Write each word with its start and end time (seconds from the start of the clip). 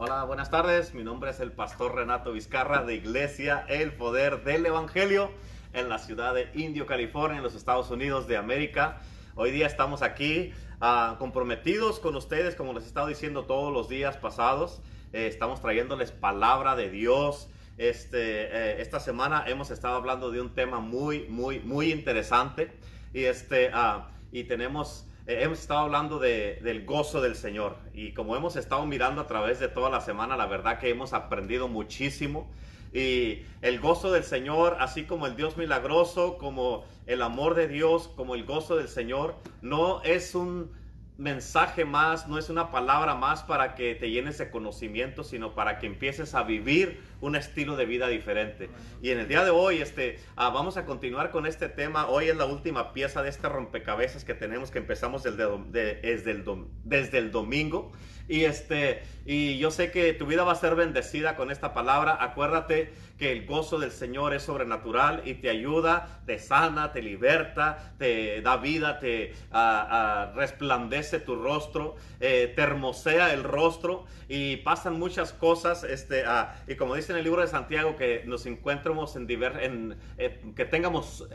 Hola, 0.00 0.22
buenas 0.22 0.48
tardes. 0.48 0.94
Mi 0.94 1.02
nombre 1.02 1.32
es 1.32 1.40
el 1.40 1.50
pastor 1.50 1.96
Renato 1.96 2.30
Vizcarra 2.30 2.84
de 2.84 2.94
Iglesia 2.94 3.66
El 3.68 3.92
Poder 3.92 4.44
del 4.44 4.64
Evangelio 4.64 5.32
en 5.72 5.88
la 5.88 5.98
ciudad 5.98 6.34
de 6.34 6.48
Indio, 6.54 6.86
California, 6.86 7.38
en 7.38 7.42
los 7.42 7.56
Estados 7.56 7.90
Unidos 7.90 8.28
de 8.28 8.36
América. 8.36 9.00
Hoy 9.34 9.50
día 9.50 9.66
estamos 9.66 10.02
aquí 10.02 10.52
ah, 10.80 11.16
comprometidos 11.18 11.98
con 11.98 12.14
ustedes, 12.14 12.54
como 12.54 12.74
les 12.74 12.84
he 12.84 12.86
estado 12.86 13.08
diciendo 13.08 13.46
todos 13.46 13.72
los 13.72 13.88
días 13.88 14.16
pasados. 14.16 14.80
Eh, 15.12 15.26
estamos 15.26 15.60
trayéndoles 15.60 16.12
palabra 16.12 16.76
de 16.76 16.90
Dios. 16.90 17.50
Este, 17.76 18.44
eh, 18.52 18.80
esta 18.80 19.00
semana 19.00 19.46
hemos 19.48 19.72
estado 19.72 19.96
hablando 19.96 20.30
de 20.30 20.40
un 20.40 20.54
tema 20.54 20.78
muy, 20.78 21.26
muy, 21.26 21.58
muy 21.58 21.90
interesante. 21.90 22.70
Y, 23.12 23.24
este, 23.24 23.72
ah, 23.74 24.10
y 24.30 24.44
tenemos 24.44 25.07
eh, 25.28 25.42
hemos 25.42 25.60
estado 25.60 25.80
hablando 25.80 26.18
de, 26.18 26.58
del 26.62 26.86
gozo 26.86 27.20
del 27.20 27.36
Señor 27.36 27.76
y 27.92 28.12
como 28.12 28.34
hemos 28.34 28.56
estado 28.56 28.84
mirando 28.86 29.20
a 29.20 29.26
través 29.26 29.60
de 29.60 29.68
toda 29.68 29.90
la 29.90 30.00
semana, 30.00 30.38
la 30.38 30.46
verdad 30.46 30.78
que 30.78 30.88
hemos 30.88 31.12
aprendido 31.12 31.68
muchísimo. 31.68 32.50
Y 32.94 33.42
el 33.60 33.80
gozo 33.80 34.10
del 34.10 34.24
Señor, 34.24 34.78
así 34.80 35.04
como 35.04 35.26
el 35.26 35.36
Dios 35.36 35.58
milagroso, 35.58 36.38
como 36.38 36.86
el 37.06 37.20
amor 37.20 37.54
de 37.54 37.68
Dios, 37.68 38.08
como 38.08 38.34
el 38.34 38.44
gozo 38.46 38.76
del 38.76 38.88
Señor, 38.88 39.34
no 39.60 40.02
es 40.02 40.34
un 40.34 40.72
mensaje 41.18 41.84
más, 41.84 42.28
no 42.28 42.38
es 42.38 42.48
una 42.48 42.70
palabra 42.70 43.14
más 43.14 43.42
para 43.42 43.74
que 43.74 43.94
te 43.96 44.10
llenes 44.10 44.38
de 44.38 44.50
conocimiento, 44.50 45.24
sino 45.24 45.54
para 45.54 45.78
que 45.78 45.86
empieces 45.86 46.34
a 46.34 46.44
vivir 46.44 47.02
un 47.20 47.36
estilo 47.36 47.76
de 47.76 47.86
vida 47.86 48.08
diferente. 48.08 48.70
Y 49.02 49.10
en 49.10 49.18
el 49.18 49.28
día 49.28 49.44
de 49.44 49.50
hoy, 49.50 49.78
este, 49.78 50.18
ah, 50.36 50.50
vamos 50.50 50.76
a 50.76 50.84
continuar 50.84 51.30
con 51.30 51.46
este 51.46 51.68
tema. 51.68 52.08
Hoy 52.08 52.28
es 52.28 52.36
la 52.36 52.46
última 52.46 52.92
pieza 52.92 53.22
de 53.22 53.30
este 53.30 53.48
rompecabezas 53.48 54.24
que 54.24 54.34
tenemos, 54.34 54.70
que 54.70 54.78
empezamos 54.78 55.22
desde, 55.22 55.44
el, 55.44 56.66
desde 56.84 57.18
el 57.18 57.30
domingo. 57.30 57.92
Y, 58.28 58.44
este, 58.44 59.02
y 59.24 59.58
yo 59.58 59.70
sé 59.70 59.90
que 59.90 60.12
tu 60.12 60.26
vida 60.26 60.44
va 60.44 60.52
a 60.52 60.56
ser 60.56 60.74
bendecida 60.74 61.34
con 61.34 61.50
esta 61.50 61.72
palabra. 61.72 62.18
Acuérdate 62.20 62.92
que 63.18 63.32
el 63.32 63.46
gozo 63.46 63.78
del 63.78 63.90
Señor 63.90 64.34
es 64.34 64.42
sobrenatural 64.42 65.22
y 65.24 65.34
te 65.34 65.48
ayuda, 65.48 66.20
te 66.26 66.38
sana, 66.38 66.92
te 66.92 67.02
liberta, 67.02 67.94
te 67.98 68.42
da 68.42 68.58
vida, 68.58 69.00
te 69.00 69.32
uh, 69.50 70.36
resplandece 70.36 71.18
tu 71.18 71.36
rostro, 71.36 71.96
eh, 72.20 72.52
te 72.54 72.62
hermosea 72.62 73.32
el 73.32 73.42
rostro 73.42 74.04
y 74.28 74.58
pasan 74.58 74.98
muchas 74.98 75.32
cosas. 75.32 75.82
Este, 75.82 76.24
y 76.68 76.76
como 76.76 76.94
dice 76.94 77.07
en 77.10 77.16
el 77.16 77.24
libro 77.24 77.42
de 77.42 77.48
Santiago, 77.48 77.96
que 77.96 78.22
nos 78.26 78.46
encuentremos 78.46 79.16
en, 79.16 79.96
eh, 80.18 80.52
que 80.54 80.64
tengamos 80.64 81.28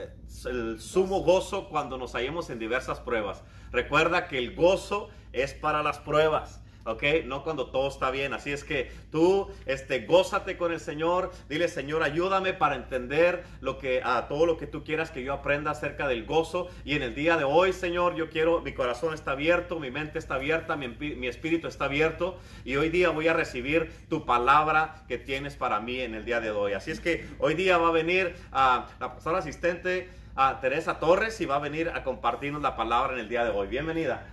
el 0.45 0.80
sumo 0.80 1.19
gozo 1.21 1.69
cuando 1.69 1.97
nos 1.97 2.13
hallemos 2.13 2.49
en 2.49 2.59
diversas 2.59 2.99
pruebas. 2.99 3.43
Recuerda 3.71 4.27
que 4.27 4.38
el 4.38 4.55
gozo 4.55 5.09
es 5.31 5.53
para 5.53 5.83
las 5.83 5.99
pruebas. 5.99 6.62
¿Ok? 6.86 7.03
No 7.26 7.44
cuando 7.44 7.67
todo 7.67 7.88
está 7.88 8.12
bien. 8.12 8.34
Así 8.34 8.52
es 8.52 8.64
que 8.64 8.92
tú, 9.12 9.50
este, 9.66 10.06
gózate 10.06 10.58
con 10.58 10.72
el 10.72 10.80
Señor. 10.80 11.31
Dile, 11.50 11.67
Señor, 11.67 12.03
ayúdame 12.03 12.53
para 12.53 12.76
entender 12.76 13.44
lo 13.62 13.78
que, 13.78 14.02
a 14.03 14.28
todo 14.28 14.45
lo 14.45 14.58
que 14.58 14.67
tú 14.67 14.84
quieras 14.84 15.11
que 15.11 15.23
yo 15.23 15.34
aprenda 15.34 15.72
acerca 15.72 16.08
del 16.08 16.26
gozo. 16.26 16.70
Y 16.86 16.95
en 16.95 17.02
el 17.02 17.16
día 17.16 17.38
de 17.38 17.44
hoy, 17.44 17.73
Señor, 17.73 18.16
yo 18.16 18.30
quiero, 18.30 18.61
mi 18.61 18.73
corazón 18.73 19.14
está 19.14 19.31
abierto, 19.31 19.80
mi 19.80 19.92
mente 19.92 20.20
está 20.20 20.36
abierta, 20.36 20.76
mi, 20.76 21.28
espíritu 21.28 21.67
está 21.67 21.86
abierto. 21.86 22.38
Y 22.66 22.76
hoy 22.76 22.89
día 22.89 23.09
voy 23.09 23.28
a 23.28 23.34
recibir 23.34 23.92
tu 24.09 24.26
palabra 24.26 25.04
que 25.08 25.17
tienes 25.17 25.56
para 25.56 25.80
mí 25.80 26.00
en 26.00 26.16
el 26.16 26.26
día 26.26 26.39
de 26.39 26.52
hoy. 26.52 26.73
Así 26.73 26.92
es 26.92 27.00
que 27.00 27.28
hoy 27.39 27.54
día 27.54 27.78
va 27.78 27.89
a 27.89 27.92
venir 27.92 28.36
a 28.52 28.88
la 29.00 29.14
pastora 29.14 29.39
asistente 29.39 30.09
a 30.36 30.59
Teresa 30.59 31.00
Torres 31.00 31.39
y 31.42 31.45
va 31.45 31.56
a 31.56 31.59
venir 31.59 31.89
a 31.89 32.04
compartirnos 32.04 32.61
la 32.61 32.76
palabra 32.76 33.14
en 33.14 33.20
el 33.20 33.30
día 33.30 33.44
de 33.44 33.52
hoy. 33.52 33.67
Bienvenida. 33.67 34.26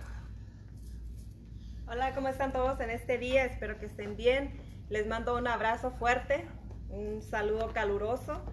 Hola, 1.93 2.15
¿cómo 2.15 2.29
están 2.29 2.53
todos 2.53 2.79
en 2.79 2.89
este 2.89 3.17
día? 3.17 3.43
Espero 3.43 3.77
que 3.77 3.85
estén 3.85 4.15
bien. 4.15 4.61
Les 4.87 5.07
mando 5.07 5.35
un 5.35 5.45
abrazo 5.45 5.91
fuerte, 5.91 6.45
un 6.87 7.21
saludo 7.21 7.73
caluroso 7.73 8.45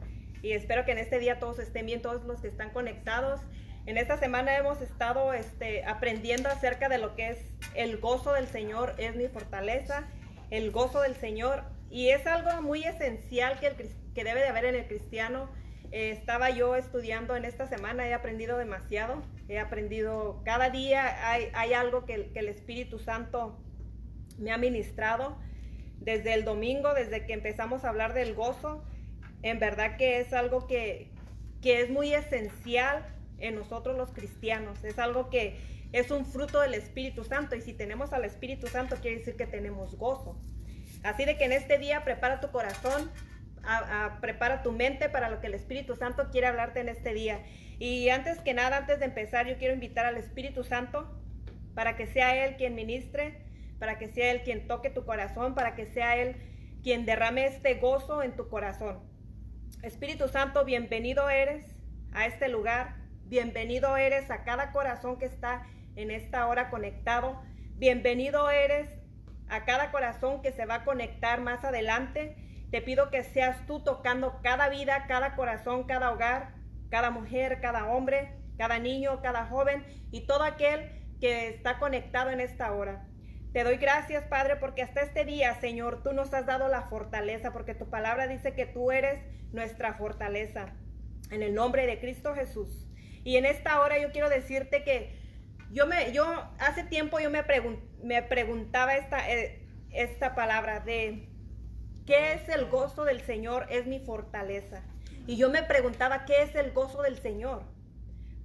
y 0.42 0.54
espero 0.54 0.84
que 0.84 0.90
en 0.90 0.98
este 0.98 1.20
día 1.20 1.38
todos 1.38 1.60
estén 1.60 1.86
bien, 1.86 2.02
todos 2.02 2.24
los 2.24 2.40
que 2.40 2.48
están 2.48 2.70
conectados. 2.70 3.40
En 3.86 3.96
esta 3.96 4.16
semana 4.16 4.56
hemos 4.56 4.80
estado 4.80 5.32
este, 5.34 5.84
aprendiendo 5.84 6.48
acerca 6.48 6.88
de 6.88 6.98
lo 6.98 7.14
que 7.14 7.28
es 7.28 7.38
el 7.76 7.98
gozo 7.98 8.32
del 8.32 8.48
Señor, 8.48 8.96
es 8.98 9.14
mi 9.14 9.28
fortaleza, 9.28 10.08
el 10.50 10.72
gozo 10.72 11.00
del 11.02 11.14
Señor 11.14 11.62
y 11.90 12.08
es 12.08 12.26
algo 12.26 12.60
muy 12.60 12.82
esencial 12.82 13.60
que, 13.60 13.68
el, 13.68 13.76
que 14.16 14.24
debe 14.24 14.40
de 14.40 14.48
haber 14.48 14.64
en 14.64 14.74
el 14.74 14.88
cristiano 14.88 15.48
eh, 15.92 16.10
estaba 16.10 16.50
yo 16.50 16.74
estudiando 16.74 17.36
en 17.36 17.44
esta 17.44 17.68
semana, 17.68 18.04
he 18.08 18.14
aprendido 18.14 18.58
demasiado, 18.58 19.22
he 19.48 19.58
aprendido, 19.58 20.42
cada 20.44 20.70
día 20.70 21.28
hay, 21.30 21.72
algo 21.72 22.04
que, 22.04 22.30
el 22.34 22.48
Espíritu 22.48 22.98
Santo 22.98 23.58
me 24.38 24.52
ha 24.52 24.58
ministrado. 24.58 25.38
Desde 26.00 26.34
el 26.34 26.44
domingo, 26.44 26.94
desde 26.94 27.26
que 27.26 27.32
empezamos 27.32 27.84
a 27.84 27.88
hablar 27.88 28.14
del 28.14 28.34
gozo, 28.34 28.84
en 29.42 29.58
verdad 29.58 29.96
que 29.96 30.20
es 30.20 30.32
algo 30.32 30.66
que, 30.66 31.10
que 31.60 31.80
es 31.80 31.90
muy 31.90 32.14
esencial 32.14 33.04
en 33.38 33.56
nosotros 33.56 33.96
los 33.96 34.10
cristianos, 34.12 34.84
es 34.84 34.98
algo 34.98 35.28
que 35.28 35.58
es 35.92 36.10
un 36.10 36.24
fruto 36.24 36.60
del 36.60 36.74
Espíritu 36.74 37.24
Santo 37.24 37.56
y 37.56 37.62
si 37.62 37.72
tenemos 37.72 38.12
al 38.12 38.24
Espíritu 38.24 38.66
Santo 38.66 38.96
quiere 39.00 39.18
decir 39.18 39.36
que 39.36 39.46
tenemos 39.46 39.96
gozo. 39.96 40.38
Así 41.02 41.24
de 41.24 41.36
que 41.36 41.44
en 41.44 41.52
este 41.52 41.78
día 41.78 42.04
prepara 42.04 42.40
tu 42.40 42.50
corazón, 42.50 43.10
prepara 44.20 44.62
tu 44.62 44.72
mente 44.72 45.08
para 45.08 45.30
lo 45.30 45.40
que 45.40 45.46
el 45.46 45.54
Espíritu 45.54 45.96
Santo 45.96 46.28
quiere 46.30 46.46
hablarte 46.46 46.80
en 46.80 46.88
este 46.88 47.14
día. 47.14 47.40
Y 47.78 48.08
antes 48.08 48.38
que 48.40 48.54
nada, 48.54 48.78
antes 48.78 48.98
de 48.98 49.06
empezar, 49.06 49.46
yo 49.46 49.56
quiero 49.58 49.74
invitar 49.74 50.06
al 50.06 50.16
Espíritu 50.16 50.64
Santo 50.64 51.08
para 51.74 51.96
que 51.96 52.06
sea 52.06 52.44
Él 52.44 52.56
quien 52.56 52.74
ministre, 52.74 53.42
para 53.78 53.98
que 53.98 54.08
sea 54.08 54.32
Él 54.32 54.42
quien 54.42 54.66
toque 54.66 54.90
tu 54.90 55.04
corazón, 55.04 55.54
para 55.54 55.74
que 55.74 55.86
sea 55.86 56.16
Él 56.16 56.36
quien 56.82 57.06
derrame 57.06 57.46
este 57.46 57.74
gozo 57.74 58.22
en 58.22 58.34
tu 58.34 58.48
corazón. 58.48 59.00
Espíritu 59.82 60.28
Santo, 60.28 60.64
bienvenido 60.64 61.30
eres 61.30 61.64
a 62.12 62.26
este 62.26 62.48
lugar, 62.48 62.96
bienvenido 63.24 63.96
eres 63.96 64.30
a 64.30 64.42
cada 64.42 64.72
corazón 64.72 65.18
que 65.18 65.26
está 65.26 65.66
en 65.94 66.10
esta 66.10 66.46
hora 66.46 66.70
conectado, 66.70 67.40
bienvenido 67.76 68.50
eres 68.50 68.88
a 69.48 69.64
cada 69.64 69.92
corazón 69.92 70.42
que 70.42 70.52
se 70.52 70.66
va 70.66 70.76
a 70.76 70.84
conectar 70.84 71.40
más 71.40 71.64
adelante 71.64 72.36
te 72.70 72.82
pido 72.82 73.10
que 73.10 73.22
seas 73.22 73.66
tú 73.66 73.80
tocando 73.80 74.40
cada 74.42 74.68
vida, 74.68 75.06
cada 75.08 75.34
corazón, 75.36 75.84
cada 75.84 76.12
hogar, 76.12 76.52
cada 76.90 77.10
mujer, 77.10 77.60
cada 77.60 77.86
hombre, 77.86 78.32
cada 78.56 78.78
niño, 78.78 79.20
cada 79.22 79.46
joven 79.46 79.84
y 80.10 80.26
todo 80.26 80.42
aquel 80.42 80.90
que 81.20 81.48
está 81.48 81.78
conectado 81.78 82.30
en 82.30 82.40
esta 82.40 82.72
hora. 82.72 83.06
Te 83.52 83.64
doy 83.64 83.76
gracias, 83.76 84.24
Padre, 84.24 84.56
porque 84.56 84.82
hasta 84.82 85.00
este 85.00 85.24
día, 85.24 85.58
Señor, 85.60 86.02
tú 86.02 86.12
nos 86.12 86.32
has 86.34 86.46
dado 86.46 86.68
la 86.68 86.82
fortaleza, 86.82 87.52
porque 87.52 87.74
tu 87.74 87.88
palabra 87.88 88.26
dice 88.26 88.54
que 88.54 88.66
tú 88.66 88.90
eres 88.90 89.24
nuestra 89.52 89.94
fortaleza. 89.94 90.74
En 91.30 91.42
el 91.42 91.54
nombre 91.54 91.86
de 91.86 91.98
Cristo 91.98 92.34
Jesús. 92.34 92.86
Y 93.24 93.36
en 93.36 93.46
esta 93.46 93.80
hora 93.80 93.98
yo 93.98 94.12
quiero 94.12 94.28
decirte 94.28 94.84
que 94.84 95.18
yo 95.70 95.86
me, 95.86 96.12
yo 96.12 96.24
hace 96.58 96.84
tiempo 96.84 97.20
yo 97.20 97.30
me, 97.30 97.42
me 98.02 98.22
preguntaba 98.22 98.96
esta, 98.96 99.30
eh, 99.30 99.66
esta 99.90 100.34
palabra 100.34 100.80
de 100.80 101.28
¿Qué 102.08 102.32
es 102.32 102.48
el 102.48 102.70
gozo 102.70 103.04
del 103.04 103.20
Señor? 103.20 103.66
Es 103.68 103.86
mi 103.86 104.00
fortaleza. 104.00 104.82
Y 105.28 105.36
yo 105.36 105.50
me 105.50 105.62
preguntaba, 105.62 106.24
¿qué 106.24 106.40
es 106.40 106.54
el 106.54 106.72
gozo 106.72 107.02
del 107.02 107.18
Señor? 107.18 107.62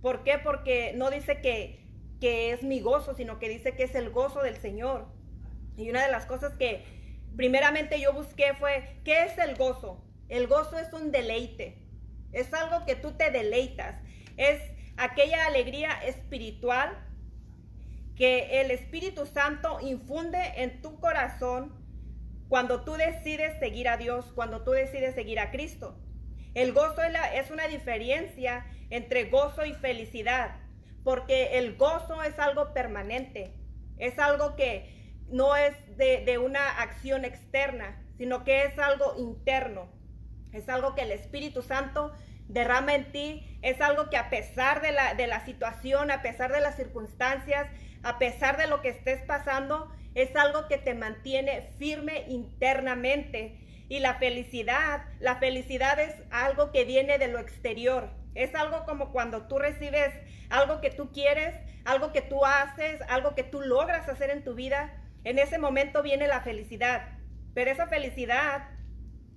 ¿Por 0.01 0.25
qué? 0.25 0.37
Porque 0.37 0.91
no 0.97 1.09
dice 1.09 1.39
que, 1.39 1.87
que 2.19 2.51
es 2.51 2.61
mi 2.61 2.81
gozo, 2.81 3.15
sino 3.15 3.39
que 3.39 3.47
dice 3.47 3.73
que 3.73 3.83
es 3.83 3.95
el 3.95 4.09
gozo 4.09 4.41
del 4.41 4.57
Señor. 4.57 5.07
Y 5.77 5.89
una 5.89 6.03
de 6.05 6.11
las 6.11 6.25
cosas 6.25 6.55
que 6.57 6.83
primeramente 7.37 8.01
yo 8.01 8.11
busqué 8.11 8.53
fue, 8.59 8.99
¿qué 9.05 9.23
es 9.23 9.37
el 9.37 9.55
gozo? 9.55 10.03
El 10.27 10.47
gozo 10.47 10.77
es 10.77 10.91
un 10.91 11.13
deleite. 11.13 11.77
Es 12.33 12.53
algo 12.53 12.85
que 12.85 12.97
tú 12.97 13.13
te 13.13 13.31
deleitas. 13.31 13.95
Es 14.35 14.61
aquella 14.97 15.45
alegría 15.45 15.89
espiritual 16.05 16.97
que 18.17 18.59
el 18.59 18.71
Espíritu 18.71 19.25
Santo 19.25 19.79
infunde 19.79 20.51
en 20.57 20.81
tu 20.81 20.99
corazón 20.99 21.71
cuando 22.49 22.83
tú 22.83 22.95
decides 22.95 23.57
seguir 23.59 23.87
a 23.87 23.95
Dios, 23.95 24.33
cuando 24.35 24.65
tú 24.65 24.71
decides 24.71 25.15
seguir 25.15 25.39
a 25.39 25.49
Cristo. 25.49 26.02
El 26.53 26.73
gozo 26.73 27.01
es 27.33 27.49
una 27.51 27.67
diferencia 27.67 28.65
entre 28.89 29.25
gozo 29.25 29.65
y 29.65 29.73
felicidad, 29.73 30.55
porque 31.03 31.57
el 31.57 31.75
gozo 31.75 32.21
es 32.23 32.37
algo 32.39 32.73
permanente, 32.73 33.53
es 33.97 34.19
algo 34.19 34.55
que 34.55 35.21
no 35.29 35.55
es 35.55 35.73
de, 35.97 36.37
una 36.37 36.81
acción 36.81 37.25
externa, 37.25 37.99
sino 38.17 38.43
que 38.43 38.65
es 38.65 38.77
algo 38.77 39.15
interno, 39.17 39.91
es 40.51 40.69
algo 40.69 40.93
que 40.93 41.01
el 41.01 41.11
Espíritu 41.11 41.63
Santo 41.63 42.13
derrama 42.47 42.93
en 42.93 43.11
ti, 43.11 43.57
es 43.63 43.81
algo 43.81 44.09
que 44.09 44.17
a 44.17 44.29
pesar 44.29 44.81
de 44.81 44.91
la, 44.91 45.15
de 45.15 45.25
la 45.25 45.43
situación, 45.45 46.11
a 46.11 46.21
pesar 46.21 46.51
de 46.51 46.61
las 46.61 46.75
circunstancias, 46.75 47.67
a 48.03 48.19
pesar 48.19 48.57
de 48.57 48.67
lo 48.67 48.81
que 48.81 48.89
estés 48.89 49.23
pasando, 49.23 49.89
es 50.13 50.35
algo 50.35 50.67
que 50.67 50.77
te 50.77 50.93
mantiene 50.93 51.73
firme 51.79 52.25
internamente. 52.27 53.59
Y 53.89 53.99
la 53.99 54.15
felicidad, 54.15 55.03
la 55.19 55.35
felicidad 55.37 55.99
es 55.99 56.15
algo 56.31 56.71
que 56.71 56.85
viene 56.85 57.17
de 57.17 57.27
lo 57.27 57.39
exterior. 57.39 58.09
Es 58.35 58.55
algo 58.55 58.85
como 58.85 59.11
cuando 59.11 59.47
tú 59.47 59.59
recibes 59.59 60.13
algo 60.49 60.81
que 60.81 60.89
tú 60.89 61.11
quieres, 61.11 61.55
algo 61.85 62.11
que 62.11 62.21
tú 62.21 62.45
haces, 62.45 63.01
algo 63.09 63.35
que 63.35 63.43
tú 63.43 63.61
logras 63.61 64.07
hacer 64.07 64.29
en 64.29 64.43
tu 64.43 64.55
vida. 64.55 64.93
En 65.23 65.39
ese 65.39 65.57
momento 65.57 66.01
viene 66.03 66.27
la 66.27 66.41
felicidad. 66.41 67.17
pero 67.53 67.69
esa 67.69 67.85
felicidad 67.87 68.69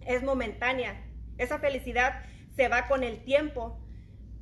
es 0.01 0.23
momentánea. 0.23 1.05
Esa 1.37 1.59
felicidad 1.59 2.23
se 2.57 2.69
va 2.69 2.87
con 2.87 3.03
el 3.05 3.23
tiempo. 3.25 3.79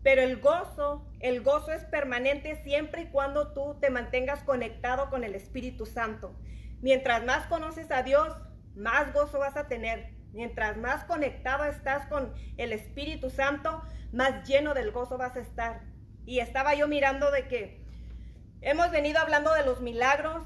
Pero 0.05 0.21
el 0.21 0.39
gozo, 0.39 1.11
el 1.19 1.41
gozo 1.43 1.73
es 1.73 1.85
permanente 1.85 2.63
siempre 2.63 3.03
y 3.03 3.07
cuando 3.07 3.53
tú 3.53 3.79
te 3.81 3.91
mantengas 3.91 4.45
conectado 4.45 5.11
con 5.11 5.25
el 5.25 5.35
Espíritu 5.35 5.87
Santo. 5.87 6.37
Mientras 6.83 7.25
más 7.25 7.47
conoces 7.47 7.91
a 7.91 8.03
Dios, 8.03 8.37
más 8.75 9.13
gozo 9.13 9.39
vas 9.39 9.57
a 9.57 9.69
tener. 9.69 10.15
Mientras 10.33 10.77
más 10.77 11.05
conectado 11.05 11.65
estás 11.65 12.07
con 12.07 12.35
el 12.57 12.73
Espíritu 12.73 13.31
Santo, 13.31 13.83
más 14.13 14.47
lleno 14.49 14.75
del 14.75 14.91
gozo 14.91 15.17
vas 15.19 15.37
a 15.37 15.41
estar. 15.41 15.83
Y 16.27 16.41
estaba 16.41 16.75
yo 16.75 16.89
mirando 16.89 17.31
de 17.31 17.47
que 17.47 17.85
hemos 18.61 18.91
venido 18.91 19.21
hablando 19.21 19.53
de 19.53 19.65
los 19.65 19.81
milagros 19.81 20.45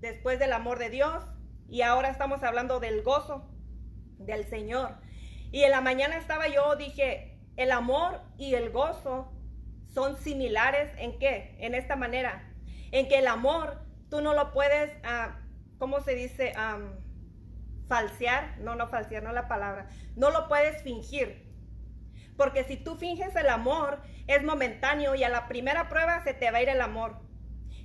después 0.00 0.38
del 0.38 0.52
amor 0.52 0.78
de 0.78 0.90
Dios 0.90 1.24
y 1.68 1.82
ahora 1.82 2.10
estamos 2.10 2.42
hablando 2.42 2.80
del 2.80 3.02
gozo 3.02 3.48
del 4.18 4.44
Señor. 4.44 4.96
Y 5.52 5.62
en 5.62 5.70
la 5.70 5.80
mañana 5.80 6.16
estaba 6.16 6.48
yo, 6.48 6.76
dije, 6.76 7.38
el 7.56 7.72
amor 7.72 8.20
y 8.36 8.54
el 8.54 8.70
gozo 8.70 9.32
son 9.94 10.16
similares 10.16 10.90
en 10.98 11.18
qué? 11.18 11.56
En 11.60 11.74
esta 11.74 11.96
manera, 11.96 12.52
en 12.92 13.08
que 13.08 13.18
el 13.18 13.26
amor 13.26 13.78
tú 14.08 14.20
no 14.20 14.34
lo 14.34 14.52
puedes, 14.52 14.90
uh, 15.04 15.32
¿cómo 15.78 16.00
se 16.00 16.14
dice? 16.14 16.52
Falsear, 17.90 18.56
no, 18.60 18.76
no 18.76 18.86
falsear, 18.86 19.24
no 19.24 19.32
la 19.32 19.48
palabra, 19.48 19.88
no 20.14 20.30
lo 20.30 20.46
puedes 20.46 20.80
fingir. 20.82 21.44
Porque 22.36 22.62
si 22.62 22.76
tú 22.76 22.94
finges 22.94 23.34
el 23.34 23.48
amor, 23.48 24.00
es 24.28 24.44
momentáneo 24.44 25.16
y 25.16 25.24
a 25.24 25.28
la 25.28 25.48
primera 25.48 25.88
prueba 25.88 26.22
se 26.22 26.32
te 26.32 26.52
va 26.52 26.58
a 26.58 26.62
ir 26.62 26.68
el 26.68 26.80
amor. 26.80 27.16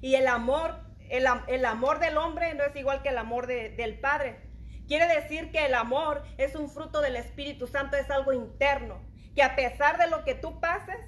Y 0.02 0.13
el 0.13 0.28
amor, 0.28 0.80
el, 1.10 1.66
amor 1.66 2.00
del 2.00 2.18
hombre 2.18 2.54
no 2.54 2.63
es 2.63 2.75
igual 2.75 3.02
que 3.02 3.10
el 3.10 3.18
amor 3.18 3.48
del 3.48 4.00
Padre. 4.00 4.42
Quiere 4.88 5.07
decir 5.07 5.52
que 5.52 5.66
el 5.66 5.74
amor 5.74 6.24
es 6.38 6.56
un 6.56 6.69
fruto 6.69 7.02
del 7.02 7.16
Espíritu 7.16 7.66
Santo, 7.66 7.98
es 7.98 8.10
algo 8.12 8.31
interno. 8.31 9.02
Que 9.36 9.42
a 9.42 9.56
pesar 9.56 9.98
de 9.98 10.07
lo 10.07 10.24
que 10.24 10.36
tú 10.36 10.60
pases, 10.60 11.00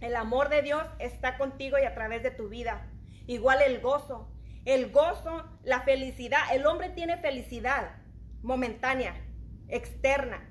el 0.00 0.16
amor 0.16 0.48
de 0.48 0.62
Dios 0.62 0.84
está 0.98 1.38
contigo 1.38 1.78
y 1.78 1.84
a 1.84 1.94
través 1.94 2.24
de 2.24 2.32
tu 2.32 2.48
vida. 2.48 2.90
Igual 3.28 3.62
el 3.62 3.80
gozo. 3.80 4.32
El 4.64 4.90
gozo, 4.90 5.48
la 5.62 5.82
felicidad. 5.82 6.40
El 6.52 6.66
hombre 6.66 6.90
tiene 6.90 7.18
felicidad 7.18 8.04
momentánea, 8.46 9.14
externa. 9.68 10.48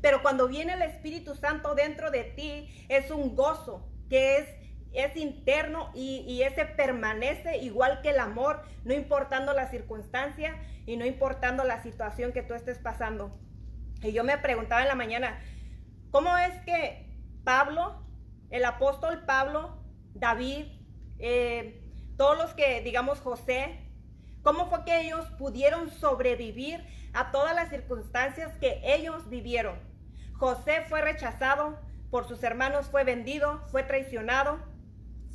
Pero 0.00 0.22
cuando 0.22 0.46
viene 0.46 0.74
el 0.74 0.82
Espíritu 0.82 1.34
Santo 1.34 1.74
dentro 1.74 2.10
de 2.10 2.24
ti, 2.24 2.68
es 2.88 3.10
un 3.10 3.34
gozo 3.34 3.88
que 4.08 4.38
es 4.38 4.46
es 4.92 5.16
interno 5.16 5.90
y, 5.94 6.42
ese 6.42 6.64
permanece 6.64 7.58
igual 7.58 8.00
que 8.02 8.10
el 8.10 8.20
amor, 8.20 8.62
no 8.84 8.94
importando 8.94 9.52
la 9.52 9.70
circunstancia 9.70 10.56
y 10.86 10.96
no 10.96 11.04
importando 11.04 11.64
la 11.64 11.82
situación 11.82 12.32
que 12.32 12.42
tú 12.42 12.54
estés 12.54 12.78
pasando. 12.78 13.38
Y 14.02 14.12
yo 14.12 14.24
me 14.24 14.38
preguntaba 14.38 14.82
en 14.82 14.88
la 14.88 14.94
mañana, 14.94 15.40
¿cómo 16.10 16.36
es 16.38 16.54
que 16.64 17.06
Pablo, 17.44 18.02
el 18.50 18.64
apóstol 18.64 19.24
Pablo, 19.26 19.82
David, 20.14 20.66
eh, 21.18 21.82
todos 22.16 22.38
los 22.38 22.54
que, 22.54 22.80
digamos, 22.80 23.20
José, 23.20 23.87
cómo 24.42 24.68
fue 24.68 24.84
que 24.84 25.00
ellos 25.00 25.26
pudieron 25.38 25.90
sobrevivir 25.90 26.84
a 27.12 27.30
todas 27.30 27.54
las 27.54 27.70
circunstancias 27.70 28.56
que 28.58 28.80
ellos 28.84 29.28
vivieron? 29.28 29.78
José 30.34 30.82
fue 30.88 31.00
rechazado 31.02 31.78
por 32.10 32.26
sus 32.26 32.42
hermanos, 32.42 32.88
fue 32.90 33.04
vendido, 33.04 33.60
fue 33.70 33.82
traicionado, 33.82 34.58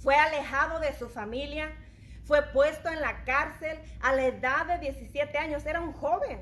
fue 0.02 0.16
alejado 0.16 0.80
de 0.80 0.94
su 0.98 1.10
familia, 1.10 1.72
fue 2.24 2.42
puesto 2.42 2.90
en 2.90 3.02
la 3.02 3.24
cárcel 3.26 3.78
a 4.02 4.14
la 4.14 4.26
edad 4.26 4.66
de 4.66 4.80
17 4.80 5.38
años, 5.38 5.66
era 5.66 5.82
un 5.82 5.94
joven. 5.94 6.42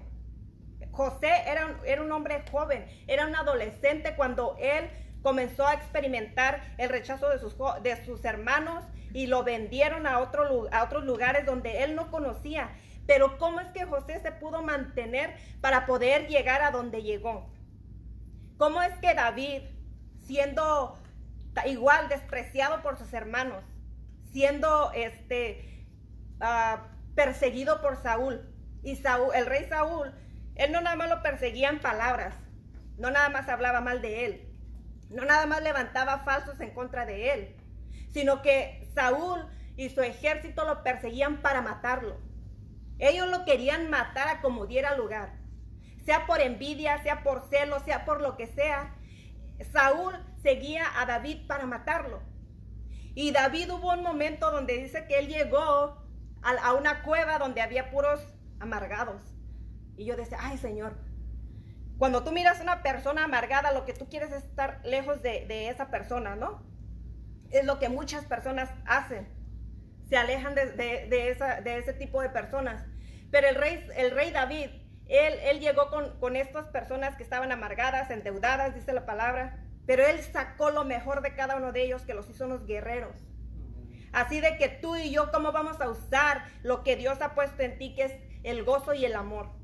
José 0.92 1.32
era 1.48 1.68
un, 1.68 1.76
era 1.86 2.02
un 2.02 2.12
hombre 2.12 2.44
joven, 2.52 2.86
era 3.08 3.26
un 3.26 3.36
adolescente 3.36 4.16
cuando 4.16 4.58
él 4.60 4.90
comenzó 5.22 5.68
a 5.68 5.74
experimentar 5.74 6.62
el 6.78 6.90
rechazo 6.90 7.30
de 7.30 7.40
sus, 7.40 7.56
de 7.84 8.06
sus 8.06 8.24
hermanos 8.26 8.84
y 9.14 9.28
lo 9.28 9.44
vendieron 9.44 10.08
a, 10.08 10.20
otro, 10.20 10.68
a 10.72 10.84
otros 10.84 11.04
lugares 11.04 11.46
donde 11.46 11.84
él 11.84 11.96
no 11.96 12.10
conocía. 12.12 12.72
Pero 13.08 13.38
¿cómo 13.38 13.60
es 13.60 13.68
que 13.70 13.86
José 13.86 14.20
se 14.22 14.32
pudo 14.32 14.62
mantener 14.62 15.36
para 15.60 15.86
poder 15.86 16.28
llegar 16.28 16.62
a 16.62 16.72
donde 16.72 17.04
llegó? 17.04 17.50
¿Cómo 18.58 18.82
es 18.82 18.94
que 19.00 19.14
David, 19.14 19.64
siendo 20.26 20.98
igual 21.66 22.08
despreciado 22.10 22.82
por 22.82 22.98
sus 22.98 23.14
hermanos, 23.14 23.64
siendo 24.32 24.92
este 24.94 25.86
ah, 26.40 26.88
perseguido 27.16 27.82
por 27.82 28.02
Saúl. 28.02 28.42
Y 28.84 28.96
Saúl, 28.96 29.34
el 29.36 29.46
rey 29.46 29.68
Saúl, 29.70 30.12
él 30.56 30.72
no 30.72 30.82
nada 30.82 30.96
más 30.96 31.10
lo 31.10 31.22
perseguía 31.22 31.70
en 31.70 31.80
palabras, 31.80 32.36
no 32.98 33.12
nada 33.12 33.30
más 33.30 33.48
hablaba 33.48 33.82
mal 33.82 34.02
de 34.02 34.26
él, 34.26 34.51
no 35.12 35.26
nada 35.26 35.46
más 35.46 35.62
levantaba 35.62 36.20
falsos 36.20 36.60
en 36.60 36.74
contra 36.74 37.06
de 37.06 37.34
él, 37.34 37.56
sino 38.10 38.42
que 38.42 38.88
Saúl 38.94 39.46
y 39.76 39.90
su 39.90 40.02
ejército 40.02 40.66
lo 40.66 40.84
perseguían 40.84 41.42
para 41.42 41.62
matarlo. 41.62 42.18
Ellos 43.00 43.28
lo 43.30 43.46
querían 43.46 43.90
matar 43.90 44.28
a 44.28 44.42
como 44.42 44.68
diera 44.68 44.96
lugar, 44.96 45.34
sea 46.06 46.26
por 46.26 46.40
envidia, 46.40 47.02
sea 47.04 47.24
por 47.24 47.48
celo, 47.50 47.80
sea 47.80 48.06
por 48.06 48.22
lo 48.22 48.38
que 48.38 48.48
sea. 48.48 48.96
Saúl 49.72 50.14
seguía 50.42 50.86
a 51.00 51.06
David 51.06 51.48
para 51.48 51.66
matarlo. 51.66 52.22
Y 53.14 53.32
David 53.32 53.72
hubo 53.72 53.92
un 53.92 54.04
momento 54.04 54.52
donde 54.52 54.78
dice 54.78 55.06
que 55.08 55.20
él 55.20 55.28
llegó 55.28 55.98
a, 56.42 56.74
una 56.74 57.04
cueva 57.04 57.38
donde 57.38 57.62
había 57.62 57.92
puros 57.92 58.20
amargados. 58.60 59.22
Y 59.98 60.06
yo 60.06 60.16
decía, 60.16 60.38
ay 60.42 60.58
Señor, 60.58 60.96
cuando 62.02 62.24
tú 62.24 62.32
miras 62.32 62.60
a 62.60 62.64
una 62.64 62.82
persona 62.82 63.26
amargada, 63.26 63.74
lo 63.74 63.86
que 63.86 63.94
tú 63.94 64.10
quieres 64.10 64.32
es 64.32 64.44
estar 64.44 64.82
lejos 64.84 65.22
de, 65.22 65.70
esa 65.70 65.92
persona, 65.92 66.36
¿no? 66.36 66.66
Es 67.52 67.64
lo 67.64 67.78
que 67.78 67.90
muchas 67.90 68.26
personas 68.26 68.72
hacen. 68.88 69.30
Se 70.10 70.18
alejan 70.18 70.56
de, 70.56 71.78
ese 71.78 71.94
tipo 71.94 72.20
de 72.20 72.30
personas. 72.30 72.84
Pero 73.30 73.50
el 73.50 73.54
rey, 73.54 73.88
el 73.96 74.10
rey 74.10 74.32
David, 74.32 74.72
él, 75.10 75.34
él 75.44 75.60
llegó 75.60 75.92
con, 75.92 76.20
con 76.20 76.36
estas 76.36 76.70
personas 76.70 77.16
que 77.18 77.22
estaban 77.22 77.52
amargadas, 77.52 78.10
endeudadas, 78.10 78.74
dice 78.74 78.94
la 78.94 79.06
palabra 79.06 79.60
pero 79.86 80.08
Él 80.08 80.20
sacó 80.24 80.72
lo 80.72 80.86
mejor 80.86 81.22
de 81.22 81.36
cada 81.36 81.56
uno 81.56 81.72
de 81.72 81.84
ellos 81.84 82.04
que 82.04 82.16
los 82.16 82.28
hizo 82.32 82.46
unos 82.46 82.66
guerreros. 82.66 83.16
Así 84.12 84.42
de 84.42 84.58
que 84.58 84.70
tú 84.70 84.96
y 84.96 85.12
yo, 85.12 85.32
¿cómo 85.32 85.52
vamos 85.52 85.80
a 85.82 85.90
usar 85.90 86.46
lo 86.64 86.84
que 86.84 86.96
Dios 86.96 87.22
ha 87.22 87.36
puesto 87.36 87.62
en 87.62 87.78
ti, 87.78 87.94
que 87.94 88.06
es 88.06 88.14
el 88.44 88.64
gozo 88.64 88.96
y 88.96 89.06
el 89.06 89.16
amor? 89.16 89.61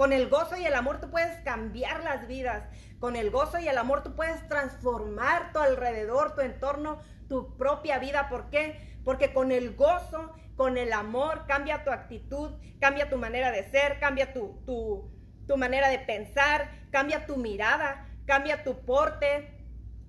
Con 0.00 0.14
el 0.14 0.30
gozo 0.30 0.56
y 0.56 0.64
el 0.64 0.74
amor 0.74 0.98
tú 0.98 1.10
puedes 1.10 1.42
cambiar 1.42 2.02
las 2.02 2.26
vidas. 2.26 2.64
Con 3.00 3.16
el 3.16 3.30
gozo 3.30 3.58
y 3.58 3.68
el 3.68 3.76
amor 3.76 4.02
tú 4.02 4.16
puedes 4.16 4.48
transformar 4.48 5.52
tu 5.52 5.58
alrededor, 5.58 6.34
tu 6.34 6.40
entorno, 6.40 7.02
tu 7.28 7.58
propia 7.58 7.98
vida. 7.98 8.30
¿Por 8.30 8.48
qué? 8.48 8.98
Porque 9.04 9.34
con 9.34 9.52
el 9.52 9.76
gozo, 9.76 10.34
con 10.56 10.78
el 10.78 10.94
amor, 10.94 11.44
cambia 11.46 11.84
tu 11.84 11.90
actitud, 11.90 12.52
cambia 12.80 13.10
tu 13.10 13.18
manera 13.18 13.50
de 13.50 13.70
ser, 13.70 14.00
cambia 14.00 14.32
tu, 14.32 14.62
tu, 14.64 15.12
tu 15.46 15.58
manera 15.58 15.90
de 15.90 15.98
pensar, 15.98 16.70
cambia 16.90 17.26
tu 17.26 17.36
mirada, 17.36 18.08
cambia 18.24 18.64
tu 18.64 18.86
porte, 18.86 19.52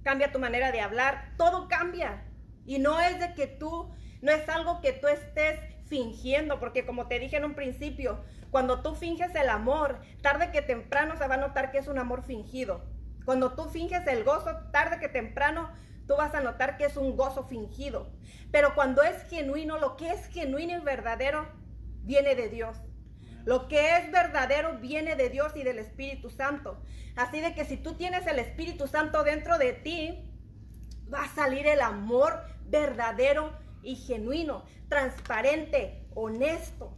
cambia 0.03 0.31
tu 0.31 0.39
manera 0.39 0.71
de 0.71 0.79
hablar, 0.79 1.33
todo 1.35 1.67
cambia. 1.67 2.23
Y 2.65 2.79
no 2.79 3.01
es 3.01 3.19
de 3.19 3.33
que 3.33 3.47
tú, 3.47 3.93
no 4.21 4.31
es 4.31 4.47
algo 4.47 4.79
que 4.79 4.93
tú 4.93 5.09
estés 5.09 5.59
fingiendo, 5.91 6.57
porque 6.61 6.85
como 6.85 7.07
te 7.07 7.19
dije 7.19 7.35
en 7.35 7.43
un 7.43 7.53
principio, 7.53 8.23
cuando 8.49 8.81
tú 8.81 8.95
finges 8.95 9.35
el 9.35 9.49
amor, 9.49 9.99
tarde 10.21 10.49
que 10.49 10.61
temprano 10.61 11.17
se 11.17 11.27
va 11.27 11.35
a 11.35 11.37
notar 11.45 11.69
que 11.69 11.79
es 11.79 11.89
un 11.89 11.99
amor 11.99 12.23
fingido. 12.23 12.85
Cuando 13.25 13.55
tú 13.55 13.65
finges 13.65 14.07
el 14.07 14.23
gozo, 14.23 14.51
tarde 14.71 14.99
que 15.01 15.09
temprano 15.09 15.69
tú 16.07 16.15
vas 16.15 16.33
a 16.33 16.39
notar 16.39 16.77
que 16.77 16.85
es 16.85 16.95
un 16.95 17.17
gozo 17.17 17.43
fingido. 17.43 18.09
Pero 18.51 18.73
cuando 18.73 19.03
es 19.03 19.21
genuino, 19.23 19.79
lo 19.79 19.97
que 19.97 20.11
es 20.11 20.27
genuino 20.27 20.77
y 20.77 20.79
verdadero, 20.79 21.45
viene 22.03 22.35
de 22.35 22.47
Dios. 22.47 22.77
Lo 23.43 23.67
que 23.67 23.97
es 23.97 24.09
verdadero 24.13 24.79
viene 24.79 25.17
de 25.17 25.29
Dios 25.29 25.57
y 25.57 25.63
del 25.63 25.77
Espíritu 25.79 26.29
Santo. 26.29 26.81
Así 27.17 27.41
de 27.41 27.53
que 27.53 27.65
si 27.65 27.75
tú 27.75 27.95
tienes 27.95 28.25
el 28.27 28.39
Espíritu 28.39 28.87
Santo 28.87 29.25
dentro 29.25 29.57
de 29.57 29.73
ti, 29.73 30.31
va 31.13 31.25
a 31.25 31.35
salir 31.35 31.67
el 31.67 31.81
amor 31.81 32.39
verdadero 32.65 33.51
y 33.83 33.95
genuino, 33.95 34.63
transparente, 34.89 36.05
honesto. 36.15 36.95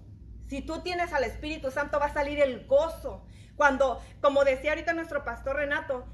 Si 0.47 0.61
tú 0.61 0.81
tienes 0.81 1.13
al 1.13 1.23
Espíritu 1.23 1.71
Santo, 1.71 1.99
va 1.99 2.07
a 2.07 2.13
salir 2.13 2.41
el 2.41 2.65
gozo. 2.67 3.25
Cuando, 3.55 4.01
como 4.21 4.43
decía 4.43 4.71
ahorita 4.71 4.93
nuestro 4.93 5.23
pastor 5.23 5.57
Renato, 5.57 6.05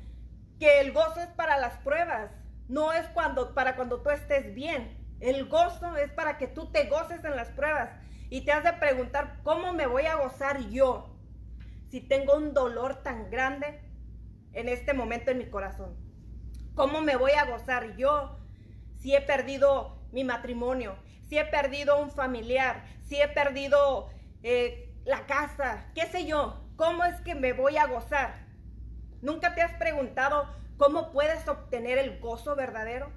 que 0.59 0.81
el 0.81 0.91
gozo 0.91 1.21
es 1.21 1.29
para 1.29 1.57
las 1.57 1.77
pruebas, 1.79 2.31
no 2.67 2.93
es 2.93 3.07
cuando, 3.07 3.53
para 3.53 3.75
cuando 3.75 4.01
tú 4.01 4.09
estés 4.09 4.53
bien. 4.53 4.97
El 5.19 5.47
gozo 5.47 5.97
es 5.97 6.11
para 6.11 6.37
que 6.37 6.47
tú 6.47 6.71
te 6.71 6.85
goces 6.85 7.23
en 7.23 7.35
las 7.35 7.49
pruebas. 7.49 7.89
Y 8.29 8.41
te 8.41 8.51
has 8.51 8.63
de 8.63 8.73
preguntar, 8.73 9.39
¿cómo 9.43 9.73
me 9.73 9.87
voy 9.87 10.05
a 10.05 10.15
gozar 10.15 10.69
yo 10.69 11.15
si 11.89 11.99
tengo 11.99 12.35
un 12.35 12.53
dolor 12.53 13.01
tan 13.01 13.31
grande 13.31 13.81
en 14.53 14.69
este 14.69 14.93
momento 14.93 15.31
en 15.31 15.39
mi 15.39 15.49
corazón? 15.49 15.97
¿Cómo 16.75 17.01
me 17.01 17.15
voy 17.15 17.31
a 17.31 17.45
gozar 17.45 17.97
yo 17.97 18.37
si 18.99 19.15
he 19.15 19.21
perdido 19.21 19.98
mi 20.11 20.23
matrimonio, 20.23 20.95
si 21.27 21.37
he 21.37 21.45
perdido 21.45 22.01
un 22.01 22.11
familiar, 22.11 22.83
si 23.07 23.21
he 23.21 23.27
perdido 23.27 24.09
eh, 24.43 24.93
la 25.05 25.25
casa, 25.25 25.85
qué 25.93 26.05
sé 26.07 26.25
yo? 26.25 26.65
¿cómo 26.79 27.03
es 27.03 27.19
que 27.19 27.35
me 27.35 27.51
voy 27.51 27.75
a 27.75 27.87
gozar? 27.87 28.47
¿Nunca 29.21 29.53
te 29.53 29.61
has 29.61 29.73
preguntado 29.73 30.47
cómo 30.77 31.11
puedes 31.11 31.45
obtener 31.49 31.97
el 31.97 32.21
gozo 32.21 32.55
verdadero? 32.55 33.11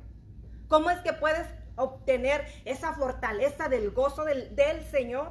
¿Cómo 0.66 0.90
es 0.90 0.98
que 0.98 1.12
puedes 1.12 1.46
obtener 1.76 2.44
esa 2.64 2.92
fortaleza 2.94 3.68
del 3.68 3.92
gozo 3.92 4.24
del, 4.24 4.56
del 4.56 4.82
Señor? 4.86 5.30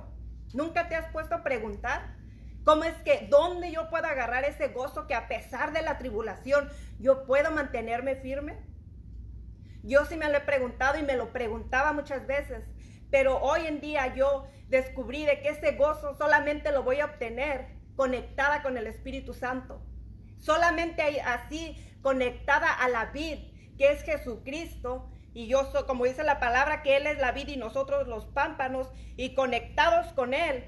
¿Nunca 0.54 0.88
te 0.88 0.96
has 0.96 1.12
puesto 1.12 1.36
a 1.36 1.44
preguntar? 1.44 2.16
¿Cómo 2.64 2.86
es 2.86 2.96
que 3.04 3.28
dónde 3.30 3.70
yo 3.70 3.90
puedo 3.90 4.08
agarrar 4.08 4.46
ese 4.46 4.70
gozo 4.70 5.08
que 5.08 5.14
a 5.14 5.28
pesar 5.28 5.74
de 5.74 5.82
la 5.82 5.98
tribulación 5.98 6.70
yo 7.00 7.26
puedo 7.26 7.52
mantenerme 7.52 8.16
firme? 8.16 8.56
Yo 9.84 10.06
sí 10.06 10.16
me 10.16 10.30
lo 10.30 10.38
he 10.38 10.42
preguntado 10.42 11.00
y 11.00 11.04
me 11.04 11.16
lo 11.16 11.32
preguntaba 11.32 11.94
muchas 11.94 12.28
veces, 12.28 12.66
pero 13.10 13.40
hoy 13.40 13.66
en 13.68 13.82
día 13.82 14.14
yo 14.16 14.48
descubrí 14.68 15.26
de 15.26 15.42
que 15.42 15.50
ese 15.50 15.74
gozo 15.74 16.14
solamente 16.16 16.72
lo 16.72 16.84
voy 16.84 17.00
a 17.00 17.06
obtener 17.06 17.68
conectada 17.96 18.62
con 18.62 18.78
el 18.78 18.88
Espíritu 18.88 19.34
Santo. 19.34 19.82
Solamente 20.38 21.22
así 21.22 21.78
conectada 22.02 22.72
a 22.72 22.88
la 22.90 23.06
vid, 23.06 23.40
que 23.78 23.92
es 23.92 24.04
Jesucristo, 24.04 25.10
y 25.34 25.48
yo 25.48 25.66
soy, 25.72 25.84
como 25.86 26.06
dice 26.06 26.24
la 26.24 26.40
palabra, 26.40 26.84
que 26.84 26.98
Él 26.98 27.08
es 27.08 27.18
la 27.20 27.32
vid 27.32 27.48
y 27.48 27.58
nosotros 27.58 28.08
los 28.08 28.26
pámpanos, 28.26 28.90
y 29.18 29.34
conectados 29.34 30.14
con 30.14 30.34
Él, 30.34 30.66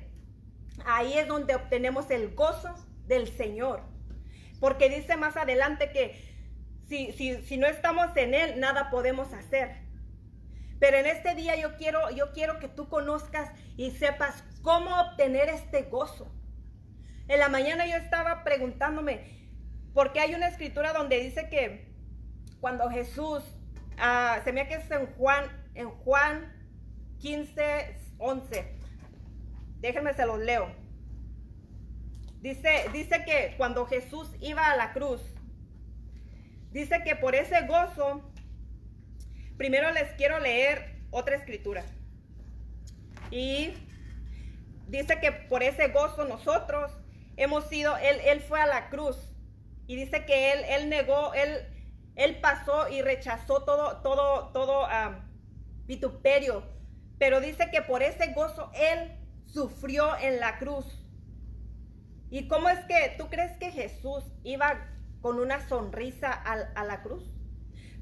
ahí 0.85 1.17
es 1.17 1.27
donde 1.27 1.55
obtenemos 1.55 2.09
el 2.11 2.33
gozo 2.33 2.73
del 3.05 3.27
Señor. 3.27 3.81
Porque 4.59 4.89
dice 4.89 5.17
más 5.17 5.35
adelante 5.37 5.91
que 5.91 6.32
si, 6.87 7.57
no 7.57 7.67
estamos 7.67 8.15
en 8.15 8.33
Él, 8.33 8.59
nada 8.59 8.89
podemos 8.89 9.33
hacer. 9.33 9.83
Pero 10.79 10.97
en 10.97 11.05
este 11.05 11.33
día 11.35 11.55
yo 11.55 11.77
quiero, 11.77 12.11
yo 12.11 12.31
quiero 12.33 12.59
que 12.59 12.67
tú 12.67 12.89
conozcas 12.89 13.51
y 13.77 13.91
sepas 13.91 14.43
cómo 14.61 14.89
obtener 14.99 15.49
este 15.49 15.83
gozo. 15.83 16.31
En 17.27 17.39
la 17.39 17.49
mañana 17.49 17.85
yo 17.87 17.95
estaba 17.95 18.43
preguntándome, 18.43 19.49
porque 19.93 20.19
hay 20.19 20.35
una 20.35 20.47
escritura 20.47 20.93
donde 20.93 21.19
dice 21.19 21.47
que 21.49 21.93
cuando 22.59 22.89
Jesús, 22.89 23.43
ah, 23.97 24.41
se 24.43 24.51
me 24.51 24.67
que 24.67 24.75
es 24.75 24.91
en 24.91 25.07
Juan, 25.15 25.45
en 25.73 25.89
Juan 25.89 26.51
15, 27.19 27.95
11. 28.17 28.75
Déjenme 29.79 30.13
se 30.13 30.25
los 30.25 30.39
leo. 30.39 30.69
Dice, 32.41 32.89
dice 32.91 33.23
que 33.23 33.53
cuando 33.57 33.85
Jesús 33.85 34.29
iba 34.41 34.69
a 34.69 34.75
la 34.75 34.91
cruz, 34.91 35.21
Dice 36.73 37.03
que 37.03 37.15
por 37.15 37.35
ese 37.35 37.67
gozo, 37.67 38.23
primero 39.57 39.91
les 39.91 40.11
quiero 40.13 40.39
leer 40.39 40.95
otra 41.11 41.35
escritura. 41.35 41.83
Y 43.29 43.75
dice 44.87 45.19
que 45.19 45.31
por 45.31 45.61
ese 45.61 45.89
gozo 45.89 46.25
nosotros 46.25 46.91
hemos 47.37 47.69
sido, 47.69 47.95
él, 47.97 48.19
él 48.25 48.41
fue 48.41 48.59
a 48.59 48.65
la 48.65 48.89
cruz. 48.89 49.17
Y 49.85 49.95
dice 49.95 50.25
que 50.25 50.51
él, 50.53 50.65
él 50.67 50.89
negó, 50.89 51.35
él, 51.35 51.59
él 52.15 52.39
pasó 52.41 52.89
y 52.89 53.03
rechazó 53.03 53.63
todo, 53.63 54.01
todo, 54.01 54.51
todo 54.51 54.87
vituperio. 55.85 56.63
Pero 57.19 57.39
dice 57.39 57.69
que 57.71 57.83
por 57.83 58.01
ese 58.01 58.33
gozo 58.33 58.71
él 58.73 59.15
sufrió 59.45 60.17
en 60.17 60.39
la 60.39 60.57
cruz. 60.57 60.87
¿Y 62.31 62.47
cómo 62.47 62.67
es 62.67 62.79
que 62.85 63.13
tú 63.19 63.29
crees 63.29 63.55
que 63.59 63.69
Jesús 63.69 64.23
iba 64.43 64.89
con 65.23 65.39
una 65.39 65.67
sonrisa 65.67 66.31
a, 66.31 66.83
la 66.83 67.01
cruz? 67.01 67.23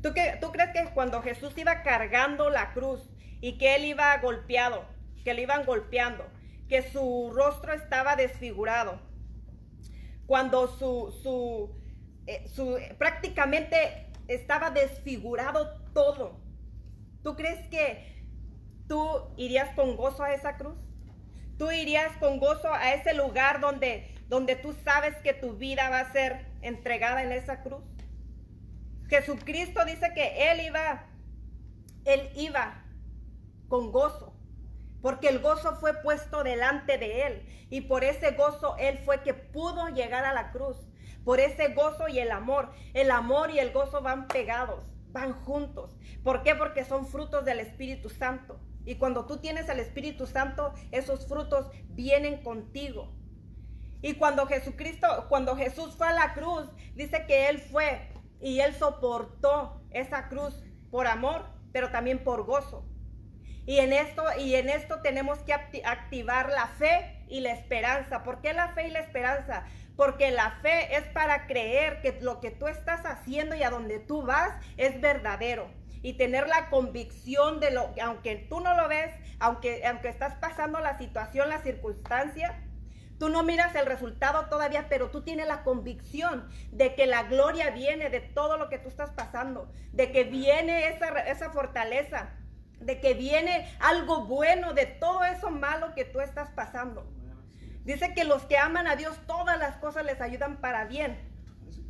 ¿Tú, 0.02 0.14
que, 0.14 0.38
¿Tú 0.42 0.52
crees 0.52 0.72
que 0.72 0.94
cuando 0.94 1.22
Jesús 1.22 1.58
iba 1.58 1.84
cargando 1.84 2.50
la 2.50 2.74
cruz 2.74 3.10
y 3.40 3.58
que 3.58 3.76
él 3.76 3.86
iba 3.86 4.18
golpeado, 4.18 4.84
que 5.24 5.34
le 5.34 5.44
iban 5.44 5.66
golpeando, 5.66 6.26
que 6.68 6.82
su 6.82 7.32
rostro 7.34 7.72
estaba 7.72 8.18
desfigurado, 8.18 9.00
cuando 10.26 10.68
su, 10.68 11.18
su, 11.24 11.70
eh, 12.26 12.48
su 12.50 12.78
prácticamente 12.98 14.12
estaba 14.28 14.72
desfigurado 14.72 15.80
todo, 15.94 16.42
¿tú 17.24 17.36
crees 17.36 17.66
que 17.70 18.26
tú 18.90 19.08
irías 19.38 19.74
con 19.76 19.96
gozo 19.96 20.24
a 20.24 20.34
esa 20.34 20.58
cruz? 20.58 20.80
¿Tú 21.58 21.72
irías 21.72 22.12
con 22.18 22.40
gozo 22.40 22.74
a 22.74 22.94
ese 22.96 23.14
lugar 23.14 23.62
donde 23.62 24.12
donde 24.32 24.56
tú 24.56 24.74
sabes 24.86 25.18
que 25.18 25.34
tu 25.34 25.58
vida 25.58 25.90
va 25.90 26.00
a 26.00 26.14
ser 26.14 26.51
entregada 26.62 27.24
en 27.24 27.32
esa 27.32 27.64
cruz. 27.64 27.84
Jesucristo 29.08 29.84
dice 29.86 30.14
que 30.14 30.52
Él 30.52 30.62
iba, 30.62 31.06
Él 32.06 32.30
iba 32.36 32.86
con 33.68 33.92
gozo, 33.92 34.34
porque 35.02 35.28
el 35.28 35.40
gozo 35.40 35.76
fue 35.76 36.02
puesto 36.02 36.44
delante 36.44 36.98
de 36.98 37.28
Él 37.28 37.68
y 37.70 37.82
por 37.82 38.04
ese 38.04 38.32
gozo 38.32 38.76
Él 38.78 39.00
fue 39.00 39.22
que 39.24 39.34
pudo 39.34 39.88
llegar 39.90 40.26
a 40.26 40.34
la 40.34 40.52
cruz. 40.52 40.78
Por 41.24 41.40
ese 41.40 41.74
gozo 41.74 42.08
y 42.08 42.20
el 42.20 42.32
amor. 42.32 42.72
El 42.94 43.12
amor 43.12 43.52
y 43.52 43.60
el 43.60 43.72
gozo 43.72 44.02
van 44.02 44.28
pegados, 44.28 44.84
van 45.12 45.34
juntos. 45.34 45.96
¿Por 46.24 46.42
qué? 46.44 46.56
Porque 46.56 46.84
son 46.84 47.06
frutos 47.06 47.46
del 47.46 47.60
Espíritu 47.60 48.10
Santo. 48.10 48.60
Y 48.86 48.96
cuando 48.96 49.26
tú 49.26 49.38
tienes 49.38 49.70
el 49.70 49.80
Espíritu 49.80 50.26
Santo, 50.26 50.74
esos 50.92 51.28
frutos 51.28 51.68
vienen 51.90 52.42
contigo. 52.44 53.14
Y 54.02 54.16
cuando 54.16 54.48
Jesucristo, 54.48 55.26
cuando 55.30 55.56
Jesús 55.56 55.96
fue 55.96 56.08
a 56.08 56.14
la 56.14 56.34
cruz, 56.34 56.68
dice 56.96 57.26
que 57.28 57.50
Él 57.50 57.60
fue 57.60 58.10
y 58.40 58.60
Él 58.60 58.74
soportó 58.74 59.82
esa 59.92 60.28
cruz 60.28 60.64
por 60.90 61.08
amor, 61.08 61.46
pero 61.72 61.92
también 61.92 62.24
por 62.24 62.46
gozo. 62.46 62.86
Y 63.66 63.78
en 63.78 63.94
esto, 63.94 64.24
y 64.40 64.56
en 64.56 64.70
esto 64.70 65.02
tenemos 65.02 65.40
que 65.40 65.54
activar 65.54 66.50
la 66.50 66.68
fe 66.68 67.24
y 67.30 67.42
la 67.42 67.52
esperanza. 67.54 68.24
¿Por 68.24 68.42
qué 68.42 68.54
la 68.54 68.70
fe 68.70 68.88
y 68.88 68.92
la 68.92 69.00
esperanza? 69.00 69.66
Porque 69.96 70.32
la 70.32 70.58
fe 70.62 70.96
es 70.96 71.04
para 71.10 71.46
creer 71.46 72.02
que 72.02 72.18
lo 72.22 72.40
que 72.40 72.50
tú 72.50 72.68
estás 72.68 73.06
haciendo 73.06 73.56
y 73.56 73.62
a 73.62 73.70
donde 73.70 74.00
tú 74.00 74.24
vas 74.24 74.54
es 74.78 75.00
verdadero. 75.00 75.70
Y 76.02 76.14
tener 76.14 76.48
la 76.48 76.72
convicción 76.72 77.60
de 77.60 77.70
lo, 77.70 77.94
aunque 78.02 78.36
tú 78.50 78.60
no 78.62 78.76
lo 78.76 78.88
ves, 78.88 79.14
aunque, 79.40 79.86
aunque 79.86 80.10
estás 80.10 80.34
pasando 80.36 80.80
la 80.80 80.98
situación, 80.98 81.50
la 81.50 81.62
circunstancia, 81.62 82.60
Tú 83.22 83.30
no 83.30 83.44
miras 83.44 83.76
el 83.76 83.86
resultado 83.86 84.48
todavía, 84.48 84.88
pero 84.90 85.12
tú 85.12 85.22
tienes 85.22 85.48
la 85.48 85.62
convicción 85.62 86.50
de 86.72 86.96
que 86.96 87.06
la 87.06 87.22
gloria 87.22 87.70
viene 87.70 88.10
de 88.10 88.20
todo 88.20 88.58
lo 88.58 88.68
que 88.68 88.80
tú 88.80 88.90
estás 88.90 89.12
pasando, 89.12 89.72
de 89.92 90.12
que 90.12 90.24
viene 90.24 90.88
esa, 90.88 91.10
esa 91.20 91.52
fortaleza, 91.52 92.30
de 92.80 93.00
que 93.00 93.14
viene 93.14 93.72
algo 93.80 94.26
bueno 94.26 94.74
de 94.74 94.88
todo 94.88 95.24
eso 95.24 95.52
malo 95.52 95.94
que 95.94 96.04
tú 96.04 96.20
estás 96.20 96.50
pasando. 96.50 97.06
Dice 97.84 98.16
que 98.16 98.24
los 98.24 98.42
que 98.46 98.58
aman 98.58 98.88
a 98.88 98.96
Dios, 98.96 99.16
todas 99.28 99.60
las 99.60 99.76
cosas 99.76 100.04
les 100.04 100.20
ayudan 100.20 100.58
para 100.58 100.86
bien. 100.86 101.20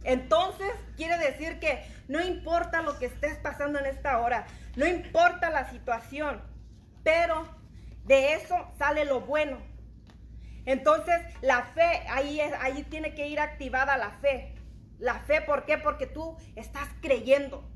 Entonces, 0.04 0.74
quiere 0.98 1.18
decir 1.18 1.60
que 1.60 1.82
no 2.10 2.20
importa 2.20 2.82
lo 2.82 3.00
que 3.00 3.06
estés 3.06 3.38
pasando 3.38 3.80
en 3.80 3.86
esta 3.86 4.20
hora, 4.20 4.48
no 4.76 4.86
importa 4.86 5.50
la 5.50 5.70
situación, 5.70 6.42
pero 7.06 7.48
de 8.04 8.34
eso 8.34 8.58
sale 8.78 9.06
lo 9.06 9.22
bueno. 9.22 9.71
Entonces, 10.66 11.16
la 11.42 11.64
fe, 11.74 12.04
ahí, 12.10 12.40
es, 12.40 12.54
ahí 12.60 12.84
tiene 12.84 13.14
que 13.14 13.28
ir 13.28 13.40
activada 13.40 13.98
la 13.98 14.12
fe. 14.12 14.56
La 15.00 15.20
fe, 15.22 15.42
¿por 15.42 15.66
qué? 15.66 15.78
Porque 15.78 16.06
tú 16.06 16.38
estás 16.56 16.88
creyendo. 17.02 17.68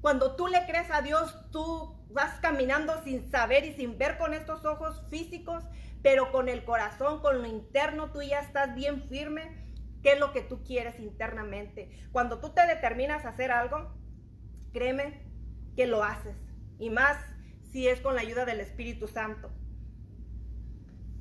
Cuando 0.00 0.36
tú 0.36 0.48
le 0.48 0.64
crees 0.66 0.90
a 0.90 1.02
Dios, 1.02 1.36
tú 1.50 1.96
vas 2.10 2.38
caminando 2.40 3.02
sin 3.04 3.30
saber 3.30 3.64
y 3.64 3.74
sin 3.74 3.98
ver 3.98 4.18
con 4.18 4.34
estos 4.34 4.64
ojos 4.64 5.02
físicos, 5.10 5.64
pero 6.02 6.32
con 6.32 6.48
el 6.48 6.64
corazón, 6.64 7.20
con 7.20 7.40
lo 7.40 7.46
interno, 7.46 8.10
tú 8.12 8.22
ya 8.22 8.40
estás 8.40 8.74
bien 8.74 9.08
firme. 9.08 9.62
¿Qué 10.02 10.14
es 10.14 10.20
lo 10.20 10.32
que 10.32 10.42
tú 10.42 10.64
quieres 10.64 10.98
internamente? 10.98 11.90
Cuando 12.10 12.40
tú 12.40 12.50
te 12.50 12.66
determinas 12.66 13.24
a 13.24 13.30
hacer 13.30 13.52
algo, 13.52 13.94
créeme 14.72 15.22
que 15.76 15.86
lo 15.86 16.02
haces. 16.02 16.36
Y 16.78 16.90
más 16.90 17.16
si 17.70 17.86
es 17.86 18.00
con 18.00 18.16
la 18.16 18.22
ayuda 18.22 18.44
del 18.44 18.60
Espíritu 18.60 19.06
Santo. 19.06 19.50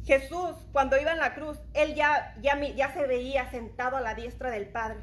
Jesús, 0.03 0.55
cuando 0.71 0.99
iba 0.99 1.11
en 1.11 1.19
la 1.19 1.35
cruz, 1.35 1.57
él 1.73 1.93
ya, 1.95 2.35
ya, 2.41 2.59
ya 2.59 2.93
se 2.93 3.05
veía 3.05 3.49
sentado 3.51 3.97
a 3.97 4.01
la 4.01 4.15
diestra 4.15 4.49
del 4.49 4.67
Padre. 4.67 5.01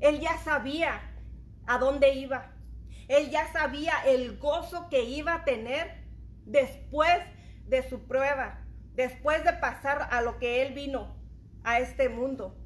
Él 0.00 0.20
ya 0.20 0.36
sabía 0.38 1.00
a 1.66 1.78
dónde 1.78 2.14
iba. 2.14 2.52
Él 3.08 3.30
ya 3.30 3.50
sabía 3.52 3.92
el 4.06 4.38
gozo 4.38 4.88
que 4.88 5.04
iba 5.04 5.34
a 5.34 5.44
tener 5.44 6.02
después 6.44 7.20
de 7.66 7.88
su 7.88 8.06
prueba, 8.06 8.64
después 8.94 9.44
de 9.44 9.52
pasar 9.54 10.08
a 10.10 10.20
lo 10.22 10.38
que 10.38 10.62
él 10.62 10.74
vino 10.74 11.16
a 11.64 11.78
este 11.78 12.08
mundo, 12.08 12.56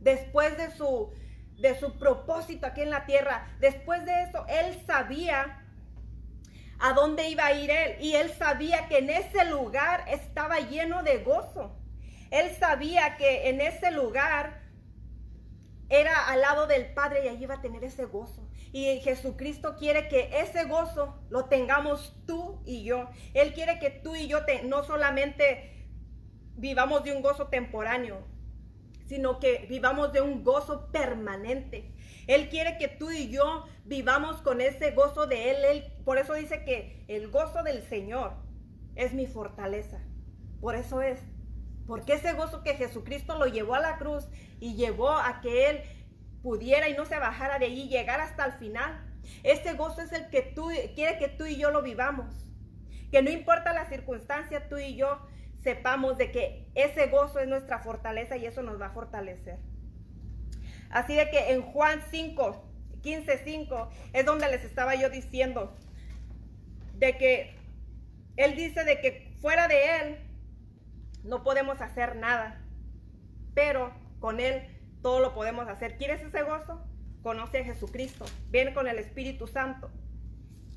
después 0.00 0.56
de 0.58 0.70
su, 0.70 1.12
de 1.58 1.78
su 1.78 1.98
propósito 1.98 2.66
aquí 2.66 2.82
en 2.82 2.90
la 2.90 3.06
tierra. 3.06 3.48
Después 3.60 4.04
de 4.04 4.24
eso, 4.24 4.44
él 4.48 4.82
sabía 4.86 5.65
a 6.78 6.92
dónde 6.92 7.28
iba 7.28 7.46
a 7.46 7.52
ir 7.52 7.70
él. 7.70 7.96
Y 8.00 8.14
él 8.14 8.32
sabía 8.32 8.88
que 8.88 8.98
en 8.98 9.10
ese 9.10 9.44
lugar 9.44 10.04
estaba 10.08 10.60
lleno 10.60 11.02
de 11.02 11.18
gozo. 11.18 11.76
Él 12.30 12.50
sabía 12.58 13.16
que 13.16 13.48
en 13.48 13.60
ese 13.60 13.90
lugar 13.90 14.62
era 15.88 16.28
al 16.28 16.40
lado 16.40 16.66
del 16.66 16.92
Padre 16.92 17.24
y 17.24 17.28
allí 17.28 17.44
iba 17.44 17.54
a 17.54 17.62
tener 17.62 17.84
ese 17.84 18.04
gozo. 18.04 18.48
Y 18.72 19.00
Jesucristo 19.00 19.76
quiere 19.76 20.08
que 20.08 20.30
ese 20.40 20.64
gozo 20.64 21.22
lo 21.30 21.46
tengamos 21.46 22.14
tú 22.26 22.60
y 22.66 22.84
yo. 22.84 23.08
Él 23.32 23.54
quiere 23.54 23.78
que 23.78 23.90
tú 23.90 24.16
y 24.16 24.26
yo 24.26 24.40
no 24.64 24.82
solamente 24.84 25.88
vivamos 26.56 27.04
de 27.04 27.12
un 27.12 27.22
gozo 27.22 27.46
temporáneo, 27.46 28.26
sino 29.06 29.38
que 29.38 29.66
vivamos 29.68 30.12
de 30.12 30.20
un 30.20 30.44
gozo 30.44 30.90
permanente. 30.92 31.92
Él 32.26 32.48
quiere 32.48 32.76
que 32.76 32.88
tú 32.88 33.10
y 33.10 33.28
yo 33.30 33.64
vivamos 33.84 34.42
con 34.42 34.60
ese 34.60 34.90
gozo 34.90 35.26
de 35.26 35.50
Él. 35.50 35.64
Él 35.64 35.84
por 36.04 36.18
eso 36.18 36.34
dice 36.34 36.64
que 36.64 37.04
el 37.08 37.30
gozo 37.30 37.62
del 37.62 37.82
Señor 37.82 38.32
es 38.96 39.12
mi 39.14 39.26
fortaleza. 39.26 40.00
Por 40.60 40.74
eso 40.74 41.02
es. 41.02 41.20
Porque 41.86 42.14
ese 42.14 42.32
gozo 42.32 42.64
que 42.64 42.74
Jesucristo 42.74 43.38
lo 43.38 43.46
llevó 43.46 43.74
a 43.74 43.80
la 43.80 43.96
cruz 43.96 44.24
y 44.58 44.74
llevó 44.74 45.12
a 45.12 45.40
que 45.40 45.70
Él 45.70 45.80
pudiera 46.42 46.88
y 46.88 46.94
no 46.94 47.04
se 47.04 47.18
bajara 47.18 47.58
de 47.58 47.66
allí, 47.66 47.88
llegar 47.88 48.20
hasta 48.20 48.44
el 48.44 48.52
final. 48.52 49.04
Ese 49.44 49.74
gozo 49.74 50.00
es 50.00 50.12
el 50.12 50.28
que 50.30 50.42
tú 50.42 50.68
quiere 50.94 51.18
que 51.18 51.28
tú 51.28 51.46
y 51.46 51.56
yo 51.56 51.70
lo 51.70 51.82
vivamos. 51.82 52.26
Que 53.12 53.22
no 53.22 53.30
importa 53.30 53.72
la 53.72 53.88
circunstancia, 53.88 54.68
tú 54.68 54.78
y 54.78 54.96
yo 54.96 55.20
sepamos 55.66 56.16
de 56.16 56.30
que 56.30 56.64
ese 56.76 57.08
gozo 57.08 57.40
es 57.40 57.48
nuestra 57.48 57.80
fortaleza 57.80 58.36
y 58.36 58.46
eso 58.46 58.62
nos 58.62 58.80
va 58.80 58.86
a 58.86 58.90
fortalecer. 58.90 59.58
Así 60.90 61.16
de 61.16 61.28
que 61.28 61.50
en 61.50 61.62
Juan 61.62 62.00
5, 62.08 62.64
15, 63.02 63.38
5 63.44 63.90
es 64.12 64.24
donde 64.24 64.48
les 64.48 64.62
estaba 64.62 64.94
yo 64.94 65.10
diciendo 65.10 65.76
de 66.94 67.18
que 67.18 67.56
él 68.36 68.54
dice 68.54 68.84
de 68.84 69.00
que 69.00 69.34
fuera 69.40 69.66
de 69.66 69.96
él 69.96 70.18
no 71.24 71.42
podemos 71.42 71.80
hacer 71.80 72.14
nada, 72.14 72.62
pero 73.52 73.92
con 74.20 74.38
él 74.38 74.68
todo 75.02 75.18
lo 75.18 75.34
podemos 75.34 75.66
hacer. 75.66 75.96
¿Quieres 75.96 76.22
ese 76.22 76.44
gozo? 76.44 76.80
Conoce 77.24 77.58
a 77.58 77.64
Jesucristo, 77.64 78.24
ven 78.50 78.72
con 78.72 78.86
el 78.86 79.00
Espíritu 79.00 79.48
Santo. 79.48 79.90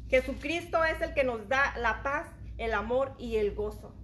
Jesucristo 0.10 0.84
es 0.84 1.00
el 1.02 1.14
que 1.14 1.24
nos 1.24 1.48
da 1.48 1.78
la 1.78 2.02
paz, 2.02 2.26
el 2.58 2.74
amor 2.74 3.14
y 3.20 3.36
el 3.36 3.54
gozo. 3.54 3.99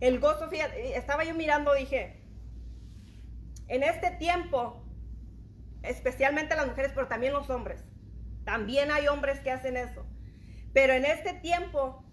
El 0.00 0.20
gozo, 0.20 0.48
fíjate, 0.48 0.96
estaba 0.96 1.24
yo 1.24 1.34
mirando, 1.34 1.74
dije, 1.74 2.22
en 3.68 3.82
este 3.82 4.10
tiempo 4.12 4.84
especialmente 5.84 6.56
las 6.56 6.66
mujeres, 6.66 6.92
pero 6.94 7.08
también 7.08 7.32
los 7.32 7.50
hombres. 7.50 7.84
También 8.44 8.90
hay 8.90 9.08
hombres 9.08 9.40
que 9.40 9.50
hacen 9.50 9.76
eso. 9.76 10.06
Pero 10.72 10.92
en 10.92 11.04
este 11.04 11.34
tiempo, 11.34 12.04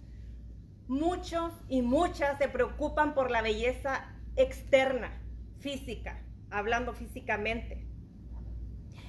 muchos 0.88 1.54
y 1.68 1.82
muchas 1.82 2.38
se 2.38 2.48
preocupan 2.48 3.14
por 3.14 3.32
la 3.32 3.42
belleza 3.42 4.14
externa, 4.36 5.22
física, 5.60 6.22
hablando 6.50 6.94
físicamente. 6.94 7.88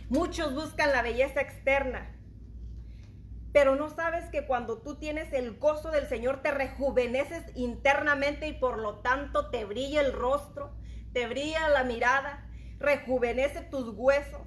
Muchos 0.09 0.55
buscan 0.55 0.93
la 0.93 1.03
belleza 1.03 1.41
externa. 1.41 2.19
Pero 3.53 3.77
no 3.77 3.91
sabes 3.91 4.25
que 4.31 4.47
cuando 4.47 4.79
tú 4.79 4.97
tienes 4.97 5.33
el 5.33 5.59
gozo 5.59 5.91
del 5.91 6.09
Señor 6.09 6.41
te 6.43 6.51
rejuveneces 6.51 7.45
internamente 7.55 8.49
y 8.49 8.55
por 8.55 8.79
lo 8.79 9.01
tanto 9.01 9.51
te 9.51 9.65
brilla 9.65 10.01
el 10.01 10.13
rostro, 10.13 10.75
te 11.13 11.27
brilla 11.27 11.69
la 11.69 11.85
mirada, 11.85 12.49
rejuvenece 12.79 13.61
tus 13.61 13.91
huesos. 13.95 14.41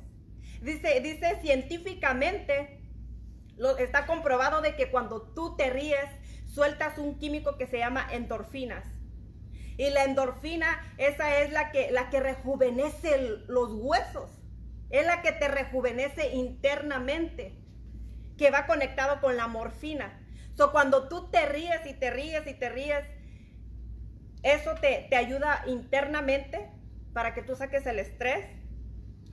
Dice, 0.62 1.00
dice 1.01 1.39
científicamente, 1.41 2.81
está 3.77 4.07
comprobado 4.07 4.62
de 4.62 4.75
que 4.75 4.89
cuando 4.89 5.21
tú 5.33 5.55
te 5.55 5.69
ríes, 5.69 6.09
sueltas 6.47 6.97
un 6.97 7.19
químico 7.19 7.57
que 7.57 7.67
se 7.67 7.77
llama 7.77 8.07
endorfinas. 8.12 8.85
Y 9.77 9.89
la 9.89 10.05
endorfina, 10.05 10.95
esa 10.97 11.41
es 11.41 11.51
la 11.51 11.71
que, 11.71 11.91
la 11.91 12.09
que 12.09 12.19
rejuvenece 12.19 13.17
los 13.47 13.74
huesos. 13.74 14.31
Es 14.89 15.05
la 15.05 15.21
que 15.21 15.33
te 15.33 15.47
rejuvenece 15.47 16.33
internamente, 16.33 17.57
que 18.38 18.51
va 18.51 18.65
conectado 18.65 19.22
con 19.22 19.38
la 19.38 19.48
morfina. 19.48 20.20
So, 20.54 20.72
cuando 20.72 21.08
tú 21.08 21.30
te 21.30 21.46
ríes 21.46 21.86
y 21.86 21.94
te 21.94 22.12
ríes 22.12 22.48
y 22.48 22.54
te 22.54 22.70
ríes, 22.70 23.04
eso 24.44 24.75
te, 24.75 25.08
te 25.10 25.15
ayuda 25.15 25.63
internamente 25.68 26.70
para 27.13 27.34
que 27.34 27.42
tú 27.42 27.56
saques 27.56 27.86
el 27.86 28.00
estrés, 28.00 28.46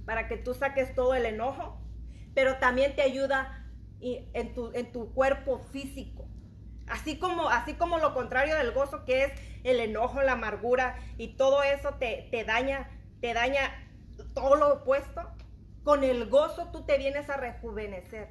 para 0.04 0.28
que 0.28 0.36
tú 0.36 0.54
saques 0.54 0.94
todo 0.94 1.14
el 1.14 1.26
enojo, 1.26 1.80
pero 2.34 2.56
también 2.56 2.96
te 2.96 3.02
ayuda 3.02 3.62
en 4.00 4.54
tu, 4.54 4.72
en 4.74 4.90
tu 4.90 5.12
cuerpo 5.14 5.58
físico. 5.58 6.28
Así 6.88 7.18
como, 7.18 7.48
así 7.48 7.74
como 7.74 7.98
lo 7.98 8.14
contrario 8.14 8.56
del 8.56 8.72
gozo 8.72 9.04
que 9.04 9.24
es 9.24 9.32
el 9.64 9.80
enojo, 9.80 10.22
la 10.22 10.32
amargura 10.32 10.96
y 11.16 11.36
todo 11.36 11.62
eso 11.62 11.94
te, 11.94 12.28
te 12.30 12.44
daña, 12.44 12.90
te 13.20 13.32
daña 13.32 13.70
todo 14.34 14.56
lo 14.56 14.74
opuesto. 14.74 15.22
Con 15.84 16.04
el 16.04 16.28
gozo 16.28 16.70
tú 16.72 16.84
te 16.84 16.98
vienes 16.98 17.28
a 17.30 17.36
rejuvenecer. 17.36 18.28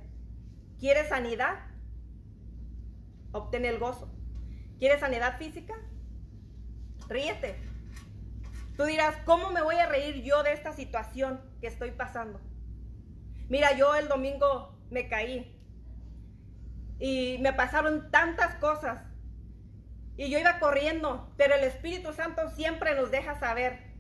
¿Quieres 0.82 1.10
sanidad? 1.10 1.60
Obtén 3.34 3.65
el 3.65 3.78
gozo. 3.78 4.12
¿Quieres 4.80 5.00
sanidad 5.00 5.38
física? 5.38 5.76
Ríete. 7.08 7.56
Tú 8.76 8.86
dirás, 8.86 9.15
¿cómo 9.24 9.52
me 9.52 9.62
voy 9.62 9.76
a 9.76 9.86
reír 9.86 10.24
yo 10.24 10.41
de 10.41 10.54
esta 10.54 10.74
situación 10.74 11.39
que 11.62 11.67
estoy 11.67 11.91
pasando? 11.91 12.41
Mira, 13.48 13.78
yo 13.78 13.94
el 13.94 14.08
domingo 14.08 14.76
me 14.89 15.08
caí 15.08 15.56
y 16.98 17.38
me 17.41 17.54
pasaron 17.54 18.10
tantas 18.10 18.56
cosas 18.56 19.04
y 20.17 20.32
yo 20.32 20.39
iba 20.39 20.58
corriendo, 20.58 21.32
pero 21.38 21.54
el 21.54 21.63
Espíritu 21.63 22.12
Santo 22.12 22.50
siempre 22.50 22.96
nos 22.96 23.12
deja 23.12 23.39
saber, 23.39 23.94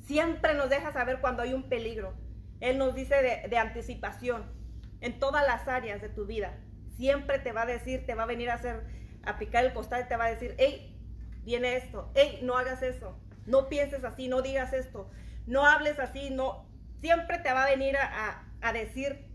siempre 0.00 0.54
nos 0.54 0.68
deja 0.68 0.92
saber 0.92 1.20
cuando 1.20 1.42
hay 1.42 1.54
un 1.54 1.68
peligro. 1.68 2.12
Él 2.58 2.76
nos 2.76 2.96
dice 2.96 3.22
de, 3.22 3.48
de 3.48 3.56
anticipación 3.56 4.57
en 5.00 5.18
todas 5.18 5.46
las 5.46 5.68
áreas 5.68 6.00
de 6.00 6.08
tu 6.08 6.26
vida. 6.26 6.58
Siempre 6.96 7.38
te 7.38 7.52
va 7.52 7.62
a 7.62 7.66
decir, 7.66 8.06
te 8.06 8.14
va 8.14 8.24
a 8.24 8.26
venir 8.26 8.50
a 8.50 8.54
hacer, 8.54 8.84
a 9.24 9.38
picar 9.38 9.64
el 9.64 9.72
costal 9.72 10.02
y 10.04 10.08
te 10.08 10.16
va 10.16 10.26
a 10.26 10.30
decir, 10.30 10.54
hey, 10.58 10.96
viene 11.44 11.76
esto, 11.76 12.10
hey, 12.14 12.40
no 12.42 12.56
hagas 12.56 12.82
eso 12.82 13.18
no 13.48 13.68
pienses 13.68 14.04
así, 14.04 14.28
no 14.28 14.42
digas 14.42 14.72
esto, 14.72 15.10
no 15.46 15.64
hables 15.64 15.98
así, 15.98 16.30
no, 16.30 16.66
siempre 17.00 17.38
te 17.38 17.52
va 17.52 17.64
a 17.64 17.70
venir 17.70 17.96
a, 17.96 18.72
decir 18.72 19.26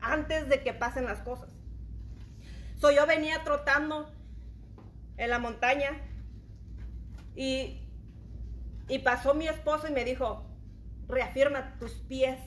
antes 0.00 0.48
de 0.48 0.62
que 0.62 0.74
pasen 0.74 1.04
las 1.04 1.20
cosas. 1.20 1.48
So, 2.78 2.90
yo 2.90 3.06
venía 3.06 3.44
trotando 3.44 4.12
en 5.16 5.30
la 5.30 5.38
montaña 5.38 5.90
y, 7.36 7.86
y 8.88 8.98
pasó 9.00 9.34
mi 9.34 9.46
esposo 9.46 9.86
y 9.86 9.92
me 9.92 10.04
dijo, 10.04 10.44
reafirma 11.06 11.78
tus 11.78 11.92
pies. 11.92 12.38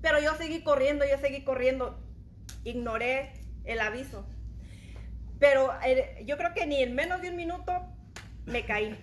Pero 0.00 0.20
yo 0.20 0.34
seguí 0.34 0.62
corriendo, 0.62 1.04
yo 1.04 1.18
seguí 1.18 1.44
corriendo, 1.44 1.98
ignoré 2.64 3.32
el 3.64 3.80
aviso. 3.80 4.26
Pero 5.38 5.72
eh, 5.84 6.22
yo 6.26 6.36
creo 6.36 6.54
que 6.54 6.66
ni 6.66 6.82
en 6.82 6.94
menos 6.94 7.20
de 7.20 7.30
un 7.30 7.36
minuto 7.36 7.72
me 8.46 8.64
caí. 8.64 8.98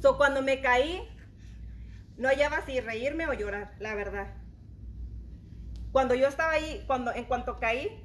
So, 0.00 0.16
cuando 0.16 0.42
me 0.42 0.60
caí, 0.60 1.02
no 2.16 2.28
hallaba 2.28 2.64
si 2.64 2.80
reírme 2.80 3.26
o 3.26 3.32
llorar, 3.32 3.74
la 3.78 3.94
verdad. 3.94 4.34
Cuando 5.92 6.14
yo 6.14 6.28
estaba 6.28 6.52
ahí, 6.52 6.84
cuando, 6.86 7.12
en 7.14 7.24
cuanto 7.24 7.58
caí, 7.58 8.04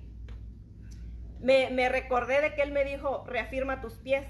me, 1.41 1.69
me 1.71 1.89
recordé 1.89 2.41
de 2.41 2.55
que 2.55 2.61
él 2.61 2.71
me 2.71 2.85
dijo, 2.85 3.25
reafirma 3.27 3.81
tus 3.81 3.93
pies. 3.95 4.25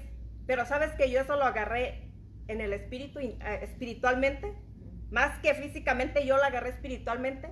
Pero 0.46 0.66
sabes 0.66 0.92
que 0.92 1.10
yo 1.10 1.20
eso 1.20 1.36
lo 1.36 1.44
agarré 1.44 2.10
en 2.48 2.60
el 2.60 2.72
espíritu, 2.72 3.20
eh, 3.20 3.38
espiritualmente. 3.62 4.54
Más 5.12 5.38
que 5.40 5.54
físicamente, 5.54 6.26
yo 6.26 6.38
lo 6.38 6.44
agarré 6.44 6.70
espiritualmente. 6.70 7.50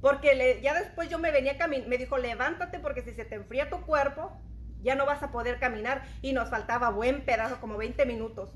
Porque 0.00 0.60
ya 0.60 0.74
después 0.74 1.08
yo 1.08 1.20
me 1.20 1.30
venía 1.30 1.56
caminando, 1.56 1.88
me 1.88 1.98
dijo, 1.98 2.18
levántate 2.18 2.80
porque 2.80 3.02
si 3.02 3.12
se 3.12 3.24
te 3.24 3.36
enfría 3.36 3.70
tu 3.70 3.80
cuerpo, 3.82 4.36
ya 4.82 4.96
no 4.96 5.06
vas 5.06 5.22
a 5.22 5.30
poder 5.30 5.60
caminar 5.60 6.02
y 6.22 6.32
nos 6.32 6.50
faltaba 6.50 6.90
buen 6.90 7.24
pedazo, 7.24 7.60
como 7.60 7.76
20 7.76 8.04
minutos. 8.06 8.50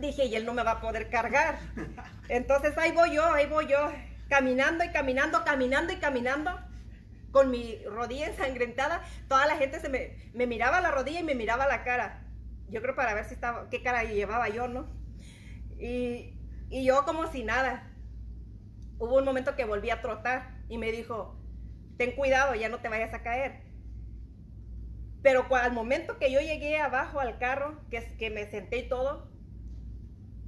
Dije, 0.00 0.26
y 0.26 0.34
él 0.34 0.44
no 0.44 0.54
me 0.54 0.64
va 0.64 0.72
a 0.72 0.80
poder 0.80 1.08
cargar. 1.08 1.58
Entonces 2.28 2.76
ahí 2.76 2.90
voy 2.90 3.14
yo, 3.14 3.24
ahí 3.32 3.46
voy 3.46 3.68
yo, 3.68 3.92
caminando 4.28 4.84
y 4.84 4.90
caminando, 4.90 5.44
caminando 5.44 5.92
y 5.92 5.96
caminando, 5.96 6.50
con 7.30 7.50
mi 7.50 7.78
rodilla 7.84 8.26
ensangrentada. 8.26 9.02
Toda 9.28 9.46
la 9.46 9.56
gente 9.56 9.78
se 9.78 9.88
me, 9.88 10.16
me 10.34 10.48
miraba 10.48 10.80
la 10.80 10.90
rodilla 10.90 11.20
y 11.20 11.24
me 11.24 11.36
miraba 11.36 11.68
la 11.68 11.84
cara. 11.84 12.24
Yo 12.68 12.82
creo 12.82 12.96
para 12.96 13.14
ver 13.14 13.24
si 13.24 13.34
estaba, 13.34 13.70
qué 13.70 13.82
cara 13.84 14.02
llevaba 14.02 14.48
yo, 14.48 14.66
¿no? 14.66 14.88
Y, 15.78 16.35
y 16.68 16.84
yo 16.84 17.04
como 17.04 17.26
si 17.30 17.44
nada. 17.44 17.92
Hubo 18.98 19.18
un 19.18 19.24
momento 19.24 19.56
que 19.56 19.64
volví 19.64 19.90
a 19.90 20.00
trotar 20.00 20.56
y 20.68 20.78
me 20.78 20.90
dijo, 20.90 21.38
ten 21.98 22.12
cuidado, 22.12 22.54
ya 22.54 22.68
no 22.68 22.78
te 22.78 22.88
vayas 22.88 23.12
a 23.14 23.22
caer. 23.22 23.62
Pero 25.22 25.46
al 25.54 25.72
momento 25.72 26.18
que 26.18 26.30
yo 26.30 26.40
llegué 26.40 26.78
abajo 26.78 27.20
al 27.20 27.38
carro, 27.38 27.80
que, 27.90 28.16
que 28.16 28.30
me 28.30 28.46
senté 28.46 28.78
y 28.78 28.88
todo, 28.88 29.30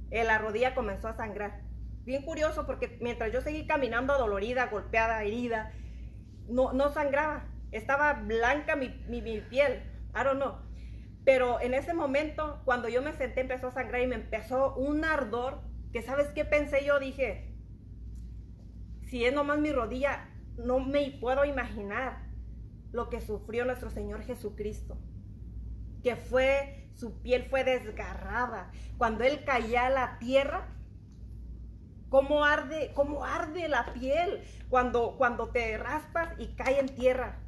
eh, 0.09 0.23
la 0.23 0.37
rodilla 0.37 0.73
comenzó 0.73 1.07
a 1.07 1.13
sangrar. 1.13 1.61
Bien 2.05 2.23
curioso 2.23 2.65
porque 2.65 2.97
mientras 3.01 3.31
yo 3.31 3.41
seguí 3.41 3.67
caminando 3.67 4.17
dolorida, 4.17 4.67
golpeada, 4.67 5.23
herida, 5.23 5.71
no, 6.47 6.73
no 6.73 6.89
sangraba. 6.89 7.45
Estaba 7.71 8.13
blanca 8.13 8.75
mi, 8.75 8.89
mi, 9.07 9.21
mi 9.21 9.41
piel. 9.41 9.83
I 10.15 10.23
don't 10.23 10.37
know. 10.37 10.55
Pero 11.23 11.59
en 11.61 11.75
ese 11.75 11.93
momento, 11.93 12.61
cuando 12.65 12.89
yo 12.89 13.03
me 13.03 13.13
senté, 13.13 13.41
empezó 13.41 13.67
a 13.67 13.71
sangrar 13.71 14.01
y 14.01 14.07
me 14.07 14.15
empezó 14.15 14.73
un 14.75 15.05
ardor 15.05 15.68
que, 15.91 16.01
¿sabes 16.01 16.27
qué 16.29 16.45
pensé 16.45 16.85
yo? 16.85 16.99
Dije, 16.99 17.55
si 19.07 19.25
es 19.25 19.33
nomás 19.33 19.59
mi 19.59 19.71
rodilla, 19.71 20.29
no 20.57 20.79
me 20.79 21.11
puedo 21.19 21.45
imaginar 21.45 22.29
lo 22.91 23.09
que 23.09 23.21
sufrió 23.21 23.65
nuestro 23.65 23.89
Señor 23.89 24.23
Jesucristo, 24.23 24.97
que 26.03 26.15
fue 26.15 26.79
su 26.99 27.21
piel 27.21 27.43
fue 27.43 27.63
desgarrada. 27.63 28.71
Cuando 28.97 29.23
él 29.23 29.45
caía 29.45 29.85
a 29.85 29.89
la 29.89 30.19
tierra, 30.19 30.67
cómo 32.09 32.43
arde, 32.43 32.91
cómo 32.93 33.23
arde 33.23 33.69
la 33.69 33.93
piel 33.93 34.43
cuando, 34.69 35.15
cuando 35.17 35.49
te 35.49 35.77
raspas 35.77 36.29
y 36.37 36.47
cae 36.55 36.79
en 36.79 36.89
tierra. 36.89 37.39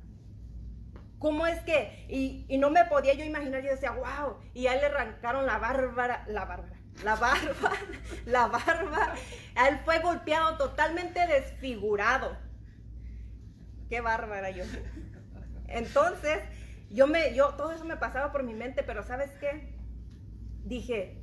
¿Cómo 1.19 1.45
es 1.45 1.59
que? 1.61 2.05
Y, 2.09 2.57
no 2.57 2.71
me 2.71 2.85
podía 2.85 3.13
yo 3.13 3.23
imaginar, 3.23 3.61
yo 3.61 3.69
decía, 3.69 3.91
wow, 3.91 4.37
y 4.53 4.67
a 4.67 4.73
él 4.73 4.79
le 4.79 4.87
arrancaron 4.87 5.45
la 5.45 5.59
bárbara, 5.59 6.23
la 6.27 6.45
bárbara, 6.45 6.80
la 7.03 7.15
barba, 7.15 7.71
la 8.25 8.47
barba. 8.47 9.15
Él 9.67 9.79
fue 9.83 9.99
golpeado 9.99 10.57
totalmente 10.57 11.25
desfigurado. 11.27 12.37
Qué 13.89 14.01
bárbara 14.01 14.51
yo. 14.51 14.63
Entonces, 15.67 16.39
yo 16.89 17.07
me, 17.07 17.33
yo, 17.35 17.55
todo 17.55 17.71
eso 17.71 17.85
me 17.85 17.97
pasaba 17.97 18.31
por 18.31 18.43
mi 18.43 18.53
mente, 18.53 18.83
pero 18.83 19.03
¿sabes 19.03 19.31
qué? 19.39 19.73
Dije, 20.63 21.21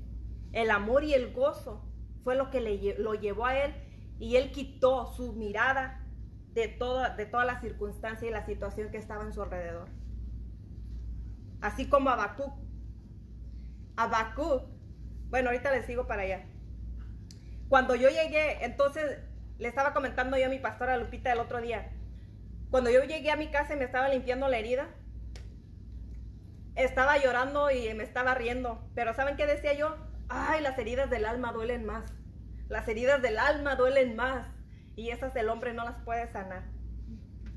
el 0.52 0.70
amor 0.70 1.04
y 1.04 1.14
el 1.14 1.32
gozo 1.32 1.84
fue 2.24 2.34
lo 2.36 2.50
que 2.50 2.60
le, 2.60 2.98
lo 2.98 3.14
llevó 3.14 3.46
a 3.46 3.58
él 3.58 3.74
y 4.18 4.36
él 4.36 4.50
quitó 4.50 5.06
su 5.06 5.32
mirada 5.34 6.04
de 6.52 6.68
toda, 6.68 7.10
de 7.10 7.26
toda 7.26 7.44
la 7.44 7.60
circunstancia 7.60 8.28
y 8.28 8.32
la 8.32 8.44
situación 8.44 8.90
que 8.90 8.98
estaba 8.98 9.24
en 9.24 9.32
su 9.32 9.42
alrededor. 9.42 9.88
Así 11.60 11.88
como 11.88 12.10
Habacuc. 12.10 12.54
Habacuc, 13.96 14.62
bueno, 15.30 15.50
ahorita 15.50 15.70
les 15.70 15.86
sigo 15.86 16.06
para 16.06 16.22
allá. 16.22 16.44
Cuando 17.68 17.94
yo 17.94 18.08
llegué, 18.08 18.64
entonces 18.64 19.18
le 19.58 19.68
estaba 19.68 19.92
comentando 19.92 20.38
yo 20.38 20.46
a 20.46 20.50
mi 20.50 20.58
pastora 20.58 20.96
Lupita 20.96 21.32
el 21.32 21.38
otro 21.38 21.60
día. 21.60 21.90
Cuando 22.70 22.90
yo 22.90 23.02
llegué 23.04 23.30
a 23.30 23.36
mi 23.36 23.48
casa 23.50 23.74
y 23.74 23.78
me 23.78 23.84
estaba 23.84 24.08
limpiando 24.08 24.48
la 24.48 24.58
herida, 24.58 24.88
estaba 26.76 27.18
llorando 27.18 27.70
y 27.70 27.92
me 27.94 28.04
estaba 28.04 28.34
riendo. 28.34 28.88
Pero 28.94 29.14
¿saben 29.14 29.36
qué 29.36 29.46
decía 29.46 29.74
yo? 29.74 29.96
Ay, 30.28 30.60
las 30.60 30.78
heridas 30.78 31.10
del 31.10 31.24
alma 31.24 31.52
duelen 31.52 31.84
más. 31.84 32.12
Las 32.68 32.86
heridas 32.88 33.20
del 33.22 33.38
alma 33.38 33.76
duelen 33.76 34.16
más 34.16 34.46
y 34.94 35.10
esas 35.10 35.34
el 35.36 35.48
hombre 35.48 35.72
no 35.74 35.84
las 35.84 35.98
puede 36.00 36.26
sanar. 36.28 36.64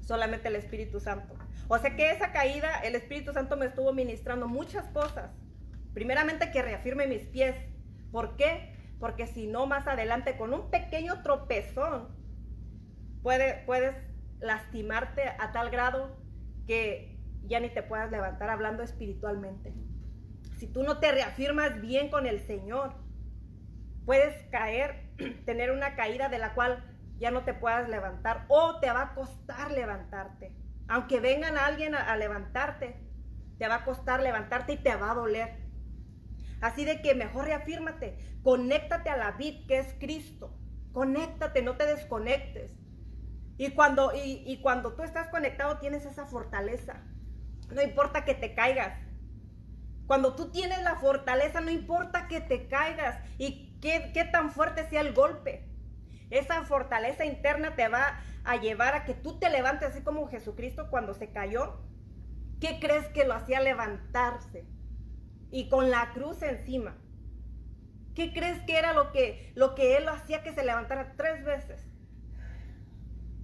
Solamente 0.01 0.47
el 0.47 0.55
Espíritu 0.55 0.99
Santo. 0.99 1.35
O 1.67 1.77
sea 1.77 1.95
que 1.95 2.11
esa 2.11 2.31
caída, 2.31 2.79
el 2.81 2.95
Espíritu 2.95 3.33
Santo 3.33 3.57
me 3.57 3.65
estuvo 3.65 3.93
ministrando 3.93 4.47
muchas 4.47 4.85
cosas. 4.89 5.31
Primeramente 5.93 6.51
que 6.51 6.61
reafirme 6.61 7.07
mis 7.07 7.23
pies. 7.23 7.55
¿Por 8.11 8.35
qué? 8.35 8.75
Porque 8.99 9.27
si 9.27 9.47
no, 9.47 9.65
más 9.65 9.87
adelante, 9.87 10.37
con 10.37 10.53
un 10.53 10.69
pequeño 10.69 11.21
tropezón, 11.23 12.09
puede, 13.23 13.63
puedes 13.65 13.95
lastimarte 14.39 15.29
a 15.39 15.51
tal 15.51 15.69
grado 15.69 16.17
que 16.67 17.19
ya 17.43 17.59
ni 17.59 17.69
te 17.69 17.83
puedas 17.83 18.11
levantar 18.11 18.49
hablando 18.49 18.83
espiritualmente. 18.83 19.73
Si 20.57 20.67
tú 20.67 20.83
no 20.83 20.99
te 20.99 21.11
reafirmas 21.11 21.81
bien 21.81 22.09
con 22.09 22.27
el 22.27 22.39
Señor, 22.45 22.93
puedes 24.05 24.35
caer, 24.49 25.09
tener 25.45 25.71
una 25.71 25.95
caída 25.95 26.29
de 26.29 26.37
la 26.37 26.53
cual 26.53 26.83
ya 27.17 27.31
no 27.31 27.43
te 27.43 27.53
puedas 27.53 27.87
levantar 27.87 28.45
o 28.47 28.79
te 28.79 28.91
va 28.91 29.03
a 29.03 29.13
costar 29.13 29.71
levantarte. 29.71 30.51
Aunque 30.87 31.19
vengan 31.19 31.57
alguien 31.57 31.95
a, 31.95 32.17
levantarte, 32.17 32.99
te 33.57 33.67
va 33.67 33.75
a 33.75 33.85
costar 33.85 34.21
levantarte 34.21 34.73
y 34.73 34.77
te 34.77 34.95
va 34.95 35.11
a 35.11 35.15
doler. 35.15 35.60
Así 36.61 36.85
de 36.85 37.01
que 37.01 37.15
mejor 37.15 37.45
reafírmate, 37.45 38.17
conéctate 38.43 39.09
a 39.09 39.17
la 39.17 39.31
vid 39.31 39.65
que 39.67 39.79
es 39.79 39.93
Cristo. 39.99 40.55
Conéctate, 40.93 41.63
no 41.63 41.75
te 41.75 41.85
desconectes. 41.87 42.73
Y 43.57 43.71
cuando, 43.71 44.11
y, 44.15 44.59
cuando 44.61 44.93
tú 44.93 45.03
estás 45.03 45.29
conectado 45.29 45.79
tienes 45.79 46.05
esa 46.05 46.25
fortaleza. 46.25 47.03
No 47.73 47.81
importa 47.81 48.25
que 48.25 48.35
te 48.35 48.53
caigas. 48.53 48.97
Cuando 50.07 50.35
tú 50.35 50.51
tienes 50.51 50.81
la 50.83 50.95
fortaleza, 50.95 51.61
no 51.61 51.71
importa 51.71 52.27
que 52.27 52.41
te 52.41 52.67
caigas 52.67 53.23
y 53.37 53.79
qué, 53.79 54.11
qué 54.13 54.25
tan 54.25 54.51
fuerte 54.51 54.87
sea 54.89 55.01
el 55.01 55.13
golpe. 55.13 55.67
Esa 56.29 56.63
fortaleza 56.63 57.25
interna 57.25 57.75
te 57.75 57.87
va 57.87 58.19
a 58.43 58.55
llevar 58.57 58.93
a 58.93 59.05
que 59.05 59.13
tú 59.13 59.39
te 59.39 59.49
levantes 59.49 59.89
así 59.89 60.01
como 60.01 60.27
Jesucristo 60.27 60.89
cuando 60.89 61.13
se 61.13 61.31
cayó. 61.31 61.81
¿Qué 62.59 62.79
crees 62.79 63.07
que 63.09 63.25
lo 63.25 63.33
hacía 63.33 63.59
levantarse? 63.59 64.65
Y 65.51 65.69
con 65.69 65.91
la 65.91 66.11
cruz 66.13 66.41
encima. 66.41 66.97
¿Qué 68.15 68.33
crees 68.33 68.61
que 68.63 68.77
era 68.77 68.93
lo 68.93 69.11
que, 69.11 69.51
lo 69.55 69.75
que 69.75 69.97
él 69.97 70.07
hacía 70.09 70.43
que 70.43 70.53
se 70.53 70.65
levantara 70.65 71.13
tres 71.15 71.43
veces? 71.45 71.87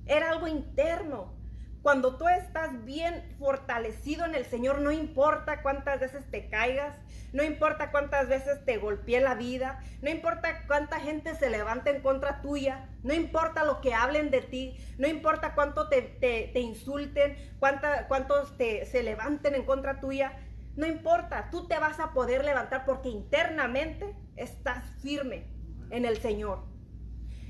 Era 0.06 0.30
algo 0.32 0.48
interno. 0.48 1.38
Cuando 1.82 2.18
tú 2.18 2.28
estás 2.28 2.84
bien 2.84 3.24
fortalecido 3.40 4.26
en 4.26 4.36
el 4.36 4.46
Señor, 4.46 4.82
no 4.82 4.92
importa 4.92 5.62
cuántas 5.62 6.02
veces 6.02 6.30
te 6.30 6.50
caigas, 6.50 6.98
no 7.32 7.44
importa 7.44 7.92
cuántas 7.92 8.28
veces 8.28 8.66
te 8.66 8.78
golpee 8.78 9.22
la 9.22 9.36
vida, 9.36 9.80
no 10.02 10.10
importa 10.10 10.66
cuánta 10.68 11.00
gente 11.00 11.36
se 11.36 11.50
levante 11.50 11.92
en 11.92 12.02
contra 12.02 12.42
tuya, 12.42 12.90
no 13.04 13.14
importa 13.14 13.64
lo 13.64 13.80
que 13.80 13.94
hablen 13.94 14.32
de 14.32 14.42
ti, 14.42 14.78
no 14.98 15.08
importa 15.08 15.56
cuánto 15.56 15.88
te, 15.88 16.52
insulten, 16.56 17.38
cuántos 17.60 18.58
te, 18.58 18.86
se 18.86 19.04
levanten 19.04 19.56
en 19.56 19.64
contra 19.64 20.02
tuya, 20.02 20.34
no 20.78 20.88
importa, 20.88 21.50
tú 21.52 21.68
te 21.68 21.78
vas 21.80 22.00
a 22.00 22.14
poder 22.14 22.46
levantar 22.46 22.86
porque 22.86 23.10
internamente 23.10 24.16
estás 24.36 24.86
firme 25.02 25.48
en 25.90 26.06
el 26.06 26.18
Señor. 26.18 26.66